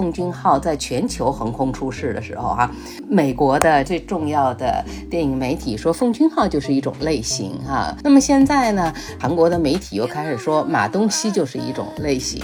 [0.00, 2.70] 奉俊昊在全球横空出世的时候，哈，
[3.06, 7.94] 美国的最重要的电影媒体说奉俊昊就是一种类型，哈。
[8.02, 8.90] 那么现在呢，
[9.20, 12.42] 韩国的媒体又开始说马东锡就是一种类型。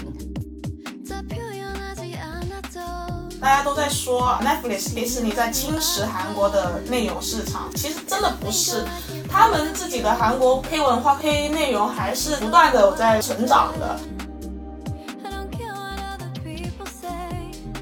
[3.41, 8.84] 大家都在说 Netflix 迪士尼在侵蚀韩国的内容市场，其实真的不是，
[9.30, 13.98] 他们自己的韩国黑文化、黑内容还是不断的在成长的。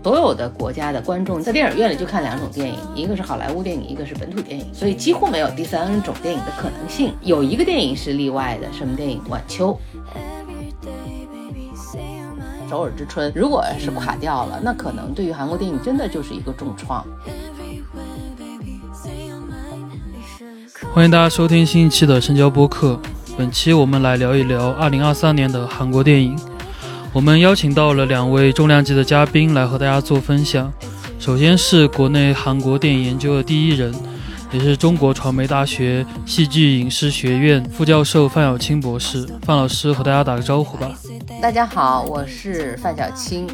[0.04, 7.14] 所有的国家的观众在电影院里就看两种电影，一个是好莱坞电影，一个是本土电影，所以几乎没有第三种电影的可能性。
[7.22, 9.18] 有一个电影是例外的，什么电影？
[9.30, 9.74] 晚秋。
[12.68, 17.02] 首尔之春，如果是垮掉了，那可能对于韩国电影真的就是一个重创。
[20.92, 23.00] 欢迎大家收听新一期的深交播客，
[23.38, 26.38] 本期我们来聊一聊二零二三年的韩国电影。
[27.14, 30.70] 我们邀请到了两位重量级的嘉宾来和大家做分享。
[31.20, 33.94] 首先是国内韩国电影研究的第一人，
[34.50, 39.24] 也是中国传媒大学戏剧影视学院副教授范小青博士。
[39.42, 40.90] 范老师和大家打个招呼吧。
[41.40, 43.48] 大家好，我是范晓青。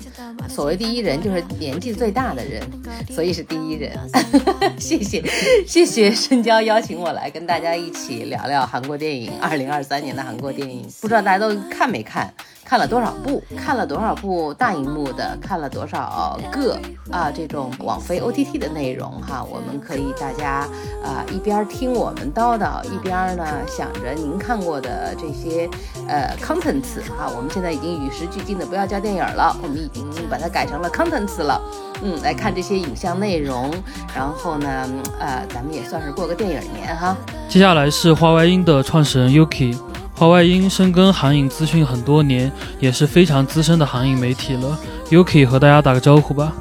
[0.48, 2.62] 所谓第一人，就是年纪最大的人，
[3.10, 3.92] 所以是第一人。
[4.78, 5.22] 谢谢，
[5.66, 9.32] 谢谢深交邀请我来跟大家一起聊聊韩国电影。
[9.40, 12.32] 二零二三年的韩国电影，不知道大家都看没看？
[12.64, 13.42] 看了多少部？
[13.56, 15.36] 看了多少部大荧幕的？
[15.42, 17.28] 看了多少个啊？
[17.28, 20.68] 这种网飞 OTT 的内容哈，我们可以大家
[21.02, 25.68] 啊一边听我们叨叨，一边呢想着您看过的这些
[26.06, 27.28] 呃 contents 哈。
[27.34, 31.60] 我们现在已经与时俱进的不要叫电影了，我们已经把它改成了 contents 了。
[32.02, 33.70] 嗯，来看这些影像内容，
[34.14, 37.16] 然后呢，呃，咱们也算是过个电影年哈。
[37.48, 39.76] 接下来是花外音的创始人 Yuki。
[40.14, 44.78] 华外音深耕韩影资讯很多年，也是非常资深的韩影媒体了。
[45.10, 46.52] Yuki 和大家打个招呼吧。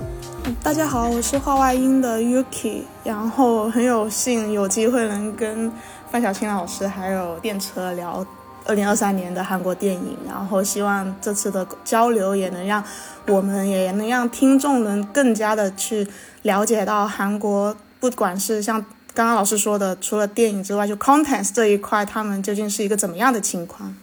[0.63, 5.71] 大家好，我是画外音的 Yuki，然后很有幸有机会能跟
[6.09, 8.25] 范晓青老师还有电车聊
[8.69, 12.83] 二零二三年的韩国电影，然后希望这次的交流也能让
[13.27, 16.07] 我们也能让听众能更加的去
[16.43, 18.85] 了解到韩国，不管是像。
[19.11, 23.93] 刚刚老师说的，除了电影之外，就 contents 这一块，他们究竟是一个怎么样的情况？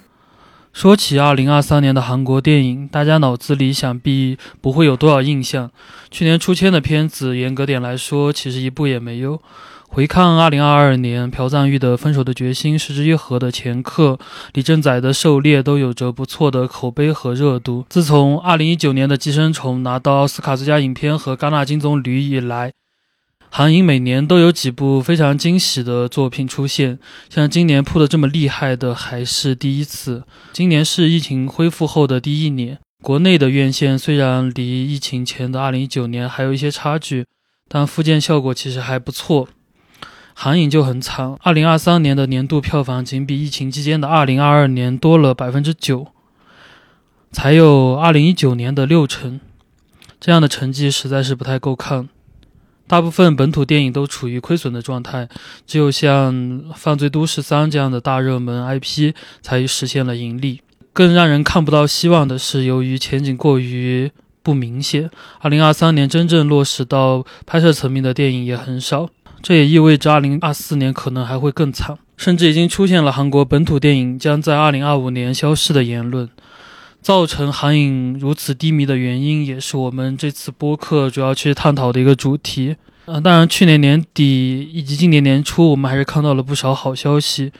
[0.75, 5.71] 说起二零二三年的韩国电影，大家脑子里想必不会有多少印象。
[6.10, 9.41] 去年出圈的片子，严格点来说，其实一部也没有。
[9.97, 14.12] 回看二零二二年，朴赞玉的《分手的决心》、《失之愈合》的《前客》、
[14.53, 17.87] 李正宰的《狩猎》都有着不错的口碑和热度。
[17.89, 22.75] 自从二零一九年的《寄生虫》拿到奥斯卡最佳影片和戛纳金棕榈以来，
[23.49, 26.99] 韩影每年都有几部非常惊喜的作品出现，
[27.31, 30.25] 像今年扑的这么厉害的还是第一次。
[30.53, 37.25] 今年是疫情恢复后的第一年，国内的院线虽然离疫情前的2019年还有一些差距，
[37.67, 39.49] 但复建效果其实还不错。
[40.39, 46.09] 韩影就很惨，2023年的年度票房仅比疫情期间的2022年多了百分之九，
[47.33, 49.41] 才有2019年的六成，
[50.21, 52.11] 这样的成绩实在是不太够看。
[52.87, 55.27] 大部分本土电影都处于亏损的状态，
[55.67, 56.35] 只有像
[56.75, 60.61] 《犯罪都市三》这样的大热门 IP 才实现了盈利。
[60.93, 65.11] 更让人看不到希望的是，由于前景过于不明显
[65.41, 69.09] ，2023年真正落实到拍摄层面的电影也很少。
[69.47, 76.29] 这也意味着2024年可能还会更惨，甚至已经出现了韩国本土电影将在2025年消失的言论。
[77.01, 82.75] 造成韩影如此低迷的原因，也是我们这次播客主要去探讨的一个主题。
[83.05, 87.51] 嗯，当然，去年年底以及今年年初，我们还是看到了不少好消息，《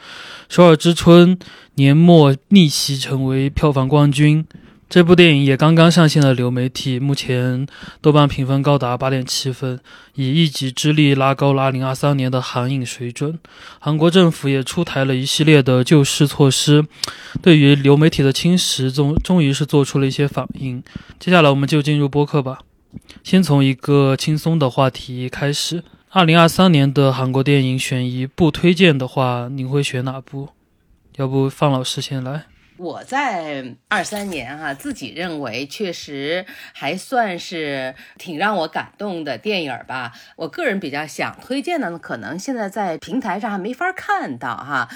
[0.49, 1.37] 首尔之春》
[1.77, 4.45] 年末逆袭成为票房冠军。
[4.89, 7.67] 这部电影也刚刚上线了流媒体，目前
[8.01, 9.81] 豆瓣评分高达八点七分，
[10.15, 13.37] 以一己之力拉高了二零二三年的韩影水准。
[13.81, 16.87] 韩国政府也出台了一系列的救市措施，
[17.43, 20.81] 对于流媒体的侵蚀，终终于是做出了一些反应。
[21.19, 22.61] 接下来我们就进入播客吧，
[23.25, 25.83] 先从一个轻松的话题开始。
[26.11, 30.51] 二零二三年的韩国电影选一部推荐的话，您会选哪部？
[31.17, 32.47] 要不范老师先来。
[32.79, 40.13] 我在二三年哈，自己认为确实还算是挺让我感动的电影吧。
[40.37, 44.89] 我个人比较想推荐的呢，可能现在在平台上还没法看到哈。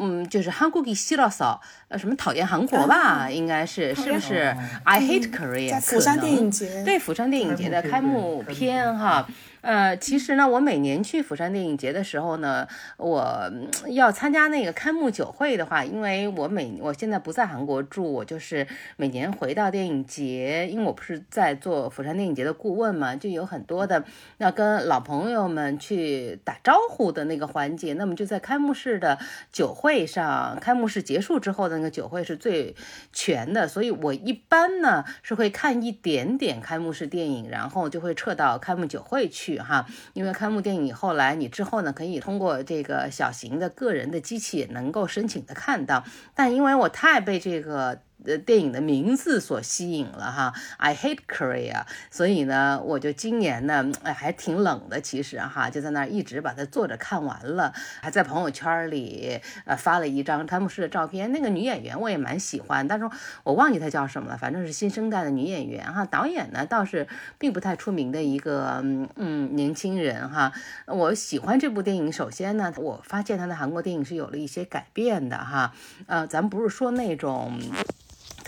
[0.00, 5.70] 嗯，就是韩国给希洛嫂，呃，什么讨厌韩国吧，应该是是不是？I hate Korea。
[5.70, 6.84] 在釜山电影节。
[6.84, 9.28] 对，釜山电影节的开幕片哈。
[9.60, 12.66] 呃，其实呢，我每年去釜山电影节的时候呢，
[12.96, 13.50] 我
[13.88, 18.66] 要参加那个开幕酒会的话，因为我每我现在不在韩国住，我就是
[18.96, 24.04] 每年回到电影节，因为我不是在做釜山电影节的顾问嘛，就有很多的
[24.38, 27.94] 要跟老朋友们去打招呼的那个环节。
[27.94, 29.18] 那么就在开幕式的
[29.52, 32.76] 酒会上，开幕式结束之后的那个酒会是最
[33.12, 46.04] 全的，所以我一般呢是会看一点点开幕式电影，然后就会撤到开幕酒会去哈，因为开幕电影后来你之后呢可以通过这个小型的个人的机器能够申请的看到，
[46.34, 48.02] 但因为我太被这个。
[48.24, 57.72] 呃，电影的名字所吸引了哈，I hate Korea，所以呢，我就今年呢，哎，还挺冷的，其实哈，就在那儿一直把它坐着看完了，
[58.02, 61.30] 还在朋友圈里呃发了一张开幕式的照片。
[61.30, 63.08] 那个女演员我也蛮喜欢，但是
[63.44, 66.04] 我忘记她叫什么了，反正是新生代的女演员哈。
[66.04, 67.06] 导演呢倒是
[67.38, 68.80] 并不太出名的一个
[69.14, 70.52] 嗯年轻人哈。
[70.86, 75.72] 我喜欢这部电影，首先呢，我发现他的韩国电影是有了一些改变的哈。
[76.06, 77.56] 呃，咱不是说那种。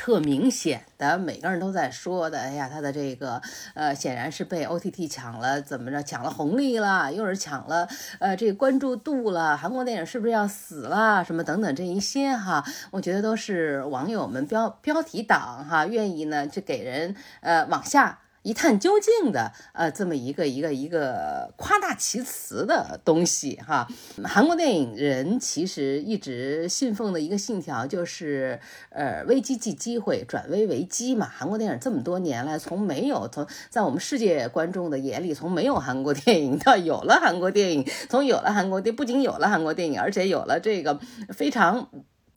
[0.00, 3.43] 特明显的，每个人都在说的，哎呀，他的这个，
[3.75, 7.87] 呃，显然是被 OTT 抢了，怎么着，抢了红利了，又是抢了，
[8.19, 18.20] 呃，这个关注度了，韩国电影是不是要死了，什么等等这一些哈，我觉得都是网友们标标题党哈，愿意呢去给人呃往下。
[18.43, 23.87] 一探究竟的，呃，这么一个一个一个夸大其词的东西哈。
[24.25, 28.59] 韩国电影人其实一直信奉的一个信条就是，
[28.89, 31.29] 呃，危机即机会，转危为机嘛。
[31.29, 40.99] 韩国电影这么多年来，从没有从在我们世界观众的眼里，从没有韩国电影到有了韩国电影，从有了韩国电不仅有了韩国电影，而且有了这个
[41.29, 41.89] 非常。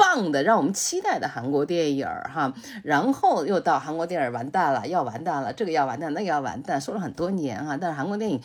[0.03, 2.53] 棒的，让我们期待的韩国电影儿哈，
[2.83, 8.41] 然后又到韩国电影完蛋了，要完蛋了，这个要完蛋，那个要完蛋，说了很多年哈，但是韩国电影。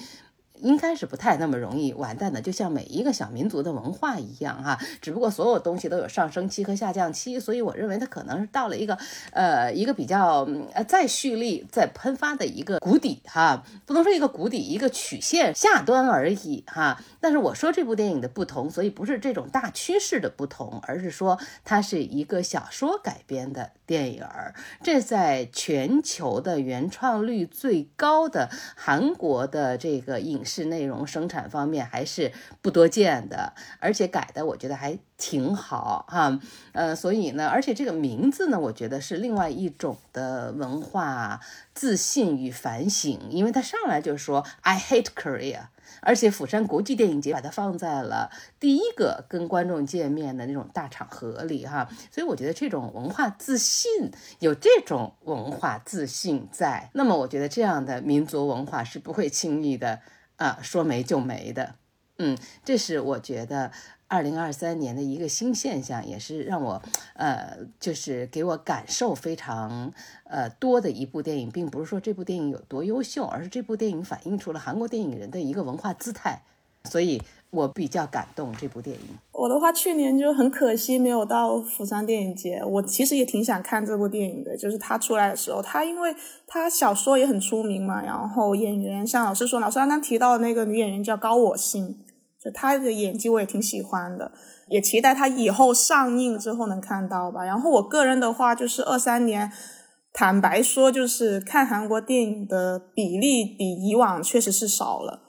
[0.62, 8.98] 应该是不太那么容易完蛋的，就像每一个小民族的文化一样哈，只不过所有东西都有上升期和下降期，所以我认为它可能是到了一个
[9.32, 17.00] 呃一个比较呃再蓄力、再喷发的一个谷底哈，不能说一个谷底，一个曲线下端而已哈。
[17.20, 30.42] 但是我说这部电影的不同，所以不是这种大趋势的不同，而是说它是一个小说改编的电影儿，这在全球的原创率最高的韩国的这个影。
[30.48, 36.40] 是内容生产方面还是不多见的，而且改的我觉得还挺好哈，
[36.72, 41.40] 呃，所以呢，而且这个名字呢，我觉得是另外一种的文化
[41.74, 45.66] 自信与反省，因为他上来就说 I hate Korea，
[46.00, 48.30] 而且釜山国际电影节把它放在了
[48.60, 53.90] 第一个跟观众见面的那种大场合里哈，所以我觉得这种文化自信
[54.38, 60.00] 有这种文化自信在，那么我觉得这样的民族文化是不会轻易的。
[60.38, 61.74] 啊，说没就没的，
[62.16, 63.70] 嗯，这是我觉得
[64.08, 66.82] 二零二三年的一个新现象，也是让我，
[67.12, 69.92] 呃，就是给我感受非常
[70.24, 76.42] 呃多的一部电影，并不是说这部电影有多优秀，而是这部电影反映出了韩国电影人的一个文化姿态，
[76.84, 77.22] 所以。
[77.50, 79.02] 我比较感动这部电影。
[79.32, 82.62] 我的话，去年就很可惜没有到釜山电影节。
[82.62, 86.14] 我其实也挺想看这部电影的，就是他出来的时候，他因为
[86.46, 92.04] 他小说也很出名嘛，然后演员像老师说，老师刚刚提到的那个女演员叫高我心，
[92.42, 94.30] 就她的演技我也挺喜欢的，
[94.68, 97.44] 也期待她以后上映之后能看到吧。
[97.44, 99.50] 然后我个人的话，就是二三年，
[100.12, 105.22] 坦白说，就是看韩国电影的比例比以往确实是少了。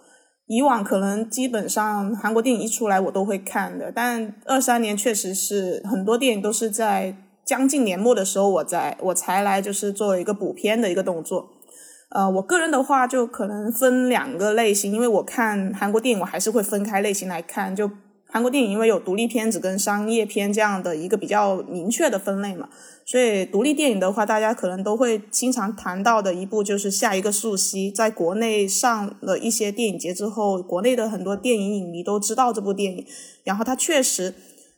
[0.50, 7.16] 以往可能基本上韩国电影一出来我都会看的，但二三年确实是很多电影都是在
[7.46, 11.52] 将近年末的时候，我在我才来就是做一个补片的一个动作。
[12.10, 17.92] 呃，我个人的话就可能分两个类型，因为我看韩国电影我还是会分开类型来看，就。
[18.32, 22.70] 韩国电影因为有独立片子跟商业片这样的一个比较明确的分类嘛，
[23.04, 27.92] 所以独立电影的话，大家可能都会经常谈到的一部就是《下一个素汐》。
[27.94, 33.04] 在国内上了一些电影节之后，国内的很多电影影迷都知道这部电影。
[33.44, 34.36] 然后它确实，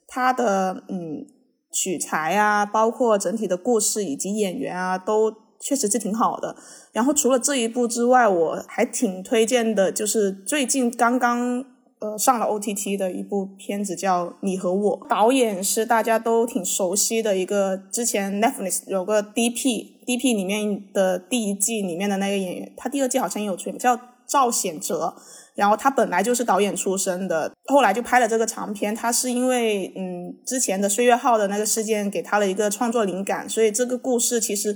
[0.07, 1.25] 它的嗯
[1.73, 5.29] 取材啊，包括整体的故事以及演员啊，都
[5.59, 6.55] 确实是挺好的。
[6.93, 11.65] 然后除了这一部之外，我还挺推荐的，就是最近刚刚。
[12.01, 25.13] 呃，上了 OTT 的一部片子叫《你和我》，导演是大家都挺熟悉的一个，之前 Netflix 有个 DP，DP 里面的第一季里面的那个演员，他第二季好像也有出演，叫赵显哲。
[25.53, 28.95] 然后他本来就是导演出身的，后来就拍了这个长片。
[28.95, 34.75] 他是因为嗯之前的岁月号的那个事件给他了一个创作灵感，所以这个故事其实。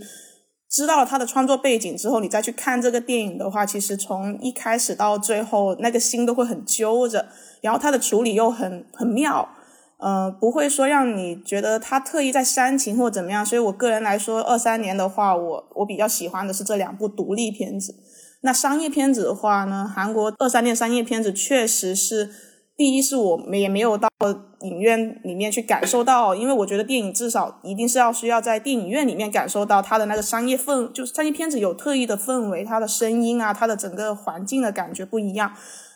[0.76, 7.26] 知道了他的创作背景之后，你再去看这个电影的话，其实从一开始到最后，那个心都会很揪着。
[7.62, 9.48] 然后他的处理又很很妙，
[10.00, 13.46] 呃，不会说让你觉得他特意在煽情或怎么样。
[13.46, 17.96] 所以我个人来说，二三年的话，我我比较喜欢的是这两部独立片子。
[18.42, 22.30] 那商业片子的话呢，韩国二三年商业片子确实是。
[22.78, 24.10] 第一是我们也没有到
[24.62, 35.54] 影院里面去感受到，因为我觉得电影至少一定是要需要在电影院里面感受到它的那个商业氛，就是商业片子有特异的氛围，它的声音啊，它的整个环境的感觉不一样。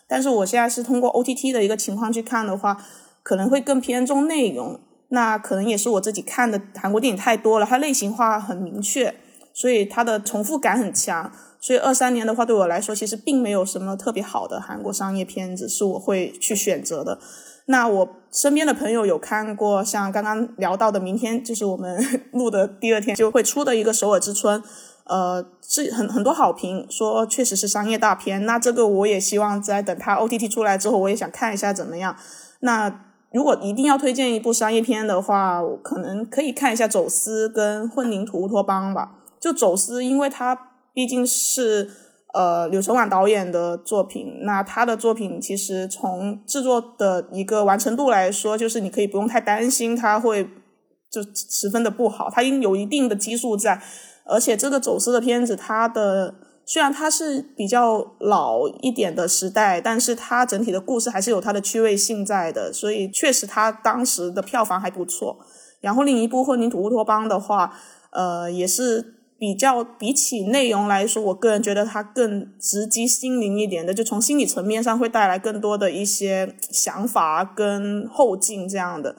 [0.07, 2.77] 但是我现在是通过 OTT 的一个情况去看的话，
[3.24, 4.79] 可能会更偏重内容。
[5.09, 9.13] 那可能也是我自己看的韩国电影太多了，它类型化很明确，
[9.53, 11.31] 所以它的重复感很强。
[11.60, 17.20] 所以二三年的话，对我来说其实并没有什么特别好的韩国商业片子是我会去选择的。
[17.66, 24.60] 那我身边的朋友有看过像刚刚聊到的，明天就是我们 录的第二天就会出的一个《首尔之春》，
[25.04, 28.46] 呃，是很很多好评，说确实是商业大片。
[28.46, 32.16] 那这个我也希望在等它 OTT 出来之后，我也想看一下怎么样。
[32.62, 39.18] 那如果一定要推荐一部商业片的话，我可能可以看一下《走私》跟《混凝土乌托邦》吧。
[39.39, 40.69] 就《走私》，因为它。
[41.00, 41.89] 毕竟是
[42.34, 50.44] 呃柳承晚导演的作品，那他的作品其实从制作的一个完成度来说，就是你可以不用太担心他会
[51.10, 53.82] 就十分的不好，他应有一定的基数在，
[54.25, 65.38] 而且这个走私的片子，它的虽然它是比较老一点的时代，但是它整体的故事还是有它的趣味性在的，所以确实它当时的票房还不错。
[65.79, 67.74] 然后另一部《混凝土乌托邦》的话，
[68.12, 69.15] 呃，也是。
[69.39, 79.15] 比较比起内容来说，我个人觉得它更直击心灵一点的，就从心理层面上会带来更多的一些想法跟后劲这样的，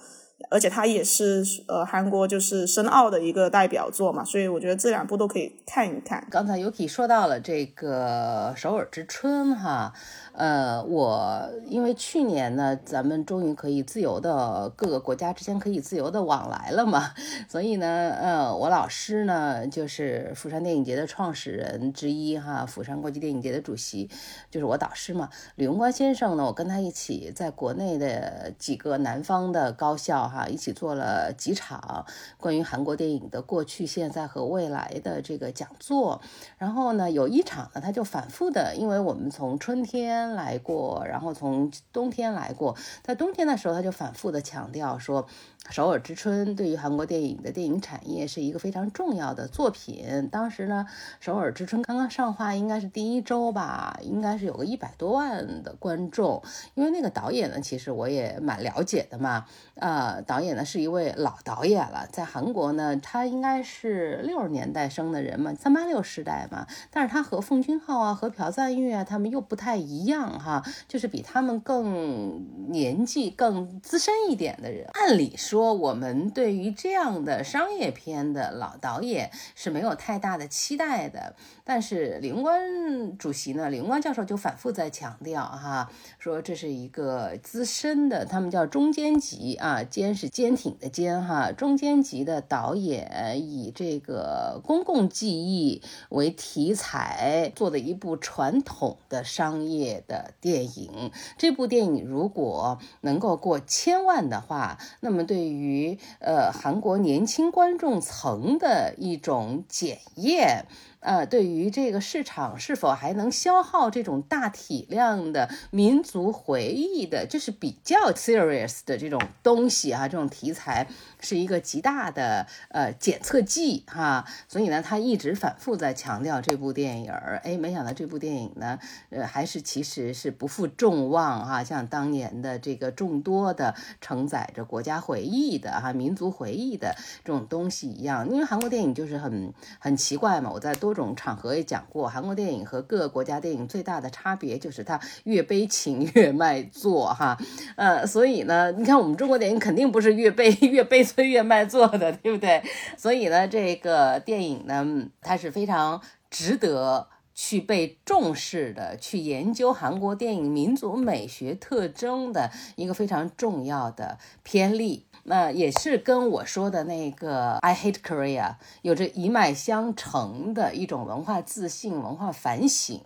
[0.51, 6.27] 而且它也是呃韩国就是深奥的一个代表作嘛，所以我觉得这两部都可以看一看。
[6.31, 9.95] 刚才 Yuki 说到了这个首尔之春哈。
[10.41, 17.13] 呃，我因为去年呢，咱们终于可以自由的各个国家之间可以自由的往来了嘛，
[17.47, 17.87] 所以呢，
[18.19, 24.09] 呃，我老师呢就是釜山电影节的创始人之一哈，釜山国际电影节的主席，
[24.51, 32.07] 就是我导师嘛，李荣光先生呢，我跟他一起在国内的几个南方的高校哈，一起做了几场
[32.39, 36.23] 关于韩国电影的过去、现在和未来的这个讲座，
[36.57, 40.30] 然后呢，有一场呢，他就反复的，因为我们从春天。
[40.35, 45.27] 来过，然后从冬天来过，在冬天的时候，他就反复的强调说。
[45.69, 50.29] 首尔之春对于韩国电影的电影产业是一个非常重要的作品。
[50.33, 50.87] 当时呢，
[51.21, 56.43] 首尔之春刚刚上画，应该是第一周吧，应该是有个一百多万的观众。
[56.75, 59.45] 因为那个导演呢，其实我也蛮了解的嘛。
[59.75, 66.67] 呃，导演呢是一位老导演了，在韩国呢，他应该是六十年代生的人嘛，三八六时代嘛。
[66.91, 74.85] 但是他和奉俊昊啊，和朴赞玉啊，他们又不太一样样哈，就是比他们更年纪更资深一点的人。
[74.95, 75.61] 按理说。
[75.61, 105.51] 说我们对于这样的商业片的老导演是没有太大的期待的，但是李荣光主席呢，李荣光教授就反复在强调哈，说这是一个资深的，他们叫中间级啊，坚是坚挺的坚哈，中间级的导演以这个公共记忆为题材做的一部传统的商业的电影，这部电影如果能够过千万的话，那么对。
[105.51, 110.67] 于呃韩国年轻观众层的一种检验。
[111.01, 120.87] 呃，对于这个市场是否还能消耗这种大体量的民族回忆的，就是比较 serious 的这种东西啊，这种题材
[121.19, 124.27] 是一个极大的呃检测剂哈。
[124.47, 127.41] 所以呢，他一直反复在强调这部电影儿。
[127.45, 128.79] 哎，没想到这部电影呢，
[129.09, 138.29] 呃，还是其实是不负众望哈，像当年的这个众多的承载着国家回忆的哈、民族回忆的这种东西一样。
[138.29, 140.90] 因为韩国电影就是很很奇怪嘛，我在多。
[140.91, 147.39] 多种场合也讲过，韩国电影和各个国家电影最大的差别就是它越悲情越卖座，哈，
[147.77, 152.61] 呃，所以呢，你看我们中国电影肯定不是越悲 越悲催越卖座的，对不对？
[152.97, 154.85] 所以呢，这个电影呢，
[155.21, 165.07] 它是非常值得去被重视的，去研究韩国电影民族美学特征的一个非常重要的片例。
[165.25, 173.01] 那也是跟我说的那个 I hate Korea 有着一脉相承的一种文化自信、文化反省。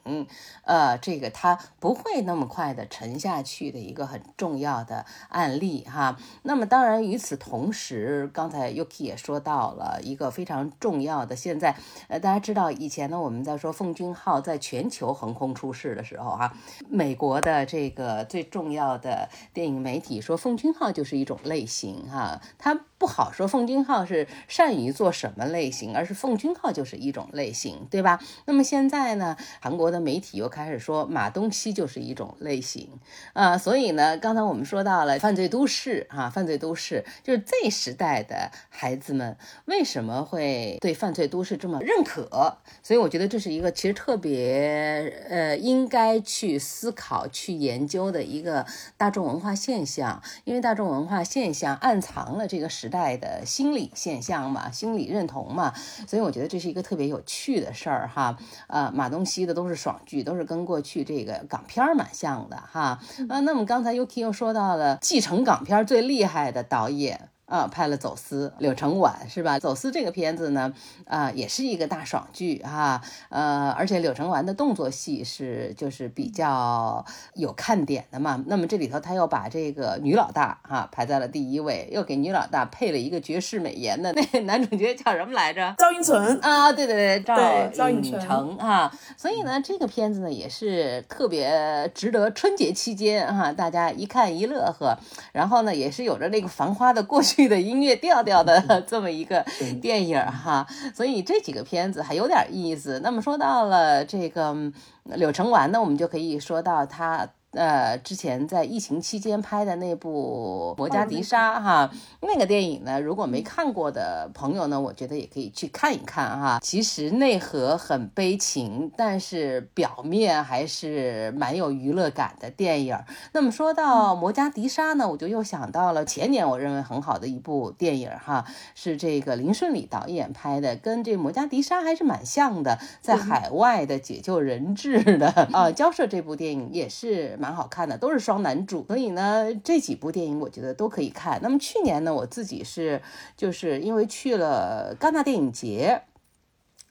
[0.64, 6.16] 呃，这个他不会那么快的沉下去的一个很重要的案例哈。
[6.42, 11.76] 那么当然与此同时，刚才 Yuki 也说到了一个非常重要的，现在
[12.08, 16.54] 呃大家知道以前呢我们在说奉俊昊在全球横空出世的时候哈，
[16.88, 22.78] 美国的这个最重要的电影媒体说奉俊昊就是一种类型哈，他。
[23.04, 28.18] 不好说奉俊昊是善于做什么类型，而是奉俊昊就是一种类型，对吧？
[28.46, 32.88] 那么现在呢，韩国的媒体又开始说马东锡就是一种类型
[33.34, 42.56] 啊，所以呢，刚才我们说到了犯罪都市啊，犯罪都市就是 Z 时代的孩子们为什么会对犯罪都市这么认可？
[42.82, 48.64] 所以我觉得这是一个其实特别呃应该去思考、去研究的一个
[48.96, 52.90] 大众文化现象，因为大众文化现象暗藏了这个时。
[52.93, 55.74] 代的心理现象嘛，心理认同嘛，
[56.06, 58.38] 所以我觉得这是一个特别有趣的事儿哈。
[58.68, 63.00] 呃，马东锡的都是爽剧，都是跟过去这个港片儿蛮像的哈。
[63.28, 67.28] 啊，那么刚才 UK 又说到了继承港片最厉害的导演。
[67.46, 69.56] 啊，拍了《走私》，柳承晚是吧？
[69.60, 70.72] 《走私》这个片子呢，
[71.04, 78.42] 啊，也是一个大爽剧哈，呃，而且柳承晚的动作戏是就是比较有看点的嘛。
[78.46, 85.74] 那么这里头他又把这个女老大哈排在了第一位，又给女老大配了一个绝世美颜的 那男主角叫什么来着？
[85.76, 88.90] 赵寅成啊，对对对，赵赵寅成啊。
[89.18, 94.96] 所以呢，这个片子呢也是特别值得春节期间哈大家一看一乐呵，
[95.32, 97.33] 然后呢也是有着那个繁花的过去。
[97.48, 99.44] 的音乐调调的 这么一个
[99.82, 103.00] 电影哈，所以这几个片子还有点意思。
[103.02, 104.56] 那么说到了这个
[105.04, 107.28] 柳承完呢，我们就可以说到他。
[107.54, 111.88] 呃，之前在疫情期间拍的那部《摩加迪沙》哈，
[112.20, 116.58] 那个电影呢，如果没看过的朋友呢，我觉得也可以去看一看哈。
[116.60, 122.98] 其实内核很悲情，但是表面还是蛮有娱乐感的电影。
[123.32, 128.44] 那么说到《摩加迪沙》呢，我就又想到了前年我认为很好的一部电影哈，
[128.74, 137.38] 是这个林顺礼导演拍的，跟这《摩加迪沙》还是蛮像的，在海外的解救人质的啊，交涉这部电影也是。
[137.44, 141.38] 蛮好看的，都是双男主，所以呢，这几部电影我觉得都可以看。
[141.42, 143.02] 那么去年呢，我自己是
[143.36, 146.00] 就是因为去了戛纳电影节，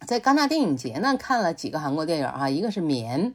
[0.05, 3.31] 在戛纳电影节呢看了几个韩国电影哈，一个是《棉》。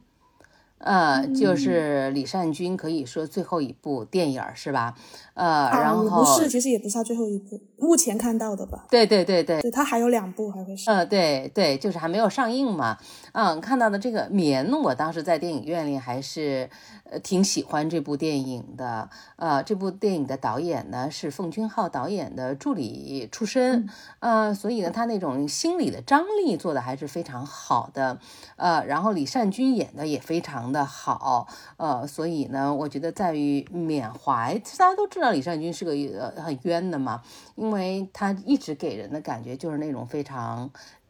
[0.81, 4.95] 呃，就是李善均可以说最后一部电影是吧？
[5.35, 8.87] 呃，然后不是，其实也不是他最后一部，目前看到的吧？
[8.89, 10.95] 对对对对，对他还有两部还会上。
[10.95, 12.97] 呃，对对，就是还没有上映嘛。
[13.41, 16.69] 嗯，看到的这个《棉》，我当时在电影院里还是
[17.09, 19.09] 呃挺喜欢这部电影的。
[19.37, 28.19] 呃，这部电影的导演呢是奉俊昊导演的助理出身，呃，所以呢他那种心理的张力做的还是非常好的。
[28.57, 30.49] 呃，然后李善均演的也非常。
[30.73, 31.47] 的好，
[31.77, 34.61] 呃，所以呢，我觉得在于缅怀。
[34.77, 37.23] 大家都知道李善均是个呃很冤的嘛，
[37.55, 40.69] 因为他一直给人的感觉就是那种非常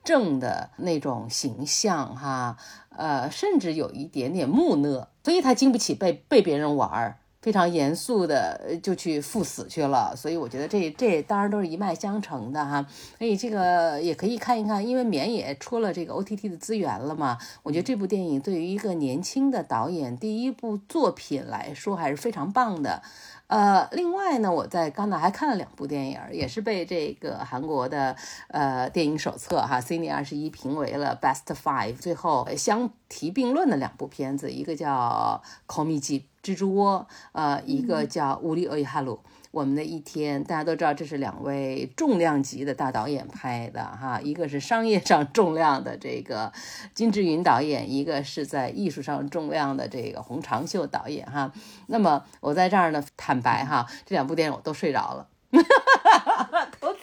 [0.09, 2.57] 正的那种形象哈，
[2.97, 7.19] 呃，甚至有一点点木讷，所以他经不起被被别人玩儿。
[7.41, 12.85] 非常严肃的就去赴死去了，所以我觉得这这当然都是一脉相承的哈，
[13.17, 23.03] 所以这个也可以看一看，因为缅也出了这个 O T T 的资源了嘛，我觉得这部电影对于一个年轻的导演第一部作品来说还是非常棒的。
[23.49, 28.15] 呃，另外呢，我在戛纳还看了两部电影，也是被这个韩国的
[28.49, 35.43] 呃电影手册哈 Cine 二十一评为了 Best Five，最后相提并论的两部片子，一个叫
[35.75, 39.17] 《call me G 蜘蛛窝》，呃，一个叫《乌里欧伊哈鲁》。
[39.51, 46.51] 我们的一天，大家都知道这是两位重量级的大导演拍的哈，一个是商业上重量的这个
[46.95, 51.53] 金志云导演，一个是在艺术上重量的这个洪长秀导演哈。
[51.89, 55.29] 那么我在这儿呢，坦白哈，这两部电影我都睡着了。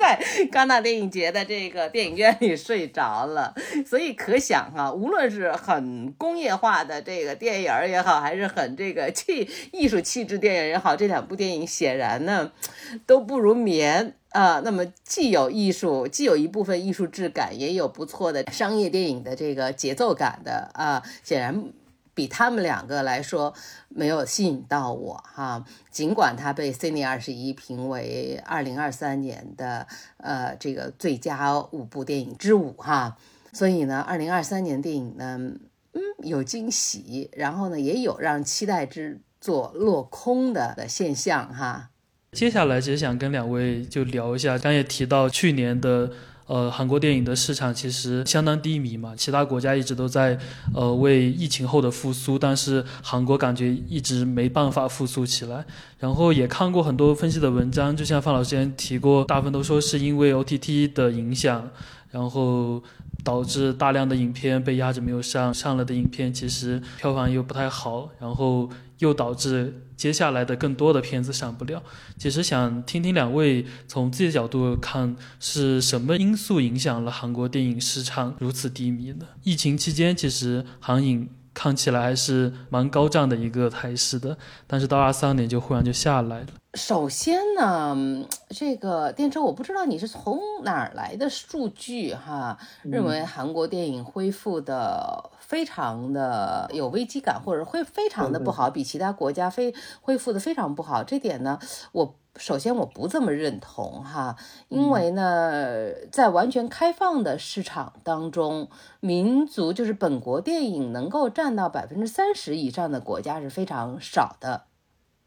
[0.05, 0.19] 在
[0.51, 12.51] 戛纳电影节的这个电影院里睡着了，所以可想哈，无论是很工业化的这个电影也好，还是很这个气艺术气质电影也好，这两部电影显然呢
[13.07, 14.61] 都不如棉啊。
[14.63, 21.63] 那么既有艺术，既有一部分艺术质感，也有不错的商业电影的这个节奏感的啊，显然。
[22.15, 23.53] 比他们两个来说
[23.89, 29.85] 没有吸引到我哈，尽管它被 c i n e 二十一评为二零二三年的
[30.17, 33.17] 呃这个最佳五部电影之五哈，
[33.51, 35.37] 所以呢，二零二三年电影呢，
[35.91, 41.89] 嗯，有惊喜，然后呢，也有让期待之作落空的的现象哈。
[42.31, 46.09] 接下来其实想跟两位就聊一下，刚也提到去年的。
[46.47, 50.37] 呃，韩国电影的市场其实相当低迷嘛，其他国家一直都在
[50.75, 55.65] 呃为疫情后的复苏，但是韩国感觉一直没办法复苏起来。
[55.97, 61.67] 然后也看过很多分析的文章，就像范老师之前提过，大部分都说是因为 OTT 的影响，
[62.11, 62.83] 然后
[63.25, 68.69] 导致大量的影片被压着没有上，上了的影片其实票房又不太好，然后。
[68.99, 71.83] 又导致接下来的更多的片子上不了。
[72.17, 79.25] 其实想听听两位从自己的角度看，是什么因素影响了韩国电影市场如此低迷呢？
[79.43, 86.47] 疫情期间，其实韩影看起来还是蛮高涨的一个态势的，但是到二三年就忽然就下来了。
[86.75, 87.95] 首先呢，
[88.49, 95.31] 这个电车我不知道你是从哪儿来的数据哈，认为韩国电影恢复的。
[95.45, 101.03] 非常的有危机感，或者会非常的不好，比其他国家非恢复的非常不好。
[101.03, 101.59] 这点呢，
[101.91, 104.35] 我首先我不这么认同哈，
[104.69, 108.69] 因为呢，在完全开放的市场当中，
[109.01, 114.63] 民族就是本国电影能够占到百分之三十以上的国家是非常少的。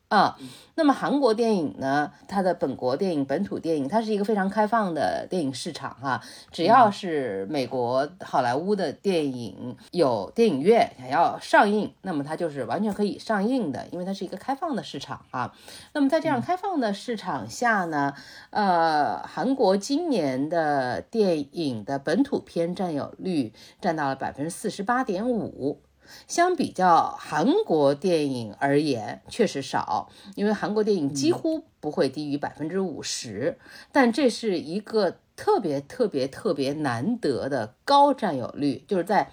[0.09, 0.39] 啊，
[0.75, 2.11] 那么韩国电影呢？
[2.27, 6.23] 它的本国电影、本土电影，它是一个非常开放的电影市场哈。
[6.51, 15.55] 只要是美国好莱坞的电影有电影院想要上映，那么它就是完全可以上映的，因为它是一个开放的市场啊。
[15.93, 18.15] 那么在这样开放的市场下呢，
[18.49, 25.83] 呃，韩国今年的电影的本土片占有率占到了百分之四十八点五。
[26.27, 33.59] 相比较韩国电影而言，确实少，因为韩国电影几乎不会低于百分之五十，
[33.93, 39.31] 但这是一个特别特别特别难得的高占有率，就是在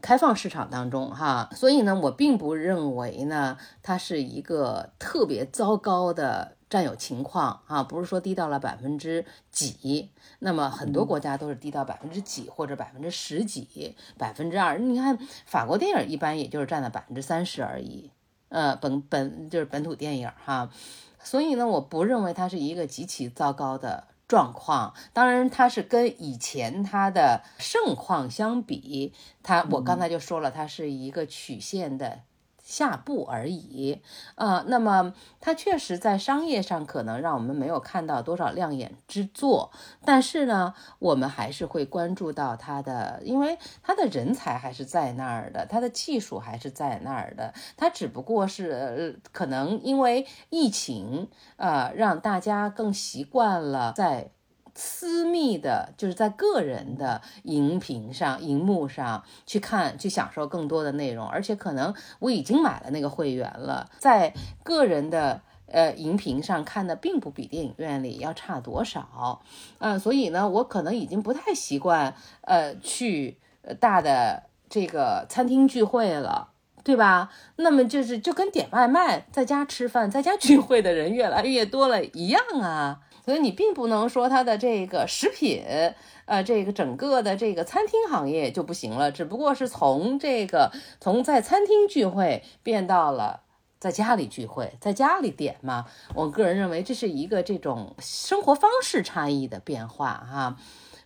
[0.00, 6.57] 开放市场当中哈，所以呢，我并不认为呢，它是一个特别糟糕的。
[6.70, 14.78] 占有情况啊，不是说低到了百分之几，那么很多国家都是低到百分之几或者百分之十几、百分之二。
[14.78, 18.10] 你看法国电影一般也就是占了百分之三十而已，
[18.50, 20.70] 呃，本本就是本土电影哈。
[21.22, 24.94] 所以呢，我不认为它是一个极其糟糕的状况。
[25.12, 32.20] 当然，它是跟以前它的盛况相比，它我刚才就说了，它是一个曲线的。
[32.68, 34.02] 下步而已，
[34.34, 39.72] 呃，那么它确实在商业上可能让我们没有看到多少亮眼之作，
[40.04, 54.30] 但是呢，我们还是会关注到它的，因为它的人才还是在那儿的，它的技术还是在那儿的，它只不过是可能因为疫情，呃，让大家更习惯了在。
[54.80, 69.42] 私密的，就是在个人的荧屏上、荧幕上去看、去享受更多的内容，而且可能我已经买了那个会员了，在个人的呃荧屏上看的，并不比电影院里要差多少，
[69.78, 73.36] 嗯，所以呢，我可能已经不太习惯呃去
[73.80, 76.50] 大的这个餐厅聚会了，
[76.84, 77.30] 对吧？
[77.56, 83.00] 那么就是就跟点外卖、在家吃饭、在家聚会的人越来越多了一样啊。
[83.28, 85.62] 所以你并不能说它的这个食品，
[86.24, 93.42] 呃，这个整个的这个餐厅行业就不行了，只不过是从这个从在餐厅聚会变到了
[93.78, 95.84] 在家里聚会，在家里点嘛。
[96.14, 100.56] 我个人认为这是一个这种生活方式差异的变化哈。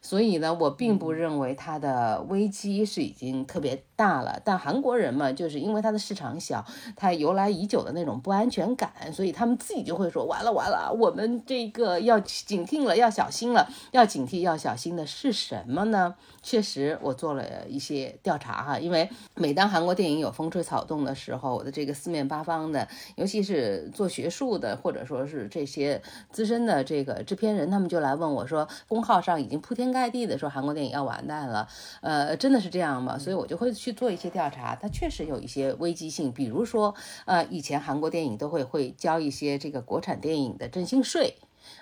[0.00, 4.40] 所以呢，我并不认为它的危机是已经特别大了。
[4.44, 6.64] 但韩国人嘛，就是因为它的市场小，
[6.96, 13.68] 它由来已久的那种不安全感，所以他们自己就会说：完了完了，我们这个要警惕了，要小心了。
[13.92, 16.16] 要警惕、要小心的是什么呢？
[16.42, 29.92] 确实，我做了一些调查哈，因为每当韩国电影有风吹草动的时候，我的这个四面八方的，尤其是做学术的，或者说是这些资深的这个制片人，他们就来问我说：公号上已经铺天。
[29.92, 31.68] 盖地的说韩国电影要完蛋了，
[32.00, 33.18] 呃，真的是这样吗？
[33.18, 36.94] 所以我就会去做一些调查，它确实有一些危机性，比如说，
[37.26, 41.38] 呃，以前韩国电影都会会交一些这个国产电影的振兴税，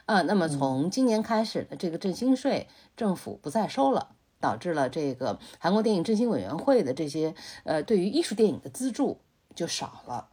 [0.07, 9.20] 啊，那么从今年开始呢这个振兴税，政府不再收了，导致了这个韩国电影振兴委员会的这些呃对于艺术电影的资助
[9.55, 10.29] 就少了，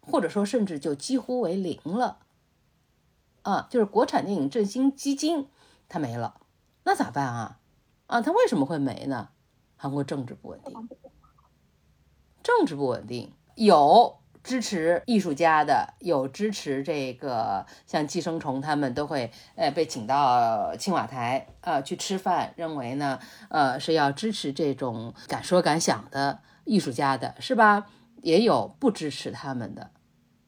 [0.00, 2.18] 或者说甚至就几乎为零了，
[3.42, 5.48] 啊，就是国产电影振兴基金
[5.88, 6.40] 它没了。
[6.84, 7.58] 那咋办啊？
[8.06, 9.28] 啊，它为什么会没呢？
[9.76, 10.74] 韩国政治不稳定，
[12.48, 23.18] 政治不稳定，有支持艺术家的，有支持这个像寄生虫他们都会，呃，被请到青瓦台，呃，去吃饭，认为呢，
[23.50, 27.88] 呃，是要支持这种敢说敢想的艺术家的，是吧？
[28.22, 29.90] 也有不支持他们的。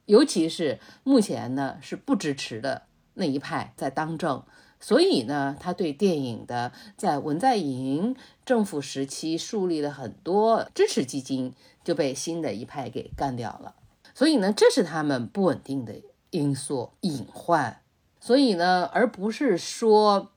[0.07, 4.43] 尤其是目前呢是不支持的那一派在当政，
[4.81, 8.17] 所以呢，他对电影的在文在寅
[8.51, 13.77] 政府时期树立了很多支持基金，就被新的一派给干掉了。
[14.13, 15.95] 所以呢，这是他们不稳定的
[16.31, 17.81] 因素隐患。
[18.19, 20.33] 所以呢，而不是说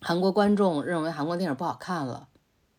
[0.00, 2.26] 韩国观众认为韩国电影不好看了，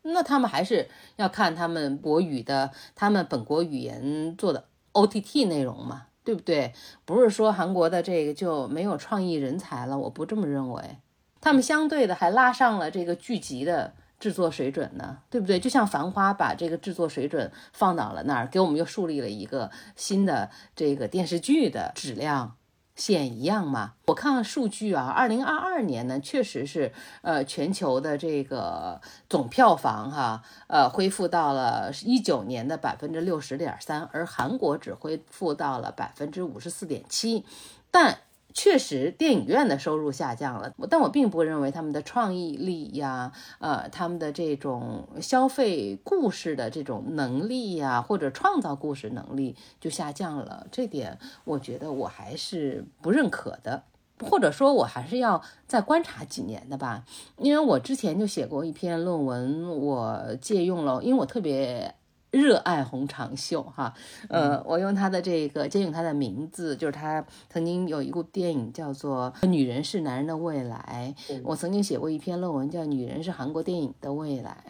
[0.01, 4.65] 那他们还是要看他们国语的、他们本国语言做的。
[4.91, 6.73] OTT 内容嘛，对不对？
[7.05, 10.97] 不是说韩国的这个就没有创意人才了，我不这么认为。
[11.39, 15.59] 他们相对的还拉上了这个剧集的制作水准呢，对不对？
[15.59, 22.55] 就像《繁花》把这个制作水准放到了那儿，给我们又树立了一个新的这个电视剧的质量。
[22.93, 23.93] 线一样嘛？
[24.07, 37.43] 我看了数据啊，二零二二年呢，确实是呃全球的这个总票房哈，呃恢复到了一九年的百分之六十点三，而韩国只恢复到了百分之五十四点七，
[37.89, 38.19] 但。
[38.53, 50.67] 确实，电影院的收入下降了，但我并不认为他们的创意力呀，呃，他们的这种消费故事的这种能力呀，或者创造故事能力就下降了。
[50.71, 53.83] 这点我觉得我还是不认可的，
[54.19, 57.05] 或者说，我还是要再观察几年的吧。
[57.37, 61.95] 因为我之前就写过一篇论文，我借用了，因为我特别。
[62.31, 63.93] 热爱红长袖哈，
[64.29, 71.13] 呃，我用他的这个借用他的名字，就是他曾经有一部电影叫做《女人是男人的未来》，
[71.43, 74.63] 我曾经写过一篇论文叫《女人是韩国电影的未来》。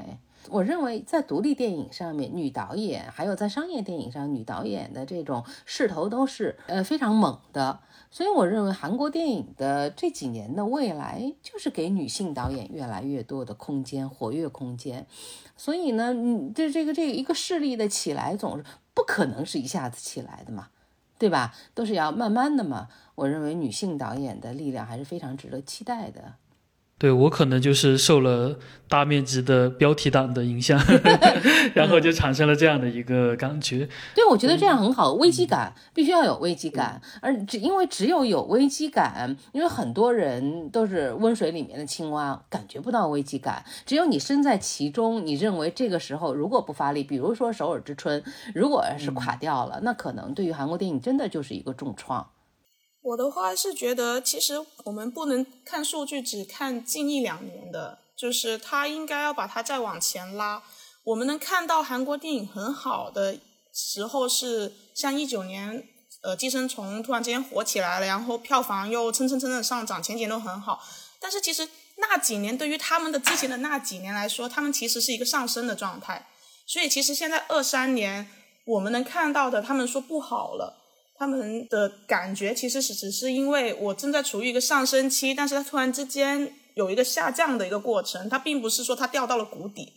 [0.50, 7.80] 我认为在独立电影上面，女导演还有在商业电影上，女导演的这种势头都是呃非常猛的。
[8.13, 15.08] 所以我认为韩国电影的这几年的未来，就是给女性导演越来越多的空间、活跃空间。
[15.56, 20.67] 所以呢，嗯，这这个这一个势力的起来，总是不可能是一下子起来的嘛，
[21.17, 21.56] 对吧？
[21.74, 22.89] 都是要慢慢的嘛。
[23.15, 26.36] 我认为女性导演的力量还是非常值得期待的。
[27.01, 30.79] 对我可能就是受了大面积的标题党的影响，
[31.73, 33.89] 然后就产生了这样的一个感觉。
[34.13, 43.65] 对，我觉得这样很好，危机感必须要有危机感，而只因为只有有危机感，因为很多人都是温水里面的青蛙，感觉不到危机感。
[43.83, 48.21] 只有你身在其中，你认为这个时候如果不发力，比如说《首尔之春》，
[48.53, 52.27] 如果是垮掉了，那可能对于韩国电影真的就是一个重创。
[53.03, 60.61] 我的话是觉得，其实我们不能看数据，只看近一两年的，就是它应该要把它再往前拉。
[61.03, 63.39] 我们能看到韩国电影很好的
[63.73, 65.87] 时候是像一九年，
[66.21, 70.79] 呃，《寄生虫》突然之间火起来了，然后票房又蹭蹭蹭的上涨，前景都很好。
[71.19, 76.27] 但是其实那几年对于他们的之前的那几年来说，他们其实是一个上升的状态。
[76.67, 78.29] 所以其实现在二三年
[78.65, 80.77] 我们能看到的，他们说不好了。
[81.21, 89.93] 他们的感觉其实是只是因为我正在处于一个上升期，但是它突然之间有一个下降的一个过程，它并不是说它掉到了谷底，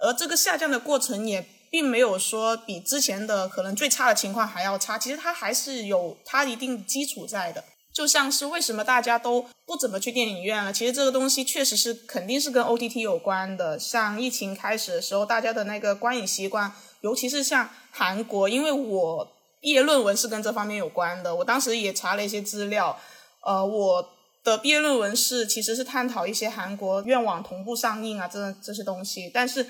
[0.00, 7.64] 而这个下降的过程也并没有说比之前的可能最差的情况还要差，其实它还是有它一定基础在的。
[7.92, 13.76] 就像是为什么大家都不怎么去电影院了，其实这个东西确实是肯定是跟 OTT 有关的。
[13.76, 19.32] 像疫情开始的时候，大家的那个观影习惯，尤其是像韩国，因为我。
[19.60, 22.98] 毕业论文是跟这方面有关的，我当时也查了一些资料。
[23.44, 24.08] 呃，我
[24.42, 29.30] 的毕业论文是其实是探讨一些韩国愿网同步上映啊，这这些东西。
[29.32, 29.66] 但是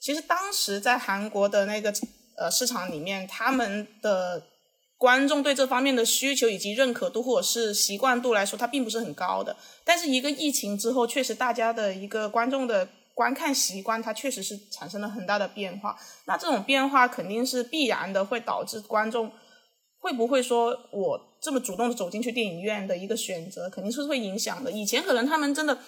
[0.00, 1.92] 其实当时在韩国的那个
[2.36, 4.42] 呃市场里面，他们的
[4.96, 9.54] 观众对这方面的需求以及认可度或者是习惯度来说，它并不是很高的。
[9.84, 12.88] 但是一个疫情之后，确实大家的一个观众的。
[13.14, 15.96] 观看习惯，它确实是产生了很大的变化。
[16.26, 19.30] 那这种变化肯定是必然的，会导致观众
[20.00, 24.70] 会不会说我这么主动的走进去电影院的一个选择，肯定是会影响的。
[24.70, 25.78] 以前可能他们真的，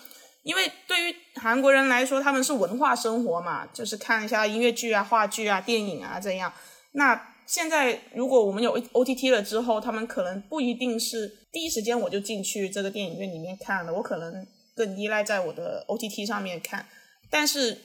[0.44, 6.52] 因为对于韩国人来说，他们是文化生活嘛，就是看一下音乐剧啊、话剧啊、电影啊这样。
[6.92, 16.86] 那现在如果我们有 OTT 了之后，他们可能不一定是第一时间我就进去这个电影院里面看了，我可能更依赖在我的 OTT 上面看。
[17.28, 17.82] 但是，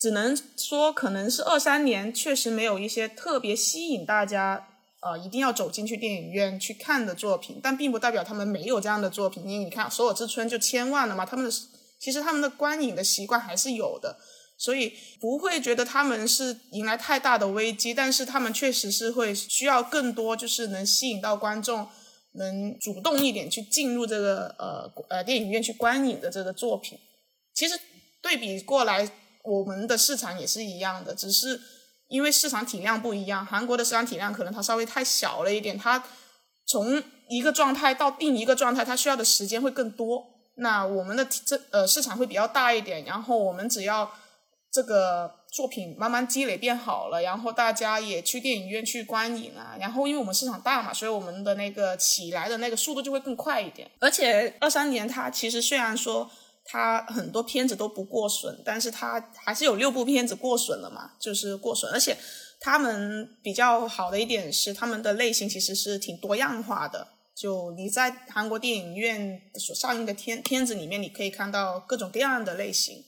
[0.00, 4.68] 只能说可能是二三年确实没有一些特别吸引大家，
[5.00, 7.60] 呃，一定要走进去电影院去看的作品。
[7.62, 11.56] 但并不代表他们没有这样的作品，因为你看《首尔之春》就千万了嘛，他们的
[12.00, 14.18] 其实他们的观影的习惯还是有的，
[14.58, 17.94] 所以不会觉得他们是迎来太大的危机。
[17.94, 21.86] 但是他们确实是会需要更多，就是能吸引到观众，
[22.32, 26.98] 能主动一点去进入这个呃呃电影院去观影的这个作品。
[27.54, 27.78] 其实。
[28.22, 29.10] 对比过来，
[29.42, 31.60] 我们的市场也是一样的，只是
[32.08, 33.44] 因为市场体量不一样。
[33.44, 36.02] 韩国的市场体量可能它稍微太小了一点，它
[36.66, 40.24] 从一个状态到定一个状态，它需要的时间会更多。
[40.56, 44.10] 那我们的这呃市场会比较大一点，然后我们只要
[44.70, 53.90] 这个作品慢慢积累变好了，然后大家也去电影院去观影啊，然后因为我们市场大嘛，所以我们的那个起来的那个速度就会更快一点。
[53.98, 56.30] 而且二三年它其实虽然说
[56.64, 62.16] 它很多片子都不过审，但是它还是有六部片子过审了嘛，就是过审，而且
[62.60, 67.08] 他们比较好的一点是他们的类型其实是挺多样化的。
[67.34, 73.04] 就你在韩国电影院所上映的片片子里面，你可以看到各种各样的类型。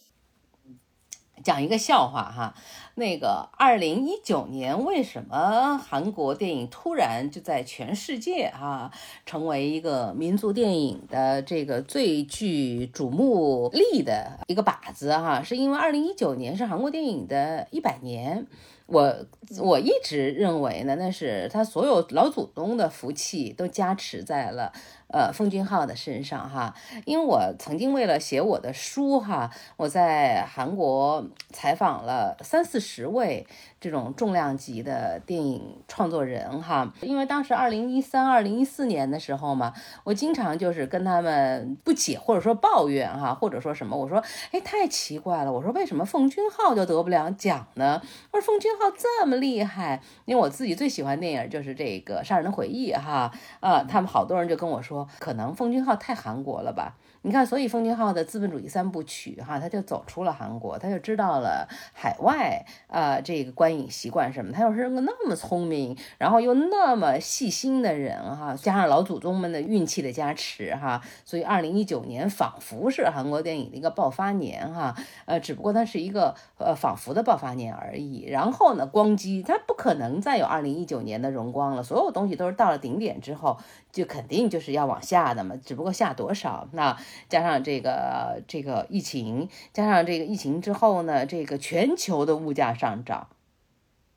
[1.45, 2.55] 讲一个笑话哈，
[2.95, 8.91] 那个二零一九年为什么韩国电影突然就在全世界哈
[9.27, 15.43] 成为一个民族电影的这个最具瞩目力的一个靶子哈？
[15.43, 18.47] 是因为二零一九年是韩国电影的一百年。
[18.87, 19.17] 我
[19.63, 24.71] 我一直认为呢，那是他所有老祖宗的福气都加持在了。
[25.15, 26.75] 呃，奉俊昊的身上哈，
[27.05, 33.47] 因为我曾经为了写我的书哈，我在韩国采访了三四十位
[33.81, 39.73] 这种重量级的电影创作人哈，因为当时二零一三、二零一四年的时候嘛，
[40.03, 48.03] 我经常就是跟他们不解或者说抱怨哈，或者说什么，我说，哎，太奇怪了，我说为什么奉俊昊就得不了奖呢？
[48.33, 55.04] 我说奉俊昊这么厉害，因为我自己最喜欢电影就是这个《杀人的回忆》哈，呃，他们好多人就跟我说。
[55.19, 56.97] 可能奉俊昊太韩国了吧？
[57.27, 64.53] 你看，所以奉俊昊的资本主义三部曲，哈，他就走出了韩国，他就知道了海外啊这个观影习惯什么。
[64.53, 78.27] 他又是个那么聪明，然后又那么细心的人，哈，加上老祖宗们的运气的加持，哈，所以二零一九年仿佛是韩国电影的一个爆发年，哈，呃，只不过它是一个呃仿佛的爆发年而已。
[78.29, 83.57] 然后呢，光机它不可能再有二零一九年的荣光了，所有东西都是到了顶点之后，
[83.95, 86.97] 就肯定就是要往下的嘛，只不过下多少那。
[87.29, 93.29] 加上这个这个疫情，加上这个疫情之后呢，这个全球的物价上涨，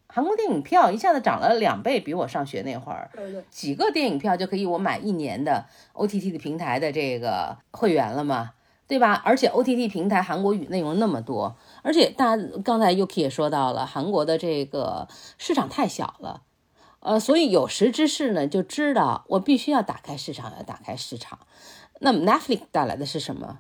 [0.08, 3.12] 韩国电影票一下子涨了两倍，比我上学那会儿，
[3.52, 8.54] 几个电影票就可以我买一年的 OTT 的平台的这个会员了嘛，
[8.88, 9.22] 对吧？
[9.24, 16.42] 而且 OTT 平台韩国语内容那么多，而且大家刚才 Yuki 也说到了，韩国的这个市场太小了，
[17.08, 21.40] 呃，所以有识之士呢就知道我必须要打开市场，要打开市场。
[22.02, 23.60] 那么 Netflix 带来的是什么？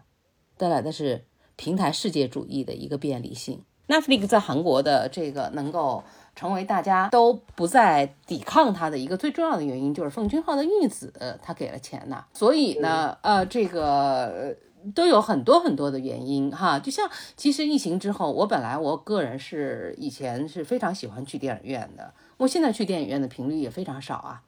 [0.58, 1.24] 带来的是
[1.56, 3.64] 平台世界主义的一个便利性。
[3.88, 6.04] Netflix 在韩国的这个能够
[6.36, 12.26] 成为大家都不再抵抗它的一个最重要的原因，就是奉俊昊的义子他给了钱呐。
[12.34, 14.58] 所以呢，呃，这个
[14.94, 16.78] 都有很多很多的原因哈。
[16.78, 24.44] 就像其实疫情之后，我本来我个人是以前是非常喜欢去电影院的，我现在去电影院的频率也非常少啊，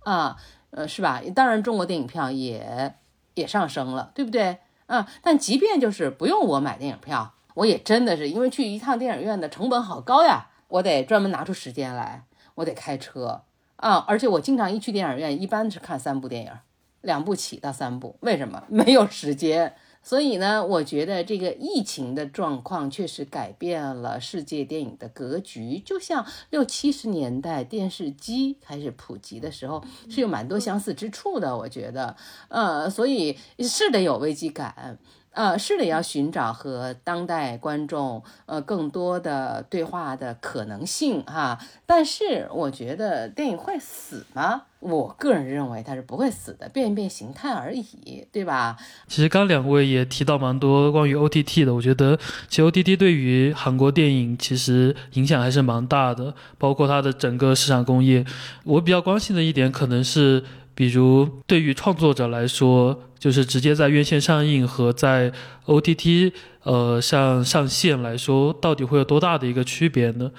[0.00, 0.36] 啊，
[0.70, 1.20] 呃，是吧？
[1.34, 2.96] 当然，中国电影票也。
[3.36, 4.58] 也上升了，对不对？
[4.86, 12.22] 啊，但即便就是不用我买电影票，我也真的是因为去一趟电影院的成本好高呀，我得专门拿出时间来，
[12.54, 13.42] 我得开车
[13.74, 16.52] 啊，而且我经常一去电影院，一般是看三部电影，
[17.00, 18.62] 两部起到三部，为什么？
[18.68, 19.74] 没有时间。
[20.04, 25.78] 所以呢，我觉得这个疫情的状况确实改变了世界电影的格局。
[25.78, 31.56] 就像六七十年代电视机开始普及的时候，是有蛮多相似之处的。
[31.56, 32.14] 我觉得，
[32.48, 34.98] 呃，所以是得有危机感。
[35.34, 41.58] 呃，是的，要寻找和当代观众呃更多的对话的可能性哈。
[41.84, 44.62] 但是我觉得电影会死吗？
[44.78, 48.76] 我个人认为它是不会死的，变一变形态而已，对吧？
[49.08, 52.18] 其实刚两位也提到蛮多关于 OTT 的，我觉得
[52.48, 58.24] 其实 OTT 对于韩国电影其实影响还是蛮大的，包括它的整个市场工业。
[58.64, 60.44] 我比较关心的一点可能是，
[60.74, 63.02] 比如对于创作者来说。
[63.24, 65.32] 就是直接在院线上映和在
[65.64, 66.30] OTT
[66.64, 70.30] 呃上上线来说，到底会有多大的一个区别呢？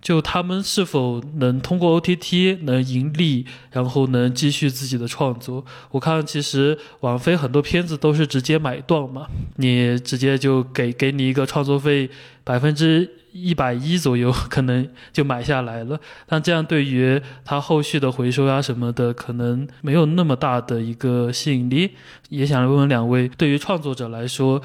[0.00, 5.66] 就他们是否能通过 OTT 能盈利，然后能继续自己的创作？
[5.90, 9.26] 我看其实网飞很多片子都是直接买断嘛，
[9.56, 12.08] 你直接就给给你一个创作费
[12.42, 13.21] 百分之。
[13.32, 21.92] 一百一左右 可能就买下来了，但这样对于它后续的回收呀什么的，可能没有那么大的一个吸引力。
[22.28, 24.60] 也想问问两位，对于创作者来说，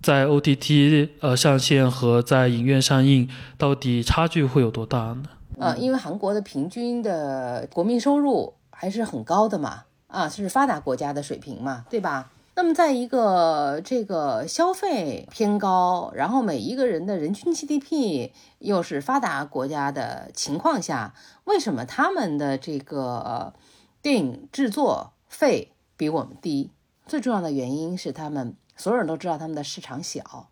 [0.00, 5.22] 在 OTT 呃上线和在影院上映，到底差距会有多大呢？
[5.58, 12.30] 呃，因为韩国的平均的国民收入还是很高的嘛，啊，是发达国家的水平嘛，对吧？
[12.54, 23.54] 那么，在一个这个消费偏高，然后每一个人的人均 GDP 又是发达国家的情况下，为什么他们的这个
[24.02, 26.70] 电影制作费比我们低，
[27.06, 30.50] 最重要的原因是他们所有人都知道他们的市场小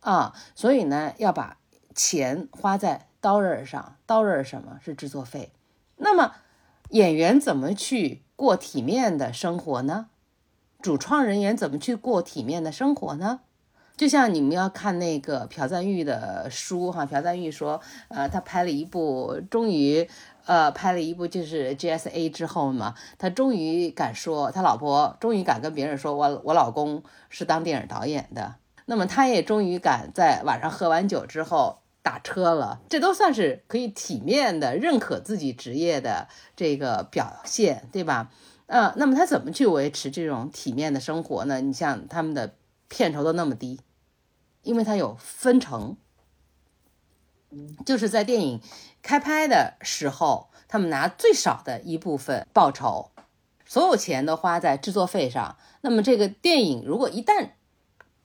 [0.00, 1.58] 啊，所以呢要把
[1.94, 3.96] 钱花在刀刃上。
[4.06, 5.52] 刀刃什么是制作费？
[5.96, 6.36] 那么
[6.88, 10.06] 演员怎么去过体面的生活呢？
[10.82, 13.40] 主创人员怎么去过体面的生活呢？
[13.96, 17.78] 就像你们要看那个朴赞玉的书哈，朴赞玉说，
[18.08, 20.08] 呃，他拍了一部，终于，
[20.46, 28.54] 呃，拍了一部就是 GSA 之后嘛，他终于敢说，他老婆终于敢跟别人说，我我老公是当电影导演的，
[28.86, 36.26] 那么他也终于敢在晚上喝完酒之后打车了，这都算是可以体面的认可自己职业的
[36.56, 38.30] 这个表现，对吧？
[38.70, 41.60] 呃，那么他怎么去维持这种体面的生活呢？
[41.60, 42.54] 你像他们的
[42.88, 43.80] 片酬都那么低。
[44.62, 45.96] 因为它有分成，
[47.86, 48.60] 就是在电影
[49.00, 53.10] 开拍的时候，他们拿最少的一部分报酬，
[53.64, 55.56] 所有钱都花在制作费上。
[55.80, 57.52] 那么这个电影如果一旦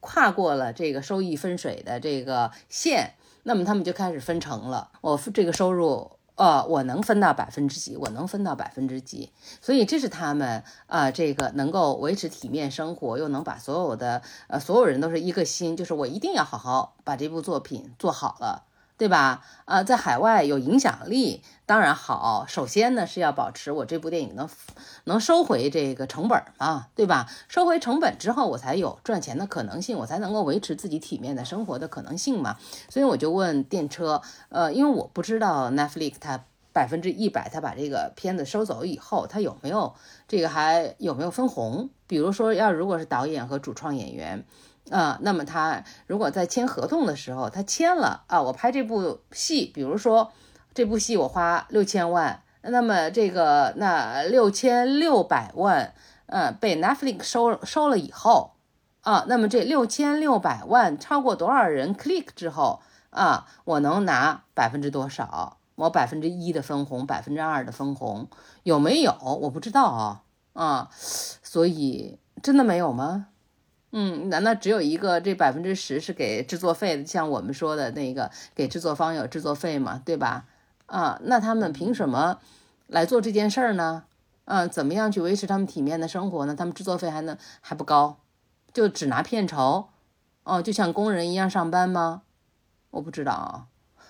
[0.01, 4.91] 跨过了这个收益分水的这个线，那么他们就开始分成了。
[4.99, 6.14] 我这个收入。
[6.35, 7.95] 呃，我能分到百分之几？
[7.97, 9.31] 我能分到百分之几？
[9.61, 18.63] 所以这是他们啊，这个能够维持体面生活，又能把所有的呃所有人都是一个心，就是我一定要好好把这部作品做好了。
[18.97, 19.43] 对吧？
[19.65, 22.45] 呃，在海外有影响力当然好。
[22.47, 24.47] 首先呢，是要保持我这部电影能
[25.03, 27.29] 能收回这个成本嘛，对吧？
[27.49, 32.57] 收回成本之后，我才有赚钱的可能性，我才能够维持自己体面的生活的可能性嘛。
[32.89, 39.93] 所以我就问电车，呃，因为我不知道 Netflix 它百分之一百，它把这个片子收走以后，它有没有
[40.27, 41.89] 这个还有没有分红？
[42.07, 44.45] 比如说，要如果是导演和主创演员。
[44.91, 50.31] 啊，那么他如果在签合同的时候，他签了啊，我拍这部戏，比如说
[50.73, 55.93] 这部戏我花六千万，那么这个那六千六百万，
[56.27, 58.53] 嗯，被 Netflix 收收了以后，
[59.01, 65.57] 啊，那么这六千六百万超过多少人 click 之后啊，我能拿百分之多少？
[65.75, 68.29] 我百分之一的分红，百分之二的分红
[68.63, 69.13] 有没有？
[69.41, 70.23] 我不知道啊，
[70.53, 73.27] 啊，所以真的没有吗？
[73.97, 77.05] 嗯，难道只有一个这百分之十是给制作费的？
[77.05, 80.43] 像我们说的那个给制作方有制作费嘛，对吧？
[80.87, 82.39] 啊，那他们凭什么
[82.87, 84.03] 来做这件事儿呢？
[84.43, 86.53] 嗯，怎么样去维持他们体面的生活呢？
[86.53, 88.17] 他们制作费还能还不高，
[88.73, 89.87] 就只拿片酬？
[90.43, 92.23] 哦，就像工人一样上班吗？
[92.91, 93.67] 我不知道啊，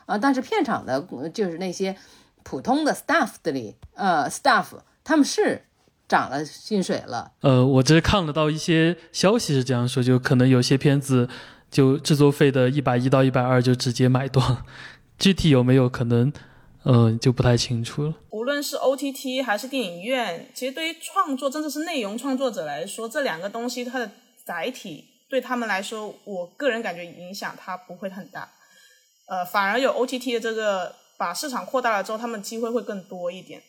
[0.08, 1.00] 啊，但是片场的，
[1.32, 1.96] 就是那些
[2.42, 4.66] 普通的 staff 的里，呃，staff
[5.04, 5.68] 他们是。
[6.08, 7.32] 涨了薪水了。
[7.42, 11.28] 呃，我这看得到一些消息是这样说，就可能有些片子
[11.72, 14.64] 就制作费的一百一到一百二就直接买断，
[15.18, 16.32] 具体有没有可能，
[16.84, 18.14] 呃，就不太清楚了。
[18.30, 24.12] 无论是 OTT 还是电影院，其实对于创作，真的是内容创作者来说，这两个东西它的
[24.46, 28.48] 载体对他们来说，我个人感觉影响它不会很大。
[29.28, 33.62] 呃，反而有 OTT 的这个把市场扩大了之后，他们机会会更多一点。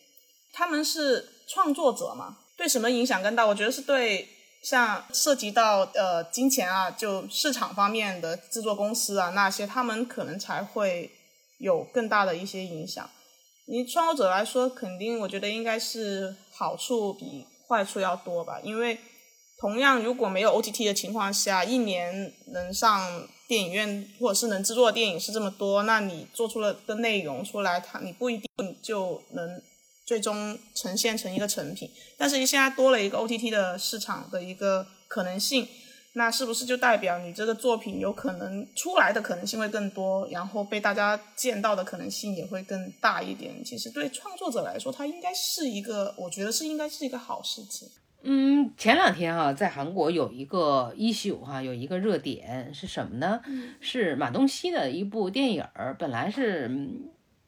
[0.53, 1.31] 他们是。
[1.49, 3.47] 创作者嘛，对什么影响更大？
[3.47, 4.29] 我觉得是对
[4.63, 11.11] 像涉及到呃金钱啊，就市场方面的制作公司啊那些，他们可能才会
[11.59, 13.09] 有更大的一些影响。
[13.69, 18.61] 你创作者来说，肯定我觉得应该是好处比坏处要多吧。
[18.63, 18.99] 因为
[19.61, 29.63] 同样如果没有 OTT 的情况下，一年能上电影院或者是能制作的电影是这么多，那你做出了的内容出来，它你不一定就能。
[30.07, 35.67] 最终呈现成一个成品，但是你现在多了一个 OTT 的市场的一个可能性，
[36.13, 43.65] 那是不是就代表你这个作品有可能出来的可能性会更多，然后被大家见到的可能性也会更大一点？
[43.65, 47.89] 其实对创作者来说，它应该是一个，我觉得是应该是一个好事情。
[48.23, 53.41] 嗯，前两天哈，在韩国有一个 issue 哈，有一个热点是什么呢？
[53.81, 56.71] 是马东锡的一部电影儿，本来是。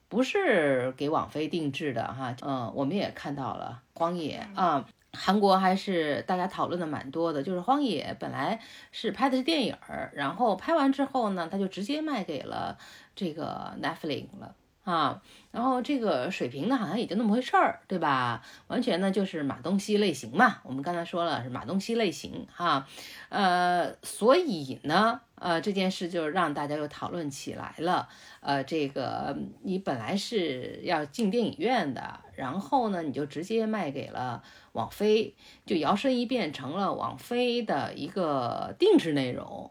[0.09, 8.61] 不是给网飞定制的哈，嗯，我们也看到了《荒野》啊，韩国还是大家讨论的蛮多的，就是《荒野》本来
[8.92, 12.78] 是拍的是电影儿，然后拍完之后呢，他就直接卖给了
[13.14, 14.54] 这个 Netflix 了。
[14.84, 18.42] 啊，然后这个水平呢，好像也就那么回事儿，对吧？
[18.68, 20.61] 完全呢就是马东锡类型嘛。
[20.62, 22.86] 我们刚才说了是马东锡类型哈，
[23.28, 28.09] 呃，所以呢，呃，这件事就让大家又讨论起来了。
[28.41, 35.34] 呃，这个你本来是要进电影院的，然后呢，你就直接卖给了网飞，
[35.66, 39.70] 就摇身一变成了网飞的一个定制内容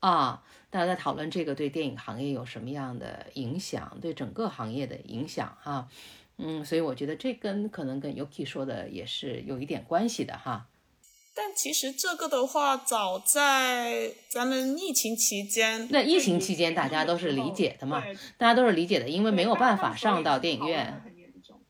[0.00, 0.42] 啊。
[0.70, 5.88] 大家在讨论这个对电影行业有什么样的影响，对整个行业的影响哈，
[6.36, 10.68] 嗯，所以我觉得这跟可能跟 Yuki 说的也是有一点关系的哈。
[11.34, 18.02] 但其实这个的话，早在咱们疫情期间，那疫情期间大家都是理解的嘛，
[18.36, 21.02] 大家都是理解的，因为没有办法上到电影院。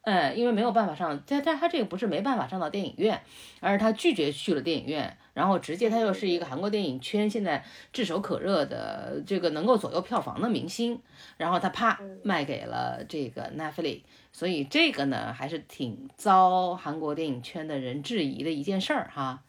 [0.02, 3.20] 嗯，因为没有办法上，但但他这个不是没办法上到电影院，
[3.60, 11.02] 而是他拒绝去了电影院，然后直接他又是一个韩国电影圈现在炙手可热的这个能够左右票房的明星，
[11.36, 14.00] 然后他啪卖给了这个 Netflix，
[14.32, 19.42] 所以这个呢还是挺遭韩国电影圈的人质疑的一件事儿哈。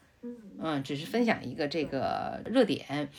[0.61, 3.11] 嗯，只是分享一个这个热点。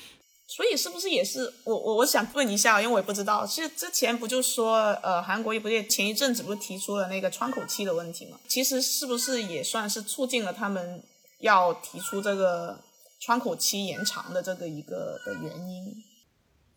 [0.47, 8.39] 所以是不是也是我我我想问一下，因为我也不知道，其实之前不就说，呃，韩国也不也前一阵子不是提出了那个窗口期的问题嘛？
[8.49, 11.03] 其实是不是也算是促进了他们
[11.41, 12.79] 要提出这个
[13.21, 15.95] 窗口期延长的这个一个的原因？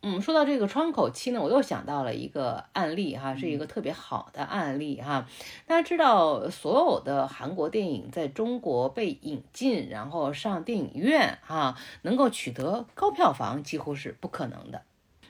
[0.08, 5.28] 嗯，说到这个窗口期呢，我又想到了一个案例哈，是一个特别好的案例哈。
[5.66, 14.84] 大家知道，所有的韩国电影在中国被引进，然后上电影院哈，能够取得高票房几乎是不可能的，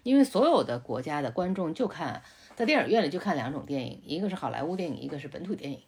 [0.03, 2.21] 因为所有的国家的观众就看
[2.57, 5.79] 在电影院里就看两种电影，一个是好莱坞电影，一个是本土电影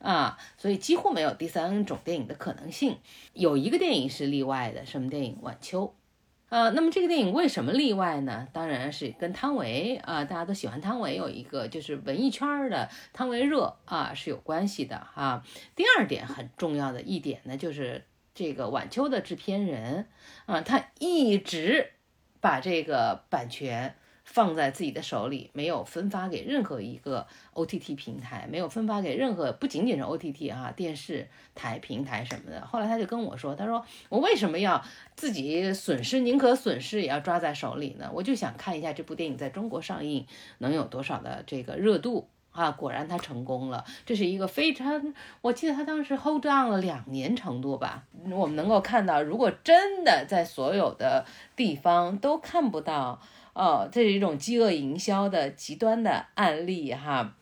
[0.00, 2.96] 啊，所以几乎没有第三种电影的可能性。
[3.34, 5.38] 有一个电影是例外的，什么电影？
[5.42, 5.94] 晚秋。
[6.52, 8.46] 呃，那么这个电影为什么例外呢？
[8.52, 15.42] 当然是跟汤唯啊，大家都喜欢汤唯，有一个就是文艺圈的汤唯热啊是有关系的哈。
[15.74, 20.06] 第二点很重要的一点呢，就是这个晚秋的制片人
[20.44, 21.92] 啊，他一直
[22.42, 23.94] 把这个版权。
[24.32, 32.64] 放在自己的手里，没有分发给任何一个 OTT 平台，没有分发给任何，不仅仅是 OTT 哈，电视台平台什么的。
[32.64, 34.82] 后来他就跟我说，他说我为什么要
[35.14, 38.10] 自己损失，宁可损失也要抓在手里呢？
[38.14, 40.26] 我就想看一下这部电影在中国上映
[40.58, 42.70] 能有多少的这个热度啊！
[42.70, 45.12] 果然他成功了，这是一个非常，
[45.42, 48.04] 我记得他当时 hold on 了两年程度吧。
[48.30, 53.20] 我们能够看到，如果真的在所有的地方都看不到。
[53.54, 57.36] 哦，这是一种饥饿营销的极端的案例哈，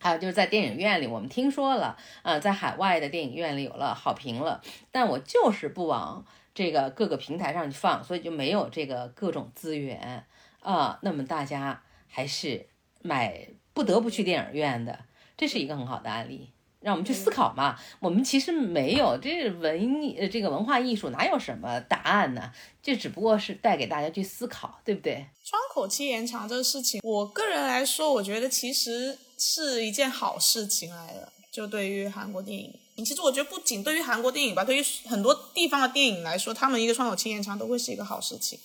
[0.00, 4.60] 还有就是在电影院里，我们听说了啊，在海外的电影院里有了好评了，
[4.90, 10.26] 但我就是不往这个各个平台上去放，所以就没有这个各种资源
[10.60, 12.66] 啊，那么大家还是
[13.02, 15.00] 买不得不去电影院的，
[15.36, 16.50] 这是一个很好的案例。
[16.80, 22.50] 让我们去思考嘛，我们其实没有这文艺呃这个文化艺术哪有什么答案呢？
[22.82, 25.26] 这只不过是带给大家去思考，对不对？
[25.44, 31.30] 窗口期延长这个事情，我个人来说，我觉得其实是一件好事情来的。
[31.52, 32.72] 就对于韩国电影，
[33.04, 38.58] 其实我觉得不仅对于韩国电影吧，对于很多地方的电影来说，他们一个窗口期延长都会是一个好事情。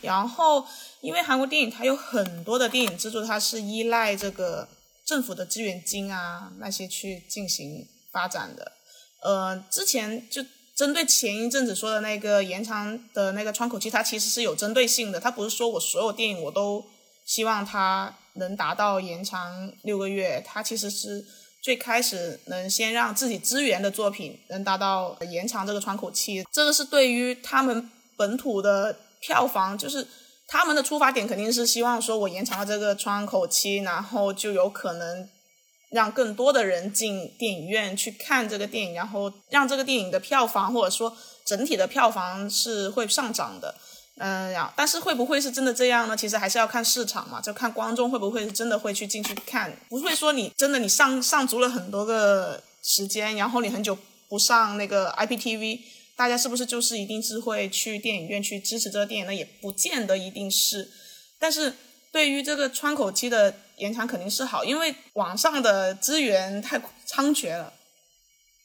[0.00, 0.64] 然后，
[1.02, 4.66] 因为韩国电影它有很多的电影制作，它是依赖这个。
[5.12, 8.72] 政府的资源金啊，那些去进行发展的，
[9.22, 10.42] 呃，之前就
[10.74, 16.82] 针对前一阵子说的那个延长的那个窗口期，它其实是有针对性的，它不是说我所有电影我都
[17.26, 21.22] 希望它能达到延长六个月，它其实是
[21.60, 30.08] 最开始能先让自己资源的作品能达到延长这个窗口期，这个是对于他们本土的票房就是。
[30.52, 35.26] 他们的出发点肯定是希望说，我延长了这个窗口期，然后就有可能
[35.88, 43.74] 让更多的人进电影院去看这个电影，然后让这个电影的票房或者说整体的票房是会上涨的。
[44.18, 46.14] 嗯呀，但是会不会是真的这样呢？
[46.14, 53.96] 其实还是要看市场嘛，就看观众会不会真的会去进去看，不会说你真的你上上足了很多个时间，然后你很久
[54.28, 55.80] 不上那个 IPTV。
[56.16, 59.34] 大家是不是就是一定是会去电影院去支持这个电影呢？
[59.34, 60.90] 也不见得一定是。
[61.38, 61.72] 但是
[62.12, 67.72] 对于这个窗口期的延长肯定是好，因为网上的资源太猖獗了，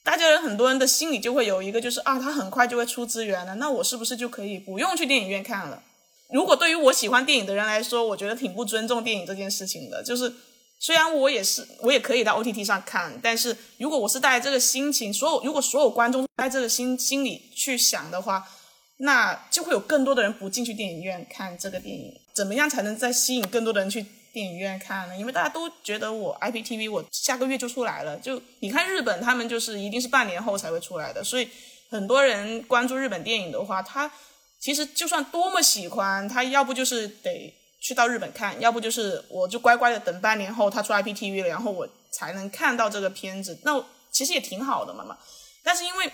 [0.04, 5.82] 大家人很多人的心里就会有一个就是啊，他很快就会出资源了，那我是不是就可以不用去电影院看了？
[6.30, 10.32] 如果对于我喜欢电影的人来说，我觉得挺不尊重电影这件事情的，就是。
[10.80, 18.48] 虽然我也是，我也可以在 O T T 上看，但是如果我是带这个心情，所有如果所有观众带这个心心理去想的话，
[18.98, 22.12] 那就会有更多的人不进去电影院看这个电影。
[22.32, 25.16] 怎么样才能再吸引更多的人去电影院看呢？
[25.16, 31.48] 因为大家都觉得我 I P T V 我下个月就出来了，就你看日本他们就是一定是半年后才会出来的，所以
[31.90, 34.08] 很多人关注日本电影的话，他
[34.60, 37.52] 其实就算多么喜欢，他要不就是得。
[37.80, 43.58] 去到日本看，要不就是我就乖乖的等半年后他出 IPTV 了，然后我才能看到这个片子。
[43.64, 45.16] 那其实也挺好的嘛嘛。
[45.62, 46.10] 但是因为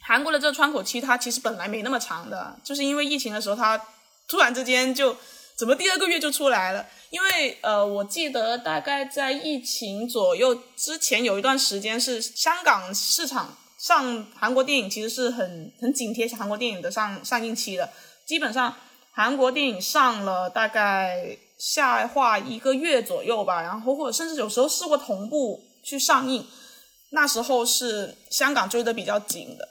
[0.00, 3.80] 韩国的这个窗口期，它其实本来没那么长的，就是因为疫情的时候，它
[4.28, 5.16] 突然之间就
[5.56, 6.86] 怎么第二个月就出来了？
[7.10, 17.88] 因为呃，我记得大概在疫情左右之前有一段时间是香港市场上韩国电影其实是很很紧贴韩国电影的上上映期的，
[18.24, 18.74] 基本上
[19.16, 26.46] 韩国电影上了大概下画一个月左右吧，然后或者甚至有时候试过同步去上映，
[27.12, 29.66] 那时候是香港追的比较紧的，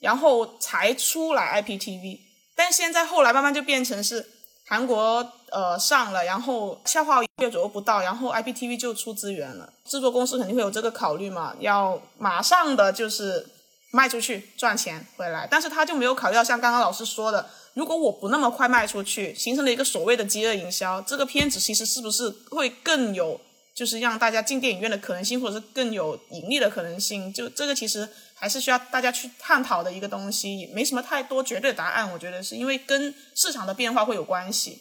[0.00, 2.18] 然后才出来 IPTV，
[2.54, 4.28] 但现在后来慢慢就变成是。
[4.68, 9.68] 韩国呃上了，然后下画一个月左右不到，然后 IPTV 就出资源了。
[9.84, 13.44] 制作公司肯定会有这个考虑嘛，要马上的就是
[13.90, 15.48] 卖出去赚钱回来。
[15.50, 23.40] 但是他就没有考虑到像刚刚老师说的，如果我不那么快卖出去，形成了一个所谓的饥饿营销，这个片子其实是不是会更有
[23.74, 27.32] 就是让大家进电影院的可能性，或者是更有盈利的可能性？
[27.32, 28.08] 就这个其实。
[28.42, 32.10] 还是需要大家去探讨的一个东西，没什么太多绝对答案。
[32.10, 34.80] 我觉得是因为跟市场的变化会有关系。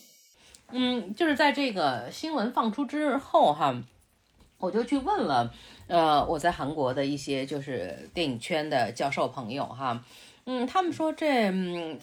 [0.71, 3.75] 嗯，就是在这个新闻放出之后哈，
[4.59, 5.53] 我就去问了，
[5.87, 10.05] 呃，我在韩国的一些就是电影圈的教授朋友哈，
[10.45, 11.99] 嗯，他们说这嗯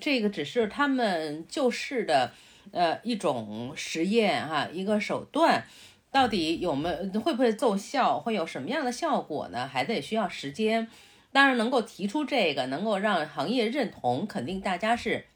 [0.00, 2.32] 这个只是他们救市的
[2.72, 5.64] 呃一种实验哈，一个手段。
[6.12, 9.68] 到底有没有会不会奏效，会有什么样的效果呢？
[9.68, 10.88] 还得需要时间。
[11.30, 15.26] 当然，能够提出这个，能够让行业认同，肯定大家是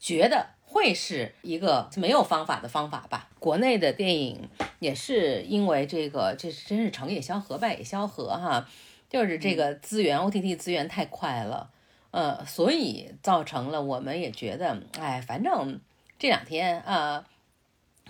[0.00, 3.30] 觉得会是一个没有方法的方法吧。
[3.38, 4.48] 国内的电影
[4.80, 8.68] 也是因为这个，这真是成也萧何，败也萧何哈，
[9.08, 11.70] 就是这个资源，OTT 资源太快了，
[12.14, 15.80] 呃，所以造成了我们也觉得，哎，反正
[16.16, 17.26] 这两天啊。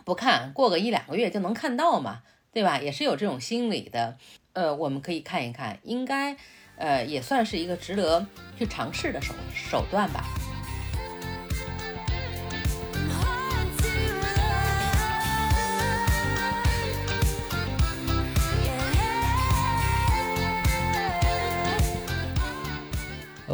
[0.05, 2.21] 不看，过个一两个月就能看到嘛，
[2.53, 2.79] 对吧？
[2.79, 4.19] 也是有这种心理的。
[4.53, 6.37] 呃，我们可以看一看，应该，
[6.77, 8.27] 呃，也算是一个值得
[8.59, 10.23] 去尝试的手手段吧。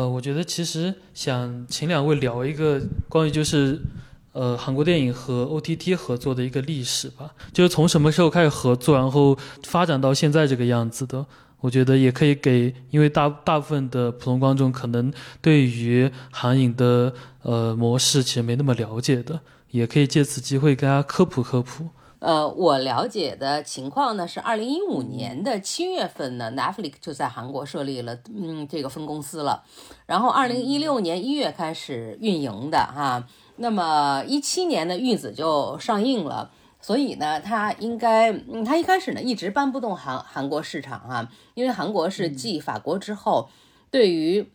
[0.00, 3.78] 呃，我觉得其实想请两位聊一个关于就是。
[4.32, 11.26] 呃，韩国电影和 OTT 合作的一个历史吧，就是从什么时候开始合作，然后发展到现在这个样子的。
[11.58, 19.40] 我觉得也可以给，因为大大部分的普通观众可能对于韩影的呃模式其实没那么了解的，
[19.72, 21.88] 也可以借此机会跟大家科普科普。
[22.20, 29.64] 呃，我了解的情况呢是，二零一五年的七月份呢，Netflix 就在韩国设立了嗯这个分公司了，
[30.04, 33.26] 然后二零一六年一月开始运营的哈。
[33.56, 36.50] 那么一七年的《玉子》就上映了，
[36.80, 43.48] 所以呢，它应该，嗯，它一开始呢一直搬不动韩韩国市场啊，因为韩国是继法国之后，
[43.90, 44.50] 对于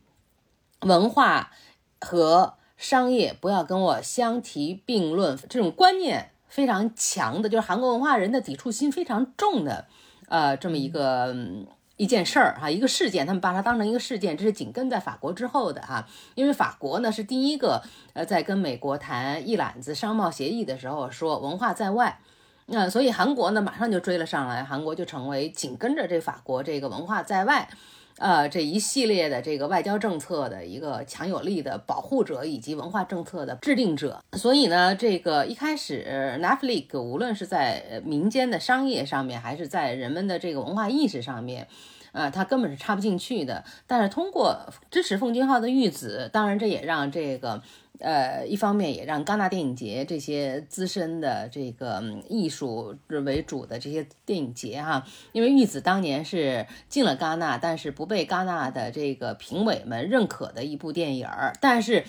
[0.82, 1.52] 文化
[2.00, 9.86] 和商业不要跟我相提并论这种观念非常强的，就是韩国文化人的抵触心非常重的，
[10.30, 11.36] 呃，这么一个。
[11.98, 17.82] 一件事儿哈，一个事件，他们把它当成一个事件，这是紧跟在法国之后的哈，因为法国呢是第一个
[18.12, 22.20] 呃在跟美国谈一揽子商贸协议的时候说文化在外，
[22.66, 27.70] 那所以韩国呢马上就追了上来，韩国就成为紧跟着这法国这个文化在外。
[28.18, 41.68] 呃，这一系列的这个外交政策的一个强有力的保护者，以及文化政策的制定者，所以呢，这个一开始 Netflix 无论是在民间的商业上面，还是在人们的这个文化意识上面。
[42.14, 43.66] 呃，他根本是插不进去的。
[43.86, 44.58] 但是通过
[44.90, 47.62] 支持奉俊昊的《玉子》，当然这也让这个，
[48.00, 61.54] 呃，一方面也让戛纳电影节这些资深的这个艺术为主的这些电影节哈，因为《玉子》当年是进了戛纳，但是不被戛纳的这个评委们认可的一部电影儿。
[61.62, 62.06] 但是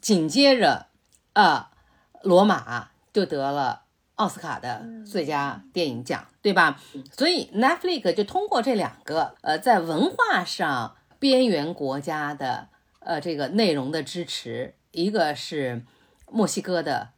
[0.00, 0.86] 紧接着，
[1.32, 1.70] 啊，
[2.22, 3.82] 《罗马》就得了。
[4.16, 6.80] 奥斯卡的最佳电影奖，对吧？
[7.10, 12.68] 所以 Netflix 就通过这两个呃，在文化上边缘国家的
[13.00, 15.82] 呃这个内容的支持，一个是
[16.30, 17.08] 墨西哥的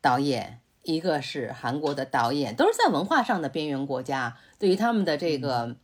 [0.00, 5.74] 导演，一个是韩国的导演，都是在文化上的边缘国家，对于他们的这个。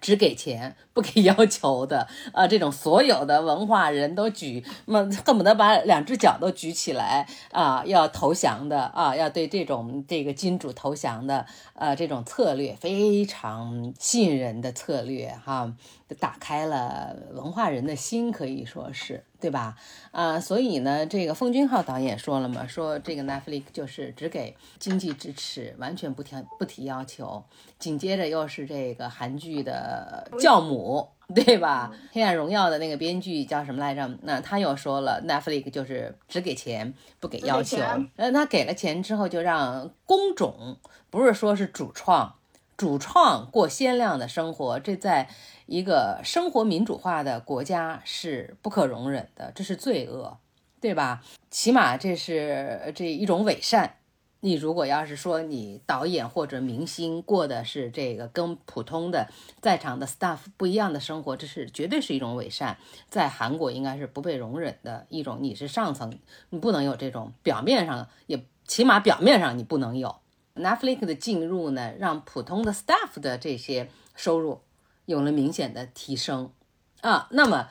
[0.00, 11.44] 只给钱不给要求的啊，这种所有的文化人都举，那恨不得把两只脚都举起来啊，要投降的啊，要对这种这个金主投降的，
[11.74, 15.76] 呃，这种策略非常信任的策略哈。
[16.18, 19.76] 打开了文化人的心，可以说是对吧？
[20.12, 27.42] 啊，所以呢，这个奉俊昊导演说了嘛，说这个 Netflix 就是只给经济支持，完全不提不提要求。
[27.80, 31.92] 紧接着又是这个韩剧的教母，对吧？
[32.12, 34.08] 黑暗荣耀的那个编剧叫什么来着？
[34.22, 37.78] 那他又说了，Netflix 就是只给钱不给要求。
[38.14, 40.76] 那，他给了钱之后，就让工种，
[41.10, 42.36] 不是说是主创，
[42.76, 45.28] 主创过鲜亮的生活，这在
[45.72, 50.36] 一个生活民主化的国家是不可容忍的，这是罪恶，
[50.82, 51.24] 对吧？
[51.50, 53.96] 起码这是这一种伪善。
[54.40, 59.28] 你如果要是说你导演或者明星过的是这个跟普通的
[59.62, 62.76] 在场的 staff 不一样的生活，这是绝对是一种伪善，
[63.08, 65.38] 在韩国应该是不被容忍的一种。
[65.40, 66.12] 你是上层，
[66.50, 70.16] 你不能有这种表面上也起码表面上你不能有。
[70.54, 74.60] Netflix 的进入呢，让普通的 staff 的这些收入
[75.06, 76.52] 有了明显的提升
[77.00, 77.28] 啊。
[77.30, 77.68] 那么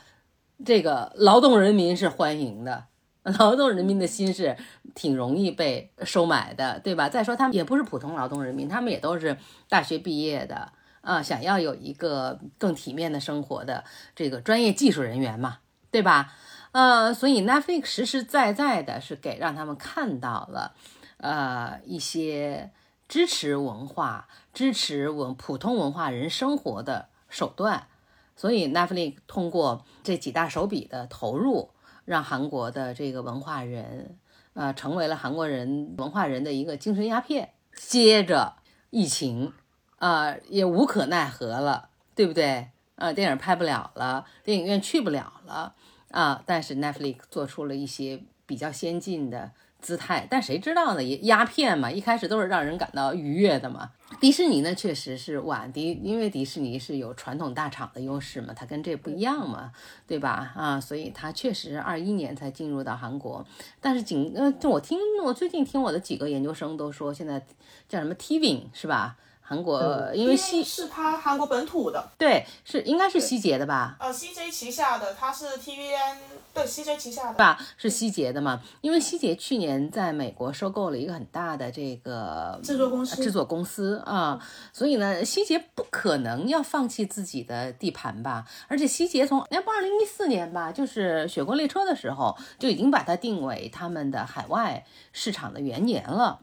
[0.66, 2.86] 这个劳动人民是欢迎的。
[3.24, 4.58] 劳动人民的心是
[4.96, 7.08] 挺容易被收买的，对吧？
[7.08, 9.38] 再说他们也不是普通劳动人民，他们也都是
[9.70, 10.72] 大学毕业的
[11.02, 13.84] 啊，想要有一个更体面的生活的
[14.16, 15.60] 这个专业技术人员嘛，
[15.92, 16.34] 对吧？
[16.72, 20.74] 呃，所以 Netflix 实实在在的是给让他们看到了，
[21.18, 22.72] 呃，一些
[23.08, 27.88] 支持文化、支持文普通文化人生活的手段。
[28.36, 31.72] 所以 Netflix 通过这几大手笔的投入。
[32.04, 34.18] 让韩国的这个文化人，
[34.54, 37.54] 呃，成为了韩国人文化人的一个精神鸦片。
[37.76, 38.56] 接着
[38.90, 39.54] 疫情，
[39.98, 42.72] 啊，也无可奈何了，对不对？
[42.96, 45.76] 啊，电影拍不了了，电影院去不了了，
[46.10, 49.52] 啊，但是 Netflix 做出了一些比较先进的。
[49.82, 51.04] 姿态，但谁知道呢？
[51.04, 53.92] 也鸦片嘛，一开始都是让人感到愉悦的嘛。
[54.20, 59.72] 迪士尼呢，确实是哇迪，因为迪士尼是有传统大厂的优势嘛，它跟这不一样嘛，
[60.06, 60.54] 对吧？
[60.56, 63.46] 啊，所以它确实二一年才进入到韩国。
[63.80, 67.44] 但是仅呃，我听我最近听我的几个研究生都说，现在
[67.90, 69.18] 叫什么 Tving 是吧？
[69.52, 73.98] 韩国因为西是它韩国本土的，对，是应该是西捷的吧？
[74.00, 76.16] 呃，CJ 旗下的，它是 TVN，
[76.54, 77.60] 对，CJ 旗下的吧？
[77.76, 78.62] 是西捷的嘛？
[78.80, 84.40] 因为西捷去年在美国收购了一个很大的这个制作公司，制作公司啊，
[84.72, 88.46] 所以呢，西捷不可能要放弃自己的地盘吧？
[88.70, 96.40] 而且西捷从那不二零一四年吧，就是《雪国列车》的时候就已经把它定为他们的海外市场的元年了。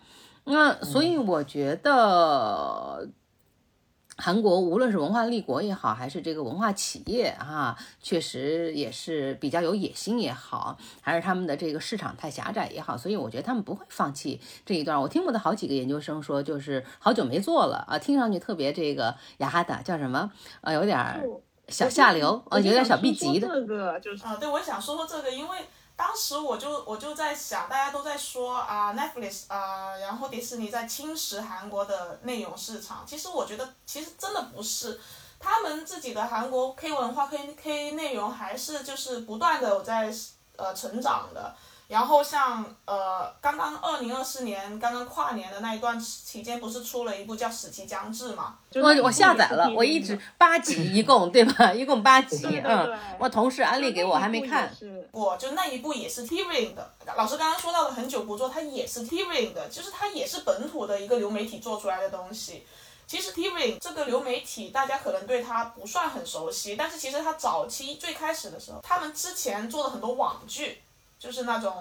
[0.51, 3.09] 那所以我觉得，
[4.17, 14.99] 韩国无论是文化立国也好，还是这个文化企业哈，确实也是比较有野心也好，还是他们的这个市场太狭窄也好，所以我觉得他们不会放弃这一段。
[15.01, 20.33] 我听我的好几个研究生说，就是好久没做了啊，听上去特别这个雅哈达叫什么
[20.63, 20.99] 啊，有点
[21.69, 23.47] 小下流啊，有点小 B 级的。
[23.47, 25.59] 这个就是啊，对，我想说说这个，因为。
[25.99, 33.05] 当时我就我就在想，大家都在说啊，Netflix 啊，然后迪士尼在侵蚀韩国的内容市场。
[33.05, 35.01] 其实我觉得，其实真的不是，
[35.41, 40.15] 他们自己的韩国 K 文化、K K 内容还是就是不断的在
[40.55, 41.53] 呃成长的。
[41.89, 48.59] 然后像呃，刚刚二零二四年刚刚跨年的那一段期间，不是出了一部叫《死期将至》嘛？
[48.75, 51.73] 我我下载了，我一直八集一共对吧？
[51.73, 54.71] 一共八集，嗯，我同事安利给我还没看。
[55.13, 62.67] 我就那一部也是 TVN 的，老师刚刚说到的很久不做，它也是 TVN 的，就是它也是本土的一个流媒体做出来的东西。
[63.07, 70.83] 其实 TVN 这个流媒体大家可能对它不算很熟悉，但是其实它早期最开始的时候，他们之前做的很多网剧。
[71.19, 71.75] 就是那种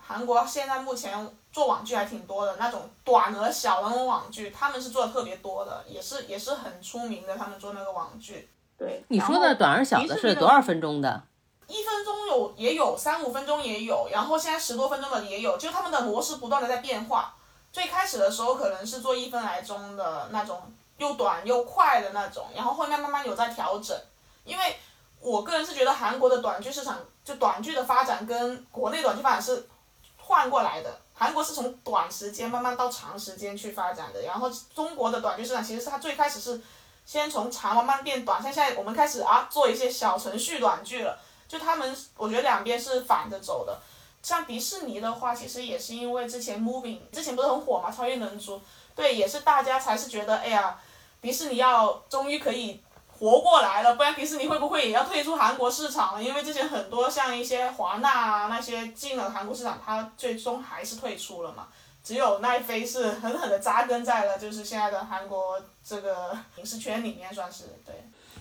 [0.00, 7.36] 韩国现在目前做网剧还挺多的那种短而小的那种网剧，他们是做的特别多的，也是也是很出名的。
[7.36, 11.22] 他们做那个网剧，对你说的短而小的是多少分钟的？
[11.68, 17.32] 一分钟有也有，三五分钟也有，然后现在十多分钟的也有，就他们的模式不断的在变化。
[17.72, 20.60] 最开始的时候可能是做一分来钟的那种，
[20.98, 23.96] 又短又快的那种，然后后面慢慢有在调整，
[24.44, 24.76] 因为。
[25.22, 26.98] 我个人是觉得韩国的短剧市场，
[27.30, 29.68] 就短剧的发展跟国内短剧发展是
[30.16, 31.00] 换过来的。
[31.14, 36.60] 韩国是从短时间慢慢到长时间去发展的，然后中国的短剧市场其实是它最开始是
[37.06, 41.16] 先从长慢慢变短，像现在我们开始啊做一些小程序短剧了。
[41.46, 43.78] 就他们，我觉得两边是反着走的。
[44.22, 48.60] 像迪士尼的话，其实也是因为之前 Moving 之前不是很火嘛，超越人族，
[48.96, 50.76] 对，也是大家才是觉得，哎呀，
[51.20, 52.82] 迪士尼要终于可以。
[53.20, 56.24] 活过来了，不然迪士尼会不会也要退出韩国市场了？
[56.24, 61.68] 因为之前很多像一些华纳啊那些进了韩国市场，它最终还是退出了嘛。
[62.02, 67.94] 只有奈飞是狠狠的扎根在了就是现在的韩国这个影视圈里面，算是对。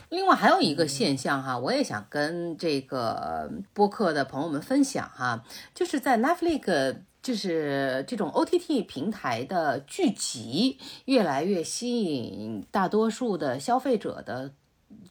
[0.07, 5.43] 另外还有一个现象哈，我也想跟这个播客的朋友们分享哈，
[5.75, 14.53] 就是在 Netflix 就是这种 OTT 平台的剧集越来越吸引大多数的消费者的。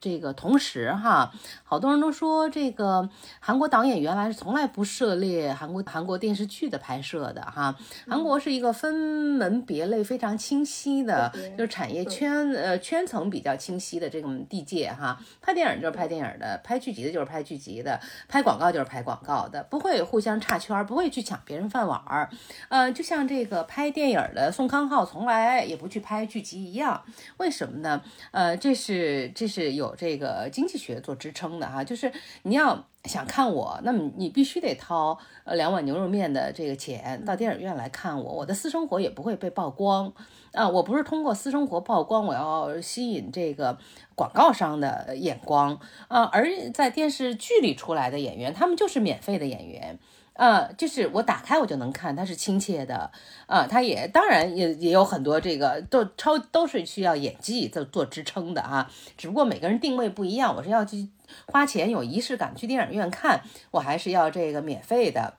[0.01, 1.33] 这个同时哈，
[1.65, 3.09] 好多人都说这个
[3.41, 7.75] 韩国导演原来是从来不涉猎韩国韩国电视剧的拍摄的哈。
[8.09, 15.19] 韩国是一个分门别类非常清晰的，就是产业圈呃圈层比较清晰的这种地界哈。
[15.41, 22.31] 拍电影就是拍电影的，拍剧集的就是拍剧集的，拍广告就是拍广告的，不会互相岔圈，不会去抢别人饭碗儿。
[22.69, 27.03] 呃，就像这个拍电影的宋康昊从来也不去拍剧集一样，
[27.39, 28.03] 为什么呢？
[28.31, 32.13] 呃，这是这是有有这个经济学做支撑的哈，就是
[32.43, 40.13] 你要想看我，那么你必须得掏呃两碗牛肉面的这个钱到电影院来看我，我的私生活也不会被曝光
[40.53, 43.79] 啊，我不是通过私生活曝光，我要吸引这个
[44.15, 49.99] 广告商的眼光啊，而在电视剧里出来的演员，他们就是免费的演员。
[50.39, 53.11] 呃，就是我打开我就能看，它是亲切的，
[53.47, 61.09] 啊，它也当然也也有很多这个都超都是需要演技做做支撑的啊，只不过每个人定位不一样，我是要去
[61.47, 65.35] 花钱有仪式感去电影院看，我还是要这个免费的。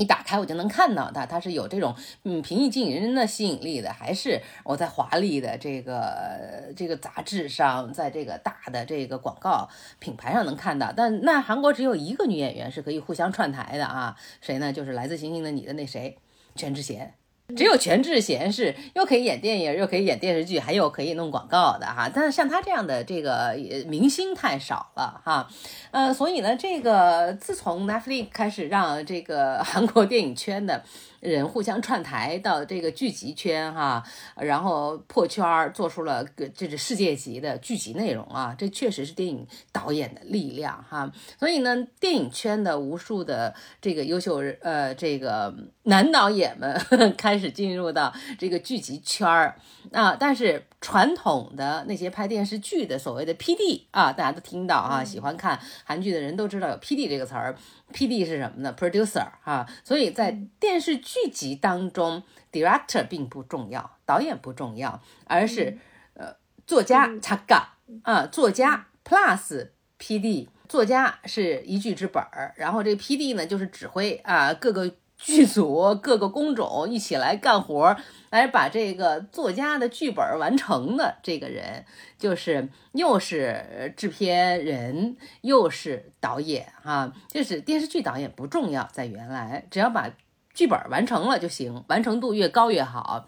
[0.00, 1.94] 你打开我就能看到它，它是有这种
[2.24, 10.90] 嗯平易近人的吸引力的，还是我在华丽的这个这个杂志上，在这个大的这个广告品牌上能看到？
[10.90, 14.72] 但那韩国只有一个女演员是可以互相串台的啊，谁呢？
[14.72, 16.16] 就是来自星星的你的那谁，
[16.56, 17.19] 全智贤。
[17.56, 22.10] 只有全智贤是又可以演电影，又可以演电视剧，还有可以弄广告的哈。
[22.14, 25.48] 但是像他这样的这个明星太少了哈。
[25.90, 30.82] 呃，所以呢，这个自从 Netflix 开始让这个韩国电影圈的。
[31.20, 34.02] 人互相串台到这个剧集圈哈，
[34.36, 41.10] 然后破圈儿做出了个这是世界级的剧集内容啊，这确实是电影导演的力量哈。
[41.38, 45.54] 所以呢，电影圈的无数的这个优秀呃这个
[45.84, 46.78] 男导演们
[47.16, 49.56] 开始进入到这个剧集圈儿
[49.92, 57.54] 啊，但是传统的那些拍电视剧的所谓的 PD 啊，大家都听到啊，喜欢看韩剧的人都知道有 PD 这个词儿。
[57.92, 62.22] P.D 是什么呢？Producer 啊，所以在电视剧集当中
[62.52, 65.76] ，Director 并不重要，导演不重要，而是
[66.14, 66.36] 呃
[66.68, 77.96] 作家查嘎啊，作家 Plus P.D，作家是一剧之本儿，然后这 P.D 呢就是指挥啊各个剧组各个工种一起来干活。
[78.30, 81.84] 来把这个作家的剧本完成的这个人，
[82.16, 90.08] 就是又是制片人又是导演哈，就是电视剧导演不重要，在原来只要把
[90.54, 93.26] 剧本完成了就行，完成度越高越好。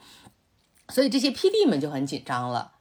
[0.89, 2.75] 所以这些 P.D 们就很紧张了，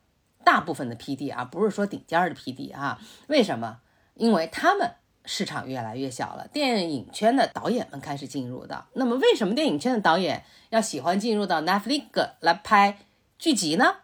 [0.43, 2.99] 大部分的 P.D 啊，不是说顶尖的 P.D 啊，
[3.29, 3.79] 为什么？
[4.13, 4.91] 因为他们。
[5.25, 8.85] 市场越来越小了，电影圈的导演们开始进入的。
[8.93, 12.97] 那么，为什么电影圈的导演要喜欢进入到 Netflix 来拍
[13.37, 13.97] 剧集呢？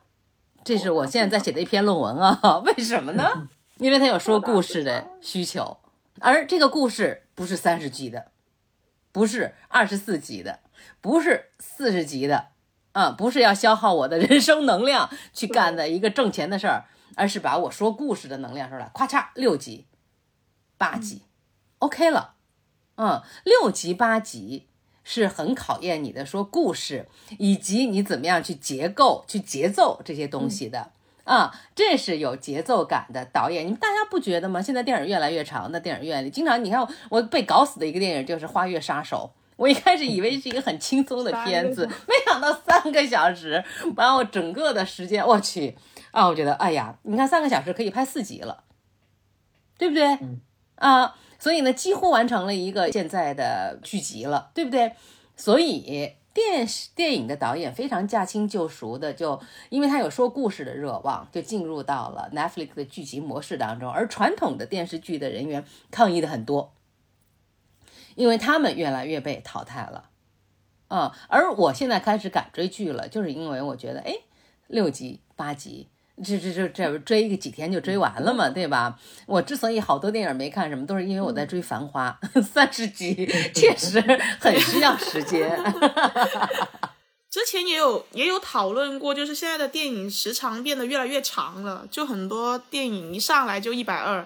[0.64, 2.60] 这是我现在在写的一篇论文啊。
[2.66, 3.50] 为什么呢？
[3.78, 5.78] 因为他有说故事的需求，
[6.20, 8.32] 而这个故事不是三十集的，
[9.12, 10.60] 不是二十四集的，
[11.00, 12.48] 不是四十集的，
[12.92, 19.86] 啊，不是要消耗我的人生能量去干的一个挣钱的事儿，而是把我说故事的能量出来，咔嚓六集。
[20.78, 21.24] 八集
[21.80, 22.36] ，OK 了，
[22.96, 24.68] 嗯，六集八集
[25.04, 27.08] 是很考验你的说故事
[27.40, 30.92] 以及你怎么样去结构、去节奏这些东西的
[31.24, 33.66] 啊，这是有节奏感的导演。
[33.66, 34.62] 你们大家不觉得吗？
[34.62, 43.64] 现在电影越来越长，的电影院里经常你看我被搞死的一个电影就是《花月杀手》，我一开始以为是一个很轻松的 片子，没想到三个小时
[43.96, 45.76] 把我整个的时间，我去
[46.12, 46.28] 啊！
[46.28, 48.64] 我觉得哎呀，你看三个小时可以拍四集了，
[49.78, 50.06] 对不对？
[50.22, 50.42] 嗯。
[50.78, 54.94] 啊，所以呢，几乎完成了一个现在的剧集了，对不对？
[55.36, 63.92] 所以电视电影的导演非常驾轻就熟的，就因为他有说故事的热望，就进入到了 Netflix 的剧集模式当中。
[63.92, 66.74] 而传统的电视剧的人员抗议的很多，
[68.16, 70.10] 因为他们越来越被淘汰了。
[70.90, 74.14] 啊，而我现在开始敢追剧了，就是因为我觉得，哎，
[74.68, 75.90] 六集八集。
[76.26, 78.98] 这这这这追个几天就追完了嘛，对吧？
[79.28, 83.14] 我之所以好多电影没看，什么都是因为我在追《繁花》， 三十集
[83.54, 84.02] 确实
[84.40, 85.48] 很需要时间。
[87.30, 94.26] 之前也有也有讨论过，就是现在的电影时长变得越来越长了，就很多电影一上来就一百二，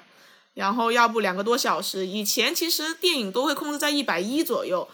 [0.54, 2.08] 然后要不两个多小时。
[2.08, 4.88] 以前其实电影都会控制在一百一左右。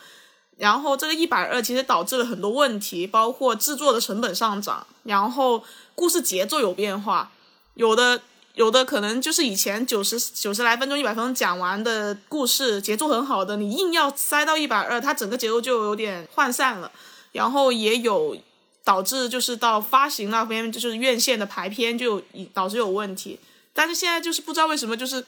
[0.57, 5.63] 然后这个一百二其实导致了很多问题，包括制作的成本上涨，然后
[5.97, 7.31] 故事节奏有变化，
[7.73, 8.21] 有的
[8.53, 16.91] 有的可能就是以前九十九十来分钟、一百分钟讲完的故事，节奏很好的，你硬要塞到一百二，它整个节奏就有点涣散了。
[17.31, 18.37] 然后也有
[18.83, 22.21] 导致就是到发行那边，就是院线的排片就
[22.53, 23.39] 导致有问题。
[23.73, 25.25] 但是现在就是不知道为什么，就是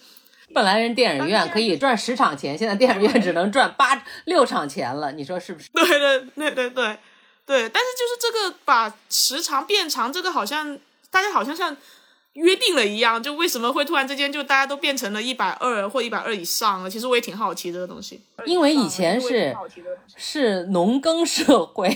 [0.53, 5.67] 本来人电影院可以赚十场钱，现在电影院只能赚八六场钱了，你说是不是？
[5.74, 6.97] 对对对对对
[7.50, 10.78] 对，但是就是这个把时长变长，这个好像
[11.10, 11.76] 大家好像像。
[12.34, 16.89] 约定了一样，就为什么会突然之间就大家都变成了一百二或一百二以上了？
[16.89, 19.55] 其实我也挺好奇这个东西，因为以前是
[20.15, 21.89] 是农耕社会，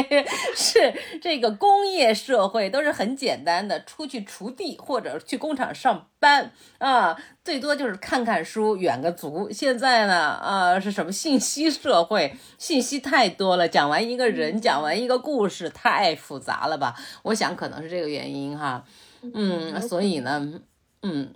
[0.56, 9.50] 是这个工业社会，都是很简单的，出去锄地或者去工厂上班啊，最多就是看看书，远个足。
[9.52, 12.34] 现在呢，啊，是什么信息社会？
[12.58, 16.96] 信息太多了，讲完一个人，讲完一个故事，太复杂了吧？
[17.24, 18.82] 我想可能是这个原因哈。
[19.32, 20.60] 嗯，所以呢，
[21.02, 21.28] 嗯，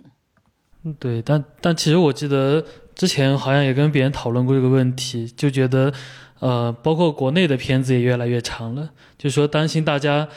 [0.99, 2.63] 对，但但其实我记得
[2.93, 5.91] 之前好像也跟别人讨论过这个问题，就觉得，
[6.39, 10.27] 呃，包括国内的片子也越来越长了，就说担心大家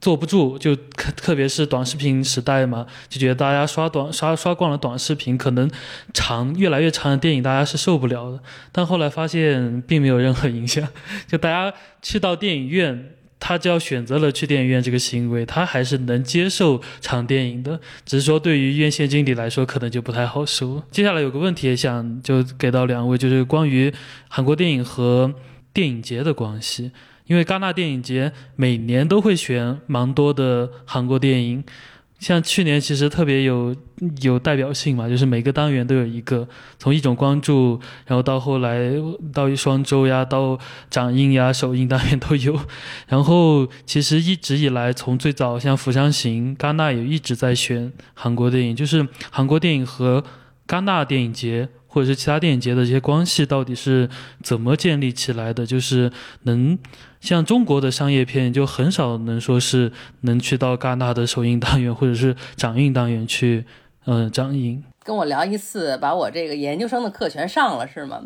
[0.00, 0.74] 坐不住，就
[1.16, 5.70] 特别是短视频时代嘛，就觉得大家刷短刷刷惯了短视频，可能
[6.12, 8.40] 长越来越长的电影大家是受不了的。
[8.72, 10.86] 但后来发现并没有任何影响，
[11.26, 11.72] 就大家
[12.02, 13.14] 去到电影院。
[13.40, 20.84] 他只要选择了去电影院这个行为，他还是能接受场电影的，只是说对于院线经理来说，可能就不太好说。
[20.90, 23.92] 接下来有个问题也想就给到两位，就是关于
[24.28, 25.34] 韩国电影和
[25.72, 26.90] 电影节的关系，
[27.26, 31.64] 因为戛纳电影节每年都会选蛮多的韩国电影。
[32.18, 33.74] 像去年其实特别有
[34.22, 36.48] 有代表性嘛，就是每个单元都有一个，
[36.78, 38.92] 从一种关注，然后到后来
[39.32, 40.58] 到一双周呀，到
[40.90, 42.58] 掌印呀、首映单元都有。
[43.06, 50.24] 然后其实一直以来，从最早像《釜山行》，戛纳也一直在选韩国电影，就是韩国电影和
[50.66, 51.68] 戛纳电影节。
[51.88, 54.08] 或者是其他电影节的这些关系到底是
[54.42, 55.66] 怎么建立起来的？
[55.66, 56.12] 就是
[56.42, 56.78] 能
[57.20, 63.64] 像中国的商业片，就很少能说是能去到戛纳的首映单元或者是展映单元去，
[64.04, 64.84] 嗯，展映。
[65.02, 68.22] 跟我聊一次，把我这个研究生的课全上了，是吗？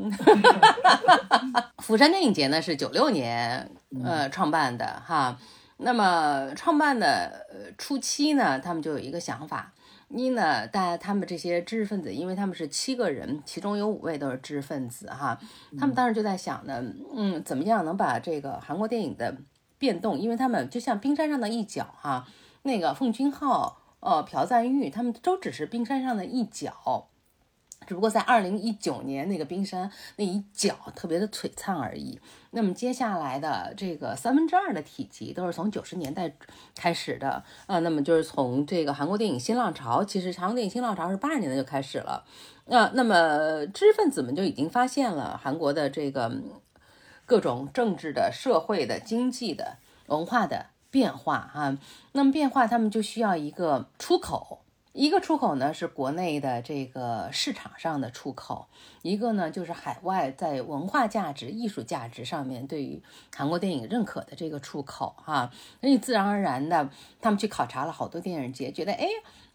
[1.79, 3.71] 釜山电影节呢是九六年
[4.05, 5.39] 呃创办的哈，
[5.77, 7.47] 那么创办的
[7.79, 9.73] 初期呢，他们就有一个想法。
[10.15, 15.39] 一呢，大家他们这些知识分子，因为他们是七个人，其中有五位都是知识分子哈，
[15.79, 16.83] 他们当时就在想呢，
[17.15, 19.37] 嗯，怎么样能把这个韩国电影的
[19.79, 22.27] 变动，因为他们就像冰山上的一角哈，
[22.63, 27.09] 那个奉俊昊、呃朴赞玉，他们都只是冰山上的一角。
[27.85, 32.21] 只不过在二零一九年，那个冰山那一角特别的璀璨而已。
[32.55, 36.31] 那么接下来的这个三分之二的体积都是从九十年代
[36.75, 42.25] 开始的，呃，那么就是从这个韩国电影新浪潮，其实韩国电影新浪潮是八十年代就开始了。
[42.67, 46.31] 那那么知识分子们就已经发现了韩国的这个
[47.25, 51.79] 各种政治的、社会的、经济的、文化的变化啊。
[52.13, 54.62] 那么变化，他们就需要一个出口。
[54.93, 58.67] 一个出口呢是国内的这个市场上的出口，
[59.01, 63.03] 一个呢就是海外在文化价值、艺术价值上面对于
[63.35, 65.51] 韩国电影认可的这个出口哈。
[65.81, 66.91] 所以自然而然的，
[67.21, 69.07] 他们去考察了好多电影节，觉得哎，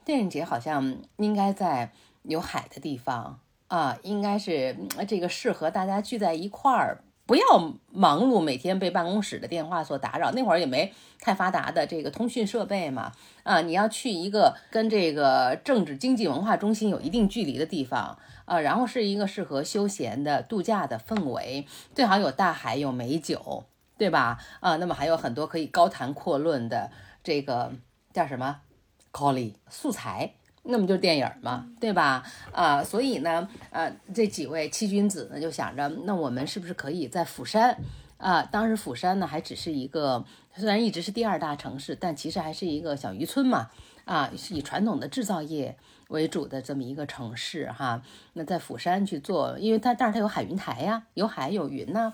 [0.03, 1.91] 电影节好像应该在
[2.23, 4.75] 有海的地方啊，应该是
[5.07, 7.03] 这个适合大家聚在一块儿。
[7.27, 7.45] 不要
[7.91, 10.31] 忙碌，每天被办公室的电话所打扰。
[10.31, 13.11] 那会儿也没太发达的这个通讯设备嘛，
[13.43, 23.65] 啊，你要去一个跟这个政治、经济、文化中心有一定距离的地方啊，然后是一个适合休闲的度假的氛围，最好有大海、有美酒，
[23.97, 24.39] 对吧？
[24.61, 26.89] 啊，那么还有很多可以高谈阔论的
[27.21, 27.73] 这个
[28.13, 28.61] 叫什么
[29.13, 30.35] c o l l e 素材。
[30.69, 32.23] 那么就是电影嘛，对吧？
[32.51, 37.77] 啊，所以呢，呃，这几位七君子呢就想着，那我们是不是可以在釜山
[38.17, 38.41] 啊？
[38.43, 43.69] 当时釜山呢还只是一个，虽然一直是第二大城市，但其实还是一个小渔村嘛，
[44.05, 45.77] 啊，是以传统的制造业
[46.09, 48.01] 为主的这么一个城市哈。
[48.33, 52.13] 那在釜山去做，因为它但是它有海云台呀，有海有云呐，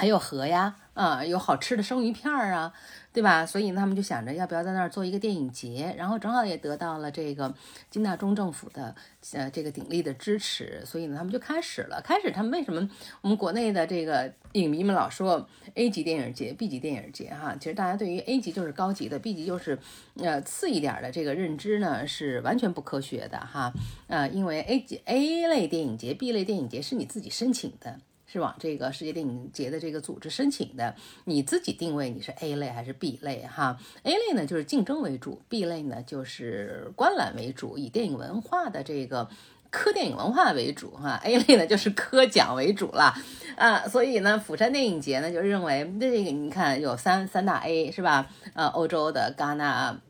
[0.00, 2.72] 还有河呀，啊，有好吃的生鱼片儿啊。
[3.12, 3.44] 对吧？
[3.44, 7.52] 所以他们就想着要不要在那儿做一个电影节，然后正好也得到了这个
[7.90, 8.94] 金大中政府的
[9.32, 12.00] 呃这个鼎力的支持，所以呢他们就开始了。
[12.04, 12.88] 开始他们为什么
[13.20, 17.56] 我们国内的这个影迷们老说 A 级电影节、B 级电影节哈？
[17.58, 19.76] 其实大家对于 A 级就是高级的，B 级就是
[20.18, 23.72] 呃次一点的这个认知呢是完全不科学的哈。
[24.06, 27.98] 呃，因为 A 级 A 类电影节、B 类电影节是你自己申请的。
[28.32, 39.28] 是往这个世界电影节的这个组织申请的，你自己定位你是 A 类还是 B 类哈？A 类呢就是竞争为主，B 类呢就是观览为主，以电影文化的这个
[39.70, 41.20] 科电影文化为主哈。
[41.24, 43.12] A 类呢就是科奖为主了
[43.56, 48.30] 啊，所以呢，釜山电影节呢就认为这个你看有三三大 A 是吧？
[48.54, 50.00] 呃，欧洲的戛纳。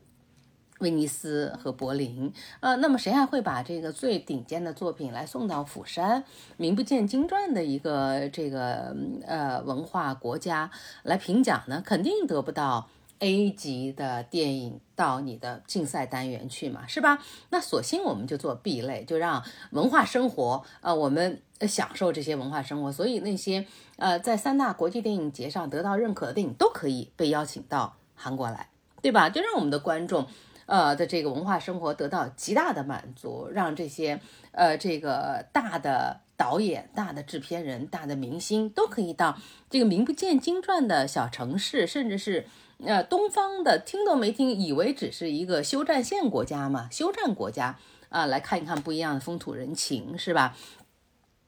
[0.81, 6.23] 威尼斯和柏林，呃，那么谁还会把这个最顶尖的作品来送到釜山，
[6.57, 10.71] 名不见经传的一个这个呃文化国家
[11.03, 11.81] 来评奖呢？
[11.85, 17.19] 肯定得不到 A 级的电影到你的竞赛单元去嘛，是吧？
[17.51, 22.91] 那索性我们就做 B 类，就让文化生活，呃，我们享受这些文化生活。
[22.91, 23.67] 所以那些
[23.97, 28.69] 呃在三大国际电影节上得到认可的电影都可以被邀请到韩国来，
[29.03, 29.29] 对吧？
[29.29, 30.25] 就让我们的观众。
[30.65, 34.19] 呃的这个文化生活得到极大的满足，让这些
[34.51, 39.37] 呃这个大的导演、大的制片人、大的明星都可以到
[39.69, 42.45] 这个名不见经传的小城市，甚至是
[42.83, 47.77] 呃东方的听都没听，以为只是一个休战线国家嘛，休战国家
[48.09, 50.57] 啊，来看一看不一样的风土人情，是吧？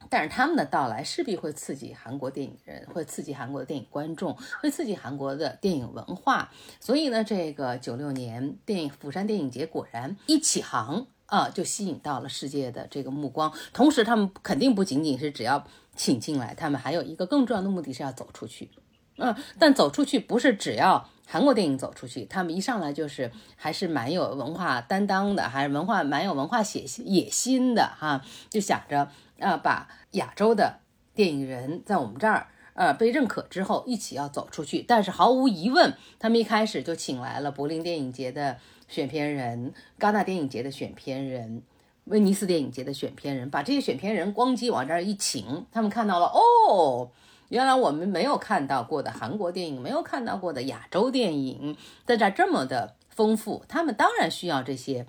[0.10, 6.52] 但是他们的到来势必会刺激韩国电影人，会刺激韩国的电影观众，会刺激韩国的电影文化。
[6.80, 13.52] 所以呢，这个九六年电影釜山电影节果然一起航啊，就吸引到了世界的这个目光。
[13.74, 18.70] 同时，他们肯定不仅仅是只要请进来，他们还有一个更重要的目的是要走出去。
[19.18, 29.10] 嗯，但走出去不是只要韩国电影走出去，他们一上来就是还是蛮有文化担当的，还是文化蛮有文化野野心的哈，就想着。
[29.44, 30.80] 啊，把亚洲的
[31.14, 34.82] 电影人在我们这儿，呃，被认可之后，一起要走出去。
[34.82, 41.62] 但是毫无疑问，他们一开始就请来了柏林电影节的选片人、戛纳电影节的选片人、
[42.06, 47.12] 威尼斯电影节的选片人，把这些选片人咣叽往这儿一请，他们看到了，哦，
[47.50, 51.78] 原来我们没有看到过的韩国电影，没有看到过的亚洲电影，
[52.08, 55.06] 在这儿这么的丰富，他们当然需要这些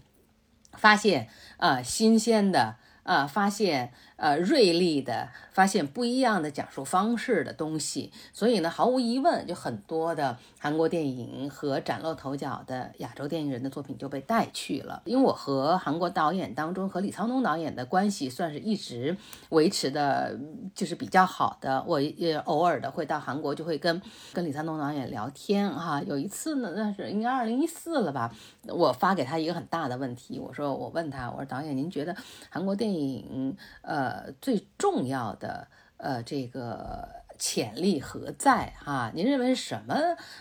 [0.73, 3.95] 发现，呃，新鲜的，呃，发现。
[4.17, 15.03] 呃，锐利的发现不一样的讲述方式的东西，所以呢，毫无疑问，就很多的韩国电影和崭露头角的亚洲电影人的作品就被带去了。
[15.05, 19.15] 因为我和韩国导演当中和李沧东导演的关系算是一直
[19.51, 20.35] 维持的，
[20.75, 21.85] 就是比较好的。
[21.87, 24.01] 我也偶尔的会到韩国，就会跟
[24.33, 26.01] 跟李沧东导演聊天哈。
[26.01, 28.35] 有一次呢，那是应该二零一四了吧，
[28.67, 32.17] 我发给他一个很大的问题，我说我问他，我说导演，您觉得
[32.49, 33.55] 韩国电影？
[33.83, 37.07] 呃，最重要的呃，这个
[37.47, 39.13] 潜力何在哈？
[39.15, 39.95] 您认为什么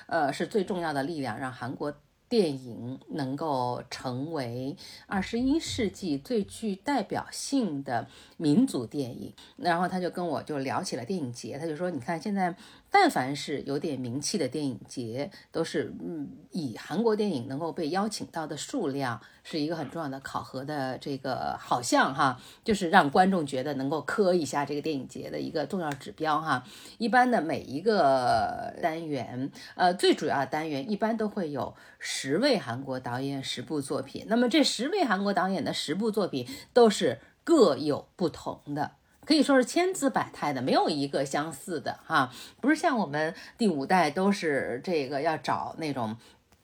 [0.07, 1.93] 呃是最重要的力量，让韩国
[2.29, 9.33] 电影能够成为二十一世纪最具代表性的民族电影？
[9.57, 12.55] 然后他就跟我就聊起了电影节，他就说，你看现在。
[12.95, 26.63] 但凡是有点名气的电影节，都是嗯，以韩国电影能够被邀请到的数量是一个很重要的考核的这个，好像哈，就是让观众觉得能够磕一下这个电影节的一个重要指标哈。
[26.99, 38.91] 一般的每一个单元，呃，最主要的单元一般都会有十位韩国导演十部作品，那么这十位韩国导演的十部作品都是各有不同的。
[39.25, 46.15] 可以说是千姿百态的，没有一个相似的哈，不是像我们第五代都是这个要找那种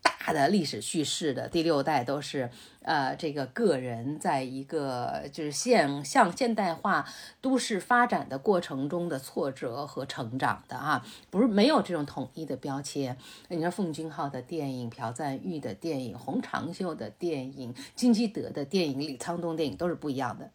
[0.01, 2.49] 大的历史叙事的，第六代都是
[2.81, 7.05] 呃这个个人在一个就是现向现代化
[7.41, 13.17] 都市发展的过程中的挫折和成长的啊，不是没有这种统一的标签。
[13.49, 20.49] 你说奉俊昊的电影、朴赞玉的电影、洪长秀的电影、金基德的电影、李沧东电影都是不一样的。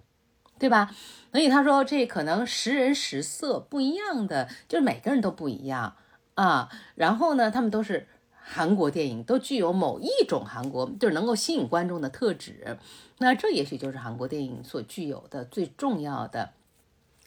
[0.58, 0.94] 对吧？
[1.32, 5.96] 所以他说这可能识人识色不一样的，就是每个人都不一样
[6.34, 6.70] 啊。
[6.94, 12.78] 然后呢，他们都是韩国电影，都具有某一种韩国就是能够吸引观众的特质。
[13.18, 16.50] 那这也许就是韩国电影所具有的最重要的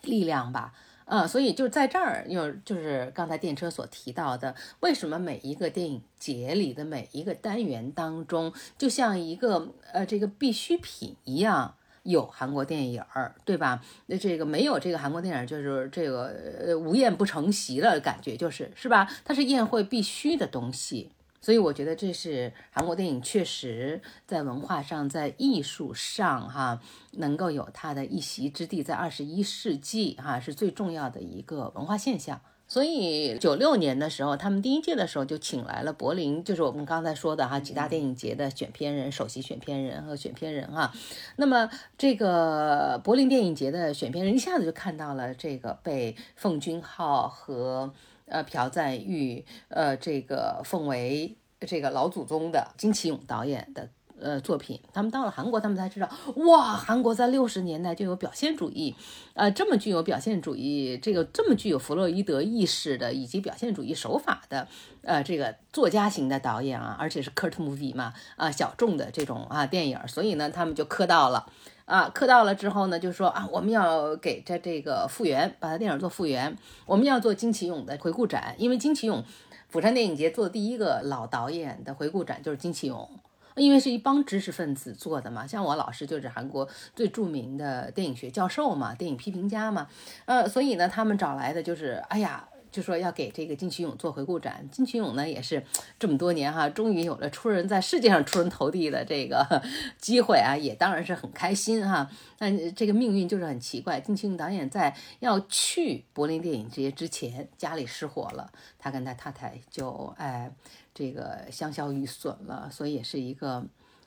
[0.02, 0.74] 力量吧。
[1.04, 11.76] 啊，所以就在这儿，又就是刚才电车所提到的，为什么每一个电影节里的每一个单元当中，就像一个呃这个必需品一样。
[12.08, 13.84] 有韩国电影儿，对吧？
[14.06, 16.34] 那这个没有这个韩国电影，就是这个
[16.66, 19.08] 呃无宴不成席了，感觉就是是吧？
[19.26, 21.12] 它是宴会必须的东西，
[21.42, 26.82] 所以我觉得这是韩国电影确实在文化上、在艺术上哈，
[27.12, 32.40] 能够有它的一席之地，在二十一世纪哈是最重要的一个文化现象。
[32.68, 40.92] 所以九六年的时候，他们第一届的时候就请来了柏林，就是我们刚才说的哈几大电影节的选片人、首席选片人和选片人哈。
[41.38, 47.94] 那么这个柏林电影节的选片人一下子就看到了这个被奉俊昊和
[48.26, 53.90] 呃朴赞玉呃这个奉为这个老祖宗的金启勇导演的
[54.20, 54.80] 呃作品。
[54.94, 58.96] 他们到了韩国，他们才知道，哇，韩国在六十年代就有表现主义，
[59.34, 64.68] 呃，这么具有表现主义，这个这么具有弗洛伊德意识的以及表现主义手法的，
[65.02, 71.48] 呃，这个作家型的导演啊，而且是 cult movie 嘛，啊，小众的这种啊电影，所以呢，他们就磕到了。
[71.86, 76.54] 啊，磕到了之后呢，就说啊，我们要给这这个复原，把它电影做复原。
[76.86, 79.24] 我们要做金启勇的回顾展，因为金启勇，
[79.70, 83.10] 釜山电影节做的第一个老导演的回顾展就是金启勇，
[83.58, 85.46] 因为是一帮知识分子做的嘛。
[85.46, 89.88] 像我老师就是韩国最著名的电影学教授嘛，电影批评家嘛，
[90.26, 92.48] 呃，所以呢，他们找来的就是，哎呀。
[92.70, 95.64] 就说要给这个金曲勇做回顾展，金曲勇呢也是
[95.98, 99.64] 这么多年哈，终于有了出人在世界上出人头地的这个
[99.98, 102.08] 机会啊，也当然是很开心哈。
[102.38, 110.52] 但这个命运就是很奇怪，金曲勇导演在要去柏林电影节之前，家里失火了，他跟他太太就哎
[110.98, 113.64] 这个香消玉损了，所以也是一个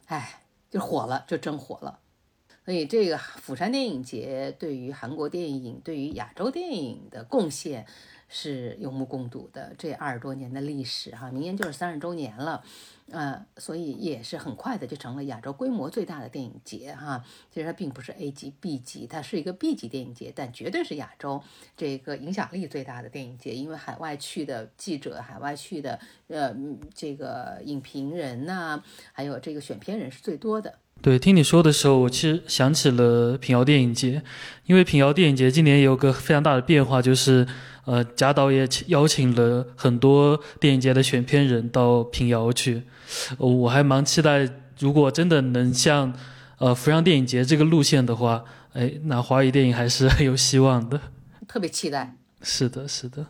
[0.07, 2.01] 哎就火了，就真火了。
[2.71, 7.85] 所以这个釜山电影节对于韩国电影、对于亚洲电影的贡献。
[8.33, 12.63] 是有目共睹的，这二十多年的历史哈，明年就是三十周年了，
[13.11, 17.25] 呃，所以也是很快的就成了亚洲规模最大的电影节哈。
[17.53, 21.43] 其实它并不是 A 级、B 级，它是一个 B 级电影节，但绝对是亚洲
[21.77, 25.99] 这个影响力最大的电影节，因为海外去的记者、海外去的
[26.29, 26.57] 呃
[26.95, 28.81] 这个影评人呐，
[29.13, 30.79] 还有这个选片人是最多的。
[31.03, 34.23] 对，听你说的时候，我其实想起了平遥电影节，
[34.67, 37.47] 因为平遥电影节今年也有个非常大的变化，就是。
[37.87, 42.83] 呃，贾导也邀请了很多电影节的选片人到平遥去，
[43.39, 44.49] 我还蛮期待，
[44.79, 46.13] 如果真的能像
[46.59, 48.45] 呃釜山电影节这个路线的话，
[48.75, 51.01] 哎，那华语电影还是很有希望的。
[51.49, 52.15] 特别期待。
[52.43, 53.27] 是的，是的。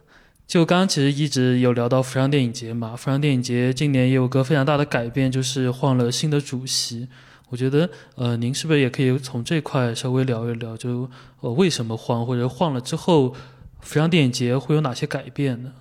[0.46, 7.08] 就刚刚其实一直有聊到釜山电影节嘛，釜山电影节今年也有个非常大的改变，就是换了新的主席。
[7.50, 11.10] 我觉得，呃，您是不是也可以从这块稍微聊一聊，就
[11.40, 13.36] 呃为什么换，或者换了之后。
[13.82, 15.72] 釜山电影节会有哪些改变呢？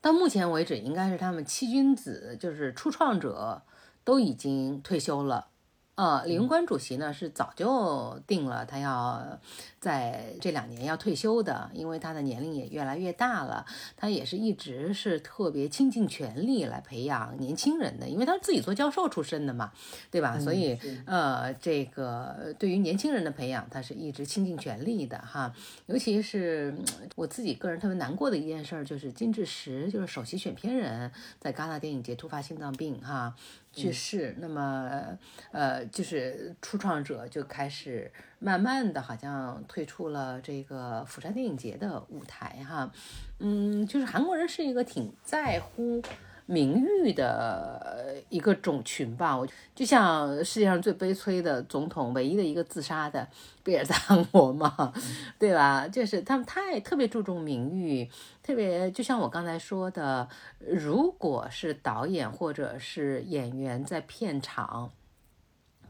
[0.00, 3.62] 到目前为止，应该是他们七君子，就是初创者
[4.04, 5.48] 都已经退休了。
[5.96, 9.40] 呃，李云关主席呢是早就定了，他要
[9.80, 13.64] 在这两年要退休的，因为他的年龄也越来越大了。
[13.96, 19.72] 他也是一直是特别倾尽全力来培养年轻人的，因为他自己做教授出身的嘛，
[20.10, 20.38] 对吧？
[20.38, 25.52] 所以呃，这个对于年轻人的培养，他是一直倾尽全力的哈。
[25.86, 26.74] 尤其是
[27.16, 33.34] 我自己个人特别难过的一件事，就是金志石，就是首席选片人，在戛纳电影节突发心脏病哈。
[33.72, 35.16] 去世，那么，
[35.52, 38.10] 呃，就是初创者就开始
[38.40, 42.90] 慢慢的，好像退出了这个釜山电影节的舞台哈，
[43.38, 46.02] 嗯，就是韩国人是一个挺在乎。
[46.46, 53.24] 名誉的一个种群吧，我就像世界上最悲催的总统，唯一的一个自杀的，
[53.62, 54.92] 不也是在韩国吗？
[55.38, 55.86] 对吧？
[55.86, 58.10] 就是他们太特别注重名誉，
[58.42, 64.90] 特别就像我刚才说的，如果是导演或者是演员在片场。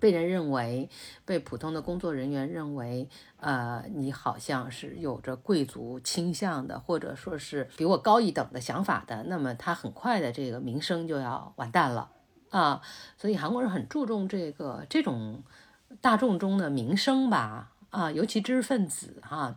[0.00, 0.88] 被人认为，
[1.26, 12.10] 被普通的工作人员认为，呃，你好像是有着贵族倾向的，或者说是比我高一等的想法的，那么他很快的这个名声就要完蛋了
[12.48, 12.80] 啊！
[13.18, 15.44] 所以韩国人很注重这个这种
[16.00, 19.54] 大众中的名声吧，啊，尤其知识分子哈，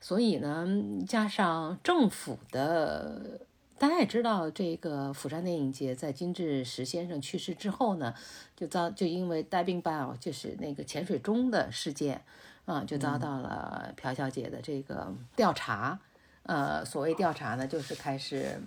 [0.00, 0.66] 所以呢，
[1.06, 3.46] 加上政府的。
[3.84, 8.14] 大家也知道，这个釜山电影节在金志石先生去世之后呢，
[8.56, 12.22] 就遭就因为 diving bell 就是那个潜水钟的事件，
[12.64, 16.00] 啊，就遭到了朴小姐的这个调查。
[16.44, 18.58] 呃，所谓调查呢，就是开始，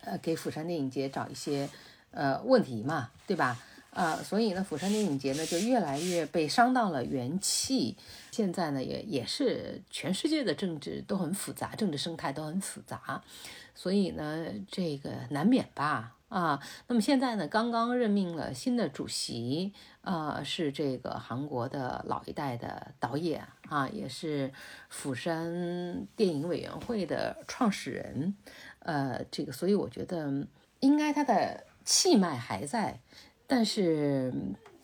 [0.00, 1.68] 呃，给釜山电影节找一些
[2.10, 3.58] 呃问题嘛，对吧？
[3.96, 7.96] 啊，所以呢，釜山电影节呢就越来越被伤到了元气。
[8.30, 13.22] 现在呢，也也是全世界的政治都很复杂，政治生态都很复杂。
[13.74, 24.52] 所以呢，这个难免吧，啊，那么现在呢，刚刚任命了新的主席，呃，是这个韩国的老一代的导演啊，也是
[24.90, 28.36] 釜山电影委员会的创始人，
[28.80, 30.46] 呃，这个，所以我觉得
[30.80, 33.00] 应该他的气脉还在，
[33.46, 34.32] 但是。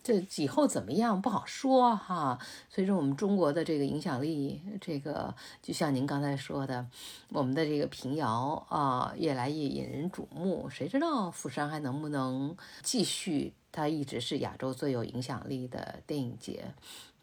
[0.05, 2.37] 这以后怎么样不好说哈。
[2.69, 6.85] 随着我们中国的这个影响力，这个就像您刚才说的，
[7.29, 10.69] 我们的这个平遥啊，越来越引人瞩目。
[10.69, 13.53] 谁知道釜山还能不能继续？
[13.71, 16.65] 它一直是亚洲最有影响力的电影节。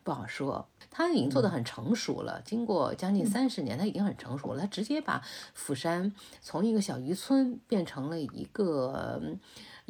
[0.03, 0.67] 不不好说。
[0.91, 4.61] 他已经做得很成熟了，经过将近三十年，他已经很成熟了。
[4.63, 5.23] 他直接把
[5.55, 9.23] 釜山从一个小渔村变成了一个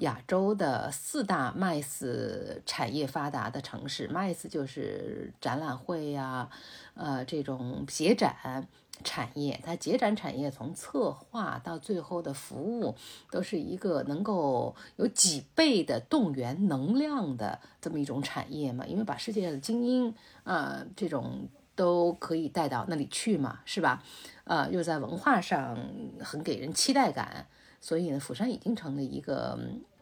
[0.01, 4.07] 亚洲的四大 MICE 产业发达的城市。
[4.09, 6.51] MICE 就是展览会呀，
[6.95, 8.69] 呃，这种协展。
[9.03, 12.95] 产业，它节展产业从策划到最后的服务，
[13.31, 18.85] 都是一个能够有几倍的动员能量的这么一种产业嘛？
[18.87, 20.15] 因为把世界的精英
[20.45, 24.03] 啊，这种都可以带到那里去嘛，是吧？
[24.45, 25.79] 呃，又在文化上
[26.23, 27.47] 很给人期待感，
[27.81, 29.59] 所以呢，釜山已经成了一个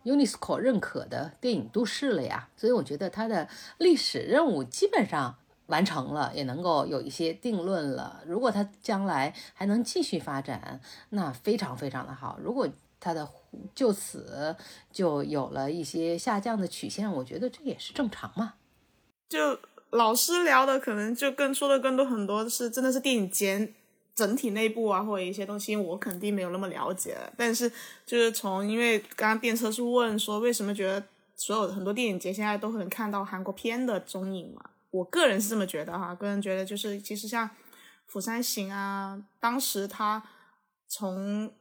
[0.08, 2.48] UNESCO 认可的电影都市了呀。
[2.56, 3.48] 所以我觉得它的
[3.78, 5.36] 历史任务基本上。
[5.68, 8.22] 完成了，也能够有一些定论了。
[8.24, 10.80] 如果它将来还能继续发展，
[11.10, 12.38] 那非常非常的好。
[12.42, 12.66] 如果
[12.98, 13.28] 它的
[13.74, 14.56] 就此
[14.90, 18.54] 就有了一些下降的曲线，我觉得这也是正常嘛。
[19.28, 19.58] 就
[19.90, 23.74] 老师聊的可能就更说的更多很多是真的是电影节
[24.18, 27.16] 整体内部啊，或者一些东西，我肯定没有那么了解。
[27.36, 27.70] 但是
[28.04, 31.00] 就是从因为刚刚电车是问说为什么觉得
[31.36, 34.70] 所有很多电影节现在都能看到韩国片的踪影嘛？
[34.90, 37.46] 我个人是这么觉得哈，个人觉得就是其实像
[38.08, 40.20] 《釜山行》啊，当时他
[40.88, 41.52] 从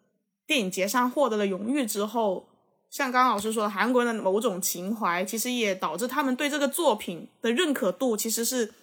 [0.47, 2.49] 电影节上获得了荣誉之后，
[2.89, 8.73] 像刚刚老师说，韩国人的某种情怀，其实也导致他们对这个作品的认可度其实是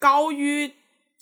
[0.00, 0.72] 高于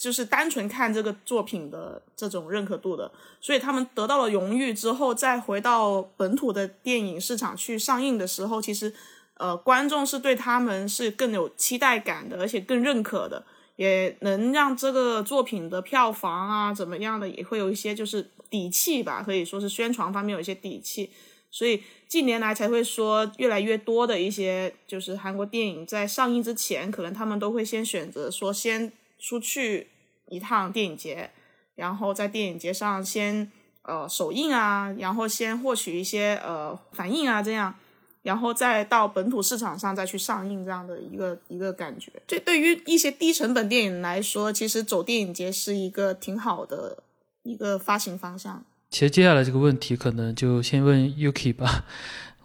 [0.01, 8.93] 就是单纯看这个作品的这种认可度的，所以他们得到了荣誉之后，再回到本土的电影市场去上映的时候，其实。
[9.41, 13.43] 呃，观众是对他们是更有期待感的，而且更认可的，
[13.77, 21.09] 也能让这个作品的票房啊怎么样的，也会有一些就是底气吧，可以说是宣传方面有一些底气。
[21.51, 29.89] 所以近年来才会说，越来越多的一些就是韩国电影在上映之前，可能他们都会先选择说先出去
[30.29, 31.31] 一趟电影节，
[31.77, 33.53] 然后在电影节上先
[33.83, 37.75] 呃首映啊，然后先获取一些呃反应啊，这样。
[38.23, 47.03] 然后再到本土市场上再去上映这样的一个一个感觉，这对于一些低成本电影来说，其实走电影节是一个挺好的
[47.45, 48.63] 一个发行方向。
[48.91, 51.87] 其实接下来这个问题可能就先问 Yuki 吧，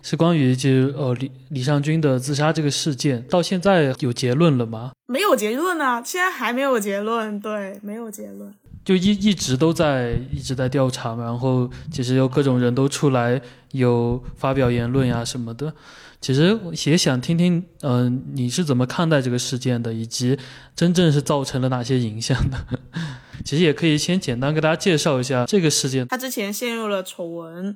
[0.06, 4.92] 是关于就呃李李尚君的自杀这个事件，到现在有结论了吗？
[5.08, 8.54] 没有结论啊，现在还没有结论，对，没有结论。
[8.84, 13.42] 就一一直都在一直在调查嘛，然后其实有各种人都出来
[13.72, 15.74] 有发表言论呀什么的。
[16.22, 16.56] 其实
[16.86, 20.38] 也想听听，嗯，你是怎么看待这个事件的，以及
[20.76, 22.80] 真正是造成了哪些影响的？
[23.44, 26.08] 其实也可以先简单给大家介绍一下这个事件。
[26.08, 27.76] 他之前陷入了丑闻，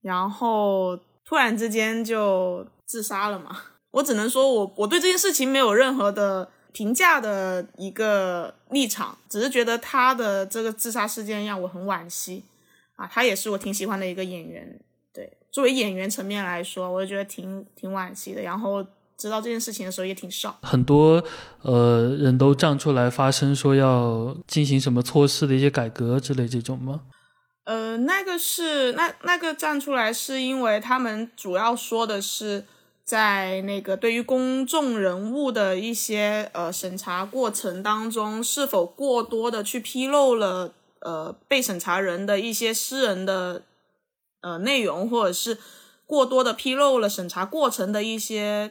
[0.00, 0.98] 然后
[1.32, 3.56] 突然之间就自杀了嘛。
[3.92, 6.50] 我只能说我我对这件事情没有任何的。
[6.74, 12.44] 评价的一个立场，只是觉得他的这个自杀事件让我很惋惜
[12.96, 14.80] 啊，他也是我挺喜欢的一个演员。
[15.12, 18.40] 对，作为演员层面来说，我就觉得挺挺惋惜的。
[18.40, 18.82] 然后
[19.18, 21.22] 知道这件事情的时候也挺少，很多
[21.60, 27.02] 呃人都站出来发声，说要进行什么措施的一些改革之类这种吗？
[27.64, 32.64] 呃，那个是那那个站出来是因为他们主要说的是。
[33.04, 43.62] 在那个对于公众人物的一些呃审查过程当中，是否过多的去披露了呃被审查人的一些私人的
[44.40, 45.58] 呃内容，或者是
[46.06, 48.70] 过多的披露了审查过程的一些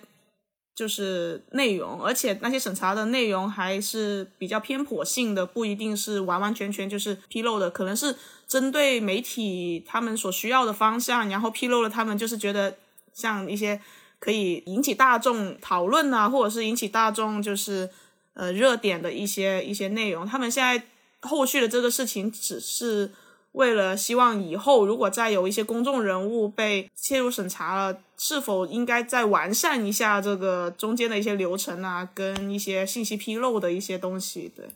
[0.76, 8.15] 就是内容，而且那些审查的内容还是比较偏颇性的，不一定是完完全全就是披露的，可能是
[8.48, 12.77] 针对媒体他们所需要的方向，然后披露了他们就是觉得
[13.14, 13.81] 像一些。
[14.23, 17.89] 可以引起大众讨论啊，或者是引起大众就是
[18.35, 20.27] 呃热点的一些一些内容。
[20.27, 20.85] 他们现在
[21.22, 23.11] 后续的这个事情，只是
[23.53, 34.52] 为了希望以后如果再有一些公众人物被切入审查了，是否应该再完善一下这个中间的一些流程啊，跟一些信息披露的一些东西。
[34.56, 34.69] 对，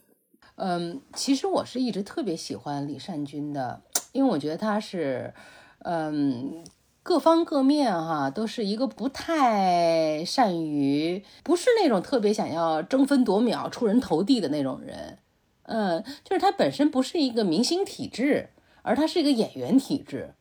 [0.55, 5.31] 嗯，其实我是一直特别喜欢李善均的，因为我觉得他是，
[5.83, 6.63] 嗯。
[7.03, 15.19] 各方各面哈，都是一个不太善于，不是那种特别想要争分夺秒、出人头地的那种人。
[15.67, 18.49] 嗯，就是他本身不是一个明星体质，
[18.81, 20.33] 而他是一个演员体质。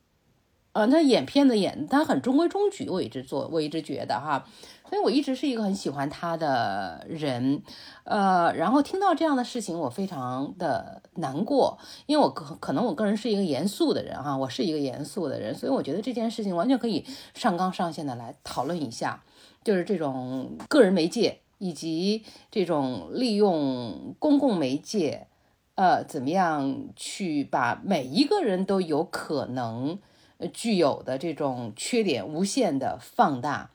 [0.75, 2.89] 呃，他演片子演，他很中规中矩。
[2.89, 4.45] 我一直做，我一直觉得哈。
[4.89, 7.63] 所以我一直是一个很喜欢他的人，
[8.03, 11.77] 呃，然后听到这样的事情，我非常的难过，
[12.07, 19.23] 因为我可可能我个人是一个严肃的人哈，我是一个严肃的人，所以我觉得这件事情完全可以上纲上线的来讨论一下，
[19.63, 25.27] 就是这种个人媒介以及这种利用公共媒介，
[25.75, 29.97] 呃，怎么样去把每一个人都有可能
[30.53, 33.71] 具有的这种缺点无限的放大，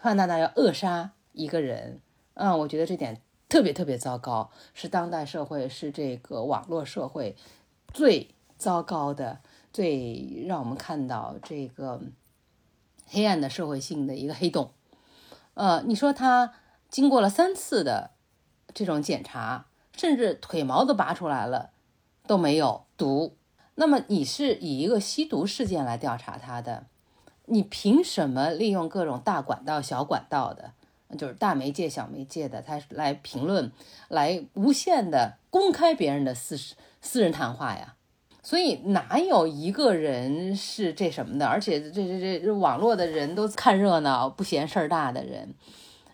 [0.00, 2.00] 放大到要扼杀一个人，
[2.34, 7.36] 嗯，我觉得这点特别特别糟糕，是当代社会，是这个网络社会
[7.92, 9.40] 最糟糕的，
[9.72, 12.00] 最让我们看到这个
[13.06, 14.72] 黑暗的社会性的一个黑洞。
[15.54, 16.54] 呃，你说他。
[16.90, 18.12] 经过了三次的
[18.72, 21.68] 这种检查，甚至腿毛都拔出来了，
[22.26, 23.36] 都没有毒。
[23.80, 26.86] 那么你是以一个吸毒事件来调查他的，
[27.46, 30.72] 你凭什么利用各种大管道、小管道的，
[31.16, 33.70] 就是大媒介、小媒介的，他来评论，
[34.08, 36.58] 来无限的公开别人的私
[37.00, 37.94] 私人谈话呀？
[38.42, 41.46] 所以哪有一个人是这什么的？
[41.46, 45.54] 而且这这这这网络的人都看热闹，不嫌事儿大的人。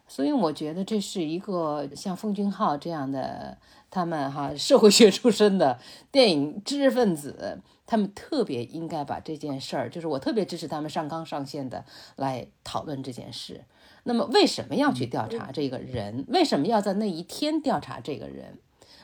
[0.06, 3.56] 所以我觉得这是一个像奉俊昊这样的，
[3.94, 5.78] 他们哈社会学出身的
[6.10, 11.84] 电影知识分子，他们特别应该把这件事儿，就是我特别支持他们上纲上线的
[12.16, 13.64] 来讨论这件事。
[14.02, 16.24] 那么为什么要去调查这个人？
[16.26, 18.58] 为什么要在那一天调查这个人？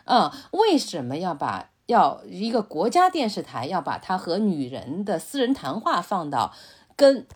[0.06, 6.52] 嗯，为什么要把要一个国家电视台要把他和女人的私人谈话放到
[6.96, 7.28] 跟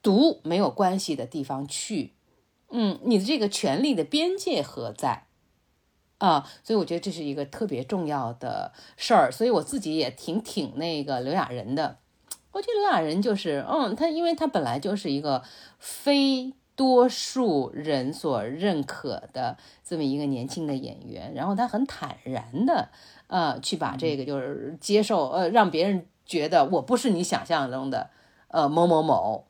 [0.00, 2.12] 毒没有关系的地方去？
[2.70, 5.26] 嗯，你的这个权利的边界何在
[6.18, 6.48] 啊？
[6.62, 9.32] 所以我觉得这是一个特别重要的事儿。
[9.32, 11.98] 所以我自己也挺挺那个刘亚仁的。
[12.52, 15.42] 我觉得刘亚仁就是，嗯，他因为他本来就是一个
[15.78, 22.90] 非多数人所认可的这么一个年轻的演员，然后他很坦然的，
[23.26, 28.10] 呃，去把这个就是接受，呃，让别人觉得我不是你想象中的，
[28.48, 29.46] 呃，某某某。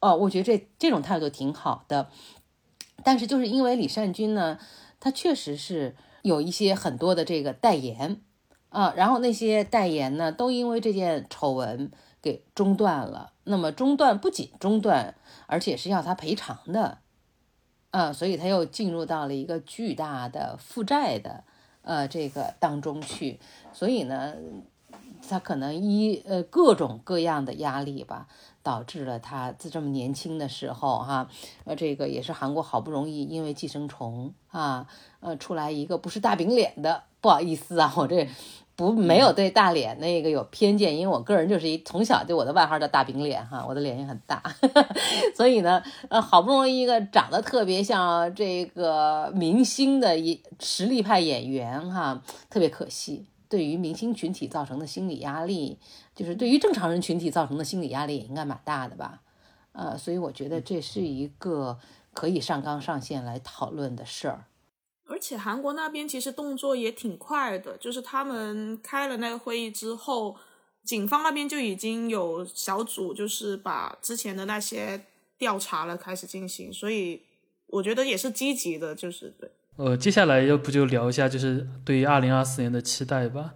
[0.00, 2.08] 哦，我觉得这这种态度挺好的。
[3.04, 4.58] 但是就是因为李善均呢，
[5.00, 8.20] 他确实是有一些很多的这个代言
[8.68, 11.90] 啊，然后那些代言呢，都因为这件丑闻
[12.22, 13.32] 给中断了。
[13.44, 15.16] 那么中断不仅中断，
[15.46, 16.98] 而且是要他赔偿的
[17.90, 21.42] 啊，所以他又进入到了一个巨大的负债的
[21.82, 23.40] 呃这个当中去。
[23.72, 24.34] 所以呢，
[25.28, 28.28] 他可能一呃各种各样的压力吧。
[28.62, 31.28] 导致了他在这么年轻的时候，哈，
[31.64, 34.86] 呃，这个也是韩国好不容易因为寄生虫啊，
[35.20, 38.28] 呃，出来一个不是大饼脸的，不好意思啊，我这
[38.76, 44.42] 不没有对大脸那个有偏见，因为我个人就是一从小对我的外号叫大饼脸哈，我的脸也很大，
[45.36, 53.26] 所以呢，呃，好不容易一个长得特别像这个明星的一实力派演员哈，特别可惜。
[53.50, 55.76] 对于明星群体造成的心理压力，
[56.14, 59.22] 就是对于正常人群体造成的心理压力也应该蛮大的吧？
[59.72, 61.78] 呃，所以我觉得这是一个
[62.12, 64.44] 可以上纲上线来讨论的事儿。
[65.06, 70.36] 而且韩国那边其实动作也挺快的，就是他们开了那个会议之后，
[70.84, 75.06] 警方那边就已经有小组，就是把之前的那些
[75.38, 77.22] 调查了开始进行，所以
[77.66, 79.50] 我觉得也是积极的，就是对。
[79.76, 83.54] 呃，接下来要不就聊一下，就是对于二零二四年的期待吧，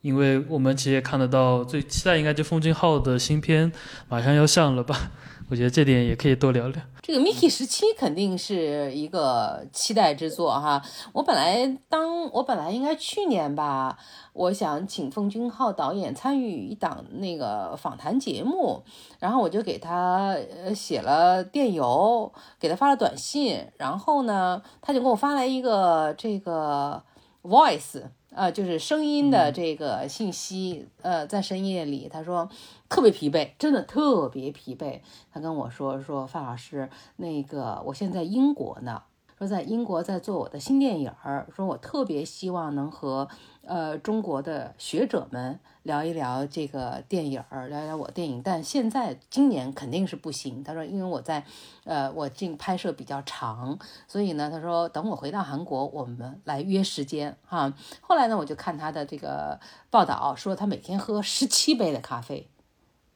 [0.00, 3.72] 因为我们其实也看得到，最期待应该就奉俊昊的新片
[4.08, 5.10] 马上要上了吧。
[5.50, 6.82] 我觉得这点也可以多聊聊。
[7.00, 10.82] 这个《Mickey 十七》肯定是一个期待之作哈。
[11.14, 13.98] 我本来当我本来应该去年吧，
[14.34, 18.84] 我想请奉俊昊导演参与一档那个访谈节目，
[19.18, 22.30] 然后我就给他呃写了电邮，
[22.60, 27.02] 给他发了短信，然后呢，他就给我发来一个这个
[27.42, 28.02] voice。
[28.38, 32.48] 呃，就是声音的这个信息，呃，在深夜里，他说
[32.88, 35.00] 特别疲惫，真的特别疲惫。
[35.32, 39.02] 他跟我说说，范老师，那个我现在英国呢。
[39.36, 43.28] 说在英国在做我的新电影儿，说我特别希望能和
[43.68, 50.64] 呃中国的学者们聊一聊这个电影儿，聊聊我电影，但现在今年肯定是不行。
[50.64, 51.44] 他说，因为我在
[51.84, 53.78] 呃我进拍摄比较长，
[54.08, 57.72] 所以呢，他说等我回到韩国，我们来约时间哈。
[58.00, 62.48] 后来呢，我就看他的这个报道，说他每天喝十七杯的咖啡。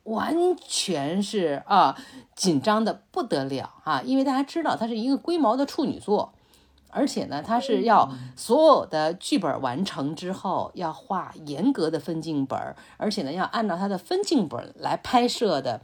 [0.04, 1.96] 完全是啊，
[2.34, 4.02] 紧张的不得了啊！
[4.02, 6.34] 因为大家知道，他是一个龟毛的处女座，
[6.92, 12.58] 而且呢，它是要所有的剧本完成之后要画严格的分镜本，
[12.98, 15.80] 而且呢，要按照它的分镜本来拍摄的。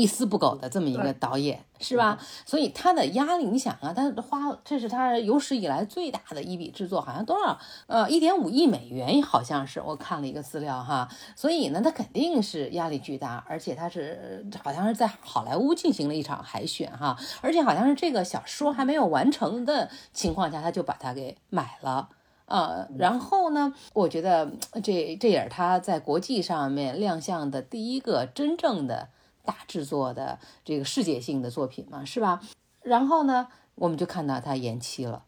[0.00, 2.18] 一丝不苟的这么一个导演，是吧？
[2.46, 11.08] 所以他的压力，你想啊，他花这是他有史以来最大的一笔制作，好像多少呃一点五亿美元，好像是我看了一个资料哈。
[11.36, 22.08] 所以呢，他肯定是压力巨大，而且他是好像是在好莱坞进行了一场海选哈，而且好像是这个小说还没有完成的情况下，他就把它给买了。
[22.46, 24.50] 呃，然后呢，我觉得
[24.82, 29.08] 这这也是他在国际上面亮相的第一个真正的
[29.50, 32.40] 大制作的这个世界性的作品嘛，是吧？
[32.82, 35.24] 然后呢，我们就看到他延期了。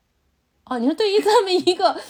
[0.64, 2.00] 哦，你说对于 这么一个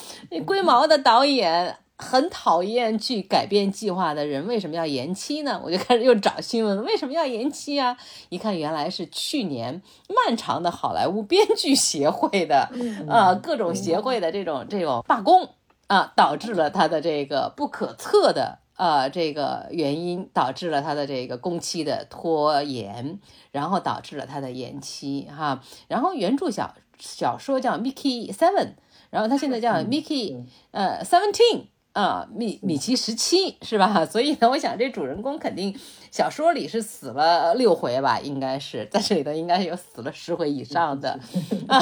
[0.44, 1.78] 龟毛的导演。
[1.98, 5.60] 很讨厌去改变计划的人，为什么要延期呢？
[5.62, 7.97] 我就开始又找新闻，为什么要延期啊？
[8.28, 12.68] 一看原来是去年漫长的好莱坞编剧协会的
[13.09, 15.48] 啊各种协会的这种这种罢工
[15.86, 23.19] 啊，导致了他的这个不可测的啊这个原因，导致了他的这个工期的拖延，
[23.51, 25.62] 然后导致了他的延期哈。
[25.89, 28.74] 然后原著小小说叫 Mickey Seven，
[29.11, 31.66] 然后他现在叫 Mickey 呃 Seventeen。
[31.93, 34.03] 啊，米米奇十七是吧？
[34.11, 35.78] 所以呢，我想这主人公肯定
[36.11, 41.20] 小说里是死了六回吧，应该是在这里头应该有死了十回以上的
[41.69, 41.78] 啊，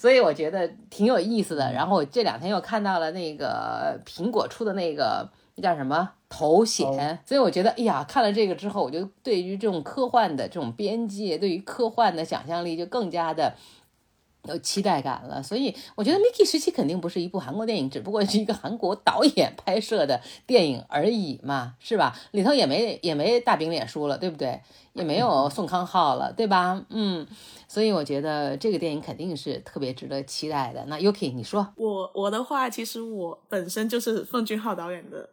[0.00, 1.70] 所以我觉得挺有意思的。
[1.70, 13.54] 然后我这两天又看到了那个苹果出的那个那叫什么头衔，所以我觉得哎呀，看了这个之后，我就对于这种科幻的这种边界，对于科幻的想象力就更加的。
[14.48, 22.18] 有期待感了，所以我觉得《Mickey 时期》肯定不是一部韩国电影，只不过是一个韩国导演拍摄的电影而已嘛，是吧？
[22.32, 24.60] 里头也没也没大饼脸书了，对不对？
[24.94, 26.84] 也没有宋康昊了，对吧？
[26.90, 27.24] 嗯，
[27.68, 30.84] 所以我觉得这个电影肯定是特别值得期待的。
[30.86, 35.30] 那 Yuki，你说我我的话，其实我本身就是奉俊昊导演的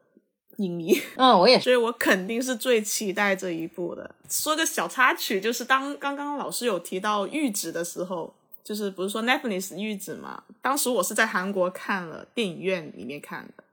[0.60, 4.16] 影迷， 嗯，我也是，所以我肯定是最期待这一部的。
[4.30, 8.34] 说个小插曲，就是当刚刚老师有提到《玉子》的时候。
[8.62, 10.44] 就是不是说 Netflix 玉子嘛？
[10.62, 13.64] 当时我是在韩国看了电影院里面看的，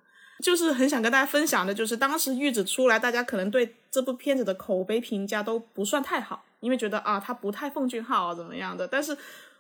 [0.43, 8.89] 就是很想跟大家分享的，就是当时玉子出来，大家可能对这部片子的口碑评价都不算太好，因为觉得啊，他不太奉俊昊啊怎么样的。
[8.89, 9.15] 但是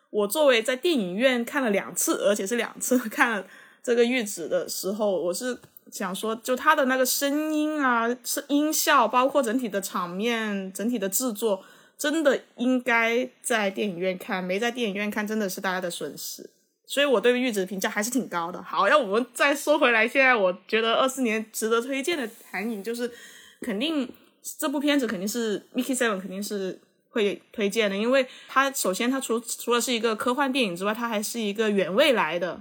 [0.08, 3.46] 我作为在电影院看了两次，而且是两次 看了
[3.82, 5.58] 这个玉子的时候，我是
[5.90, 11.64] 想说，就他的那个声音啊，是音效，包括整体的场面，整体的制作。
[11.98, 16.50] 真的应该在电影院看，没在电影院看真的是大家的损失。
[16.84, 18.62] 所以我对玉子的评价还是挺高的。
[18.62, 23.10] 好，要我们再说回来，现在我觉得二四年值得推荐的韩影就是，
[23.62, 24.06] 肯定
[24.58, 32.60] 这部片子肯定是 Mickey Seven 肯定是会推荐的，因为它首先它除除了是一个科幻电影之外，它还是一个远未来的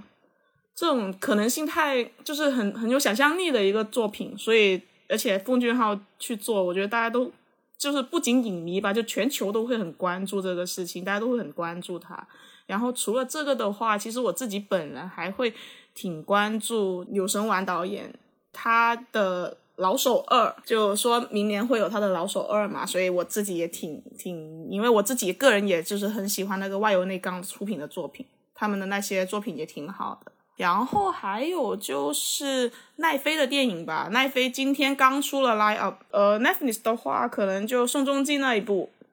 [0.76, 4.38] 这种可能性太就是很很有想象力的一个作品。
[4.38, 7.32] 所以而且奉俊昊去做，我觉得大家都。
[7.78, 12.26] 就是不仅影迷吧，就全球都会很关注这个事情，大家都会很关注他。
[12.64, 15.52] 然后除了这个的话，其实我自己本人还会
[15.94, 18.10] 挺关注柳神丸导演
[18.50, 28.24] 他的《老手二》，就说明年会有他的《老手二》嘛，所以我自己也挺挺，因为我自己个人也就是很喜欢那个外由内刚出品的作品，
[28.54, 30.32] 他们的那些作品也挺好的。
[30.56, 38.90] 然后还有就是奈飞的电影吧，奈飞今天刚出了 line up，呃，Netflix 的话可能就宋仲基那一部《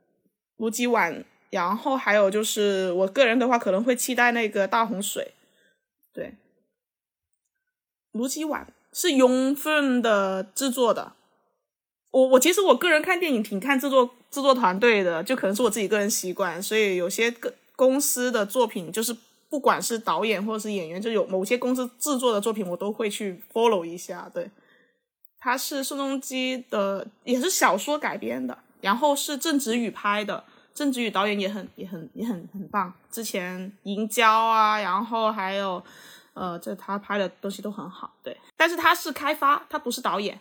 [0.56, 1.14] 卢吉婉》，
[1.50, 5.34] 然后还有就是我个人的话可能会期待那个大洪水，
[6.14, 6.28] 对，
[8.14, 8.66] 《卢吉婉》
[8.98, 11.12] 是 Young Film 的制作的，
[12.12, 19.14] 我我其实我个人看电影挺看制作制作团队的，就可能是我自己个人习惯，所以有些个公司的作品就是。
[19.54, 24.28] 不管是导演或者是演员，就有某些公司制作的作品，我都会去 follow 一下。
[24.34, 24.50] 对，
[25.38, 30.44] 他是宋仲基的，也是小说改编的，然后是郑子宇拍的，
[30.74, 32.92] 郑子宇导演也很也很也很很棒。
[33.12, 35.84] 之前《银娇》啊，然后还有
[36.34, 38.12] 呃，这他拍的东西都很好。
[38.24, 40.40] 对，但是他是开发，他不是导演，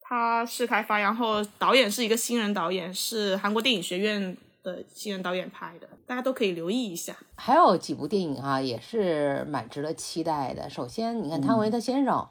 [0.00, 4.36] 他是开发，然后导演是一个新人导演，是韩国电影学院。
[4.64, 7.14] 的新人导演拍的，大家都可以留意一下。
[7.36, 10.68] 还有几部电影啊，也是蛮值得期待的。
[10.70, 12.26] 首先，你看汤唯他先生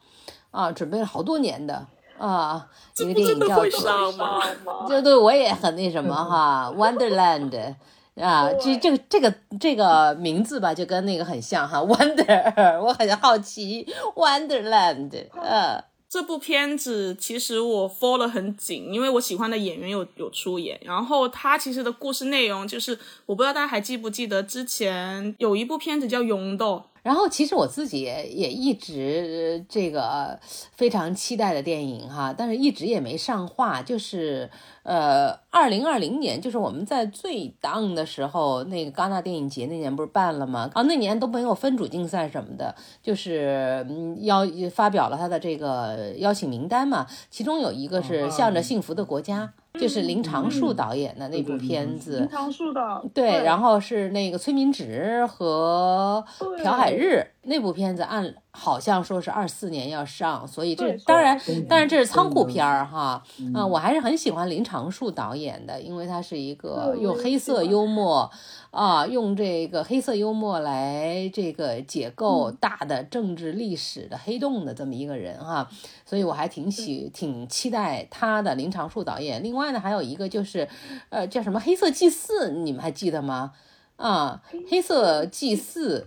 [0.50, 1.86] 啊，准备了好多年的
[2.18, 3.62] 啊，一个电影叫
[4.88, 7.76] 《这对我也很那什么哈，《Wonderland》
[8.22, 13.86] 啊，这这个这个这个名字吧，就跟那个很像哈，《Wonder》，我很好奇，
[14.16, 15.93] 《Wonderland》呃。
[16.14, 20.80] 这部片子其实我 follow 了很紧，因为我喜欢的演员有有出演。
[20.86, 22.96] 然后他其实的故事内容就是，
[23.26, 30.40] 我不知道大家还记不记得之前有一部片子叫《勇斗》，然后其实我自己也也一直这个
[30.72, 34.50] 非常期待的电影哈，但是一直也没上画，就是
[34.84, 40.70] 呃，二零二零年，就是我们在最 down 的时候，那个戛纳电影节那年不是办了吗？
[40.74, 43.86] 啊，那年都没有分组竞赛什么的，就是
[44.22, 49.52] 邀发表了他的这个邀请名单嘛，其中有一个是向着幸福的国家。
[49.80, 63.24] 就是林长树导演的那部片子，林长树的对，然后是那个崔明植和朴海日那部片子，按好像说是二四年要上，所以这当然，当然这是仓库片儿哈。
[63.40, 68.30] 嗯，我还是很喜欢林长树导演的，因为他是一个用黑色幽默。
[68.70, 75.70] 啊，用这个黑色幽默来这个解构大的政治历史的黑洞的这么一个人哈，
[76.14, 79.44] 所以我还挺喜挺期待他的林长树导演。
[79.44, 80.70] 另外呢，还有一个就是，
[81.10, 83.54] 呃，叫什么《黑色祭祀》，你们还记得吗？
[83.96, 86.02] 啊，《黑色祭祀》，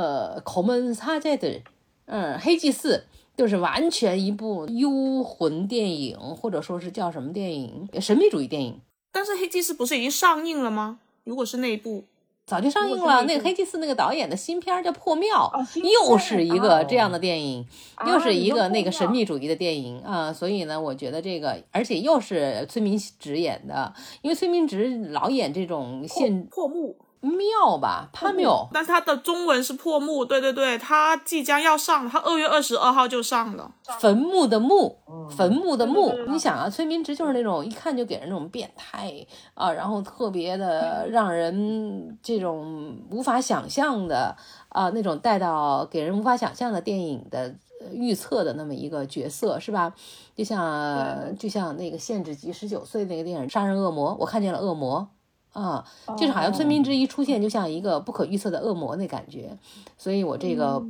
[0.00, 1.62] 呃，口门擦在的，
[2.04, 3.06] 嗯，《黑祭祀》
[3.36, 7.88] 就是完全一部幽魂电影，或者说是叫什么电影？
[8.00, 8.80] 神秘主义电影。
[9.10, 11.00] 但是《黑祭祀》不是已经上映了吗？
[11.24, 12.04] 如果是那一部，
[12.50, 13.22] 早就上映了。
[13.22, 15.48] 那个黑祭司那个导演的新片叫《破庙》，
[15.88, 17.64] 又是一个这样的电影，
[18.08, 20.32] 又是一个那个神秘主义的电影啊。
[20.32, 26.96] 所以呢，我觉得这个，而且又是崔明植演的，因为崔明植老演这种现破墓。
[27.20, 33.70] 庙吧，他庙，但他的中文是破墓，对对对，他即将要上，他二月二十二号就上了。
[33.98, 34.96] 坟墓的墓，
[35.36, 39.12] 坟墓的墓，你想啊，崔明植就是那种一看就给人那种变态
[39.52, 44.34] 啊，然后特别的让人这种无法想象的
[44.70, 47.54] 啊，那种带到给人无法想象的电影的
[47.92, 49.92] 预测的那么一个角色，是吧？
[50.34, 55.06] 就像就像那个限制级十九岁那个电影《杀人恶魔》，我看见了恶魔。
[55.52, 55.84] 啊，
[56.16, 59.58] 就是好像村民之一出现，就像一个不可预测的恶魔那感觉，
[59.98, 60.82] 所以我这个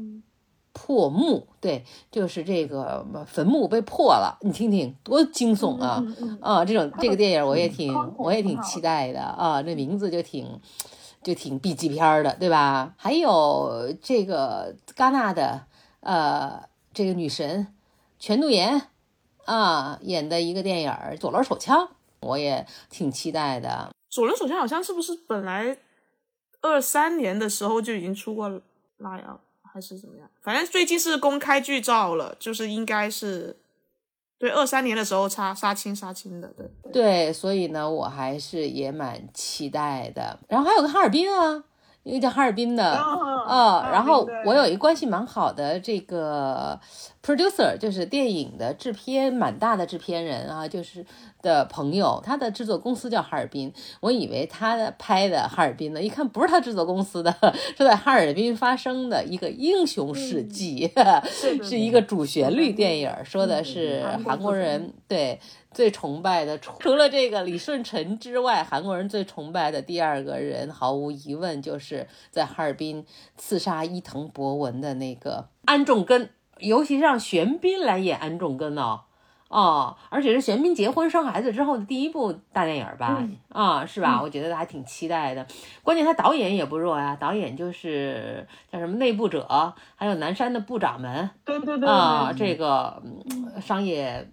[0.73, 6.05] 破墓，对，就是这个坟墓被破了，你听听多惊悚啊！
[6.41, 10.61] 啊，这种这个电影我也挺我也挺期待的啊，这名字就挺
[11.23, 12.95] 就挺 B 级片的，对吧？
[12.97, 15.63] 还有这个戛纳的
[16.01, 16.63] 呃
[16.95, 17.67] 这个女神
[18.19, 18.83] 全度妍
[19.47, 21.79] 啊演的一个电影《左轮手枪》，
[22.21, 23.91] 我也挺期待的。
[24.11, 25.79] 左轮手枪好像是不是本来
[26.61, 28.61] 二三年的时候就已经出过
[28.99, 30.29] 拉呀，还是怎么样？
[30.43, 33.57] 反正最近是公开剧照了，就是应该是
[34.39, 40.39] 对二三年的时候杀杀青杀青的，对对，所以呢，我还是也蛮期待的。
[40.49, 41.65] 然后还有个哈尔滨啊。
[42.03, 46.81] 一个叫哈尔滨的，啊，然后我有一个关系蛮好的这个
[47.23, 51.05] producer，就是电影的制片蛮大的制片人啊，就是
[51.43, 57.35] 的朋友，他的制作公司叫哈尔滨，我以为他拍的哈尔滨呢，一看不是他制作公司的，
[57.77, 60.91] 是在哈尔滨发生的一个英雄事迹，
[61.63, 65.41] 是一个主旋律电影，说的是韩国人对。
[65.73, 73.07] 最崇拜的，除了这个李舜臣之外，韩国人最崇拜的第二个人，毫无疑问就是在哈尔滨
[73.37, 79.03] 刺杀伊藤博文的那个安重根，尤其是让玄彬来演安重根哦。
[79.51, 83.21] 哦，而且是玄彬结婚生孩子之后的第一部大电影吧？
[83.49, 84.23] 啊，是吧？
[84.23, 85.45] 我觉得还挺期待的。
[85.83, 91.29] 关键他导演也不弱呀，导演就是叫什么内部者，还有南山的部长们。
[91.45, 91.89] 对对对。
[91.89, 93.03] 啊，这个
[93.61, 94.25] 商业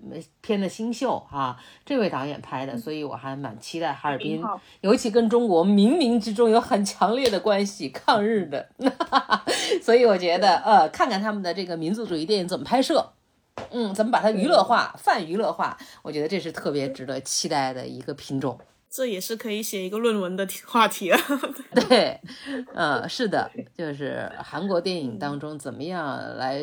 [0.41, 4.39] 片的新秀啊，这位导演拍的，所以我还蛮期待哈尔滨，
[4.81, 8.69] 尤其跟中国冥冥之中有很强烈的关系，抗日的。
[9.81, 13.13] 所以我觉得，呃，看看他们的这个民族主义电影怎么拍摄。
[13.71, 15.77] 嗯，咱们把它娱乐化、泛娱乐化？
[16.01, 18.59] 我觉得这是特别值得期待的一个品种。
[18.89, 21.17] 这也是可以写一个论文的话题了。
[21.89, 22.19] 对，
[22.73, 26.61] 嗯，是的，就是韩国电影当中怎么样来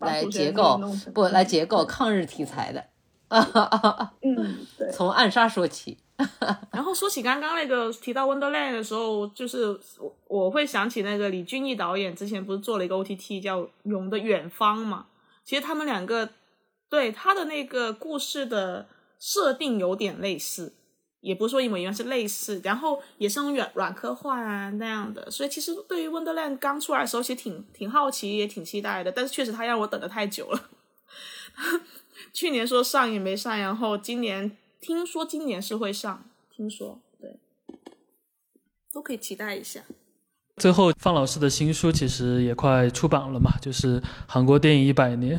[0.00, 0.80] 来结构
[1.14, 2.82] 不来结构抗日题材的
[3.28, 4.12] 啊？
[4.22, 5.98] 嗯，对， 从暗杀说起。
[6.72, 15.04] 然后说起刚刚那个提到 Wonderland 的时候，就是我我会想起那个李俊毅导演之前不是做了一个 OTT 叫《永的远方》嘛？
[15.46, 16.28] 其实他们两个
[16.90, 20.74] 对他的那个故事的设定有点类似，
[21.20, 22.60] 也不是说一模一样，是类似。
[22.64, 29.12] 然后也是那种软软科幻啊那样的，所以其实对于《Wonderland》刚出来的时候，其实挺挺好奇，也挺期待的。
[29.12, 30.68] 但是确实他让我等的太久了。
[32.34, 37.38] 去年说上也没上，然后今年听说今年是会上，听说对，
[38.92, 39.84] 都可以期待一下。
[40.56, 45.38] 最后，范老师的新书其实也快出版了嘛，就是《韩国电影一百年》。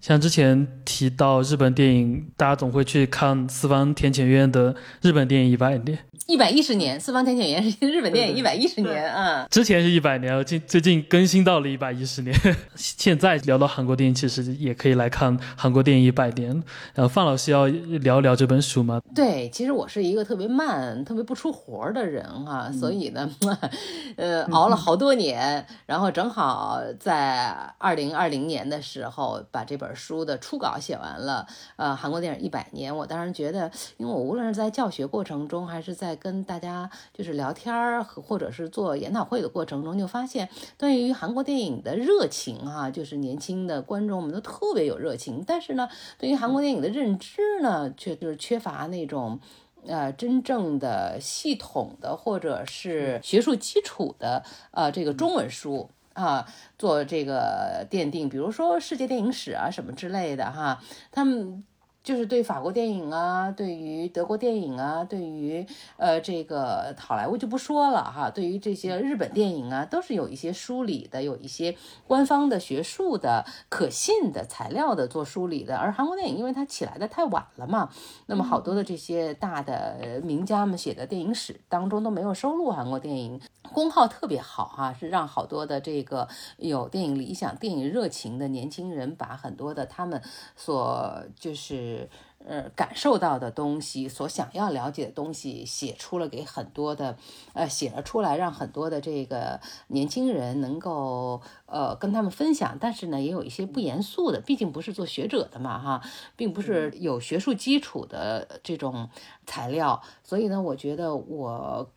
[0.00, 5.96] 像之前提到日本电影，大家总会去看四方田浅院的《日本电影一百年》。
[6.26, 9.46] 一百一十年，四方天险原是日本电影一百一十年啊。
[9.48, 12.36] 之前是一百年，近最近更新到了一百一十年。
[12.74, 16.50] 现在聊到韩国电影，其实也可以来看韩国电影一百年。
[16.94, 19.00] 然后范老师要聊一聊这本书吗？
[19.14, 23.30] 对，其实我是一个特别慢、特别不出活的人哈，所以呢，
[24.18, 31.46] 呃，熬了好多年，然后正好在二零二零年的时候把这本书的初稿写完了。
[31.76, 45.88] 呃，韩国电影一百年，我当时觉得，因为我无论是在教学过程中，还是在跟大家就是聊天儿，或者是做研讨会的过程中，就发现对于韩国电影的热情哈，就是年轻的观众们都特别有热情，但是呢，
[46.18, 49.38] 对于韩国电影的认知呢，却就是缺乏那种
[49.86, 56.46] 呃真正的系统的或者是学术基础的呃这个中文书啊，
[56.78, 60.82] 做这个奠定，比如说世界电影史啊什么之类的哈，
[61.12, 61.64] 他们。
[62.06, 65.66] 就是对法国电影啊，对于德国电影啊，对于
[65.96, 71.76] 呃这个好莱坞就不说了哈，对于这些日本电影啊，都是有一些梳理的，有一些
[72.06, 75.76] 官方的学术的可信的材料的做梳理的。
[75.78, 77.90] 而韩国电影因为它起来的太晚了嘛，
[78.26, 83.40] 那么好多的这些大的名家们写的电影史当中都没有收录韩国电影，
[83.72, 86.28] 功耗特别好哈，是让好多的这个
[86.58, 90.22] 有电影理想、电影热情的年轻人把很多的他们
[90.54, 91.95] 所就是。
[92.44, 97.16] 呃，感受到的东西，所想要了解的东西，写出了给很多的，
[97.54, 102.76] 呃，写了出来，让很多的这个年轻人能够呃跟他们分享。
[102.80, 106.02] 但是呢，也有一些不严肃的，毕竟不是做学者的嘛，哈，
[106.36, 109.10] 并不是有学术基础的这种
[109.44, 110.00] 材料。
[110.22, 111.90] 所以呢，我觉得我。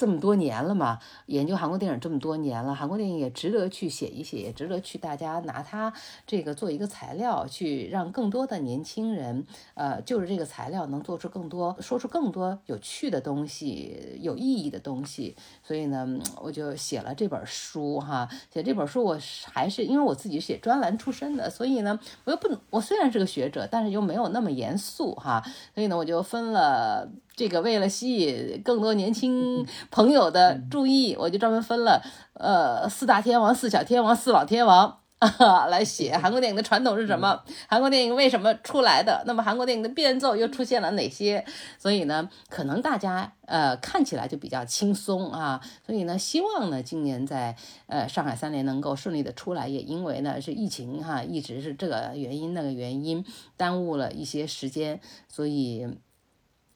[0.00, 5.92] 这么多年了嘛，研究韩国电影这么多年了，韩国电影也值得去写一写，也值得去大家拿它
[6.26, 9.44] 这个做一个材料，去让更多的年轻人，
[9.74, 15.36] 呃，就是这个材料能做出更多，说出更多有趣的东西，有意义的东西。
[15.62, 16.08] 所以呢，
[16.40, 18.26] 我就写了这本书哈。
[18.50, 19.18] 写这本书，我
[19.52, 25.44] 还是因为我自己写专栏出身的，所以呢，我又不，我虽然是个学者，但是又没有那么严肃哈。
[25.74, 27.06] 所以呢，我就分了。
[27.40, 32.02] 这个为了吸引更多年轻朋友的注意，我就专门分了
[32.34, 41.42] 呃四大天王、四小天王、四老天王啊 来写韩国电影的传统是什么，韩国电影为什么出来的，那么韩国电影的变奏又出现了哪些？
[41.78, 45.62] 所以呢，可能大家呃看起来就比较轻松啊。
[45.86, 47.56] 所以呢，希望呢今年在
[47.86, 53.24] 呃上海三联能够顺利的出来，也因为呢是疫情哈，一直是这个原因那个原因
[53.56, 55.88] 耽误了一些时间，所以。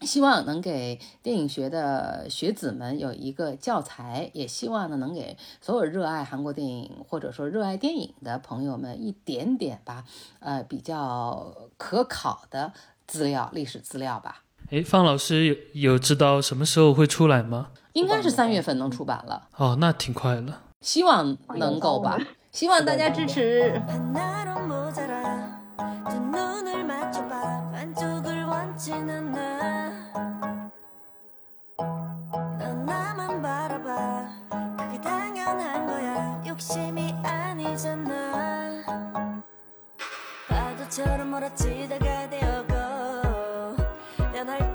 [0.04, 10.04] 希望能给电影学的学子们有一个教材，也希望呢能给所有热爱韩国电影或者说热爱电影的朋友们一点点吧，
[10.40, 12.72] 呃，比较可考的
[13.06, 14.42] 资料，历史资料吧。
[14.70, 15.56] 哎，方老师有
[15.92, 17.68] 有知道什么时候会出来吗？
[17.92, 19.48] 应该是三月份能出版了。
[19.56, 20.62] 哦，那挺快了。
[20.80, 22.18] 希望能够吧，
[22.50, 23.80] 希望大家支持。
[35.54, 36.42] 미안한 거야.
[36.46, 38.82] 욕심이 아니잖아.
[40.48, 42.74] 파도처럼 몰아치다가 되어고
[44.34, 44.72] 연할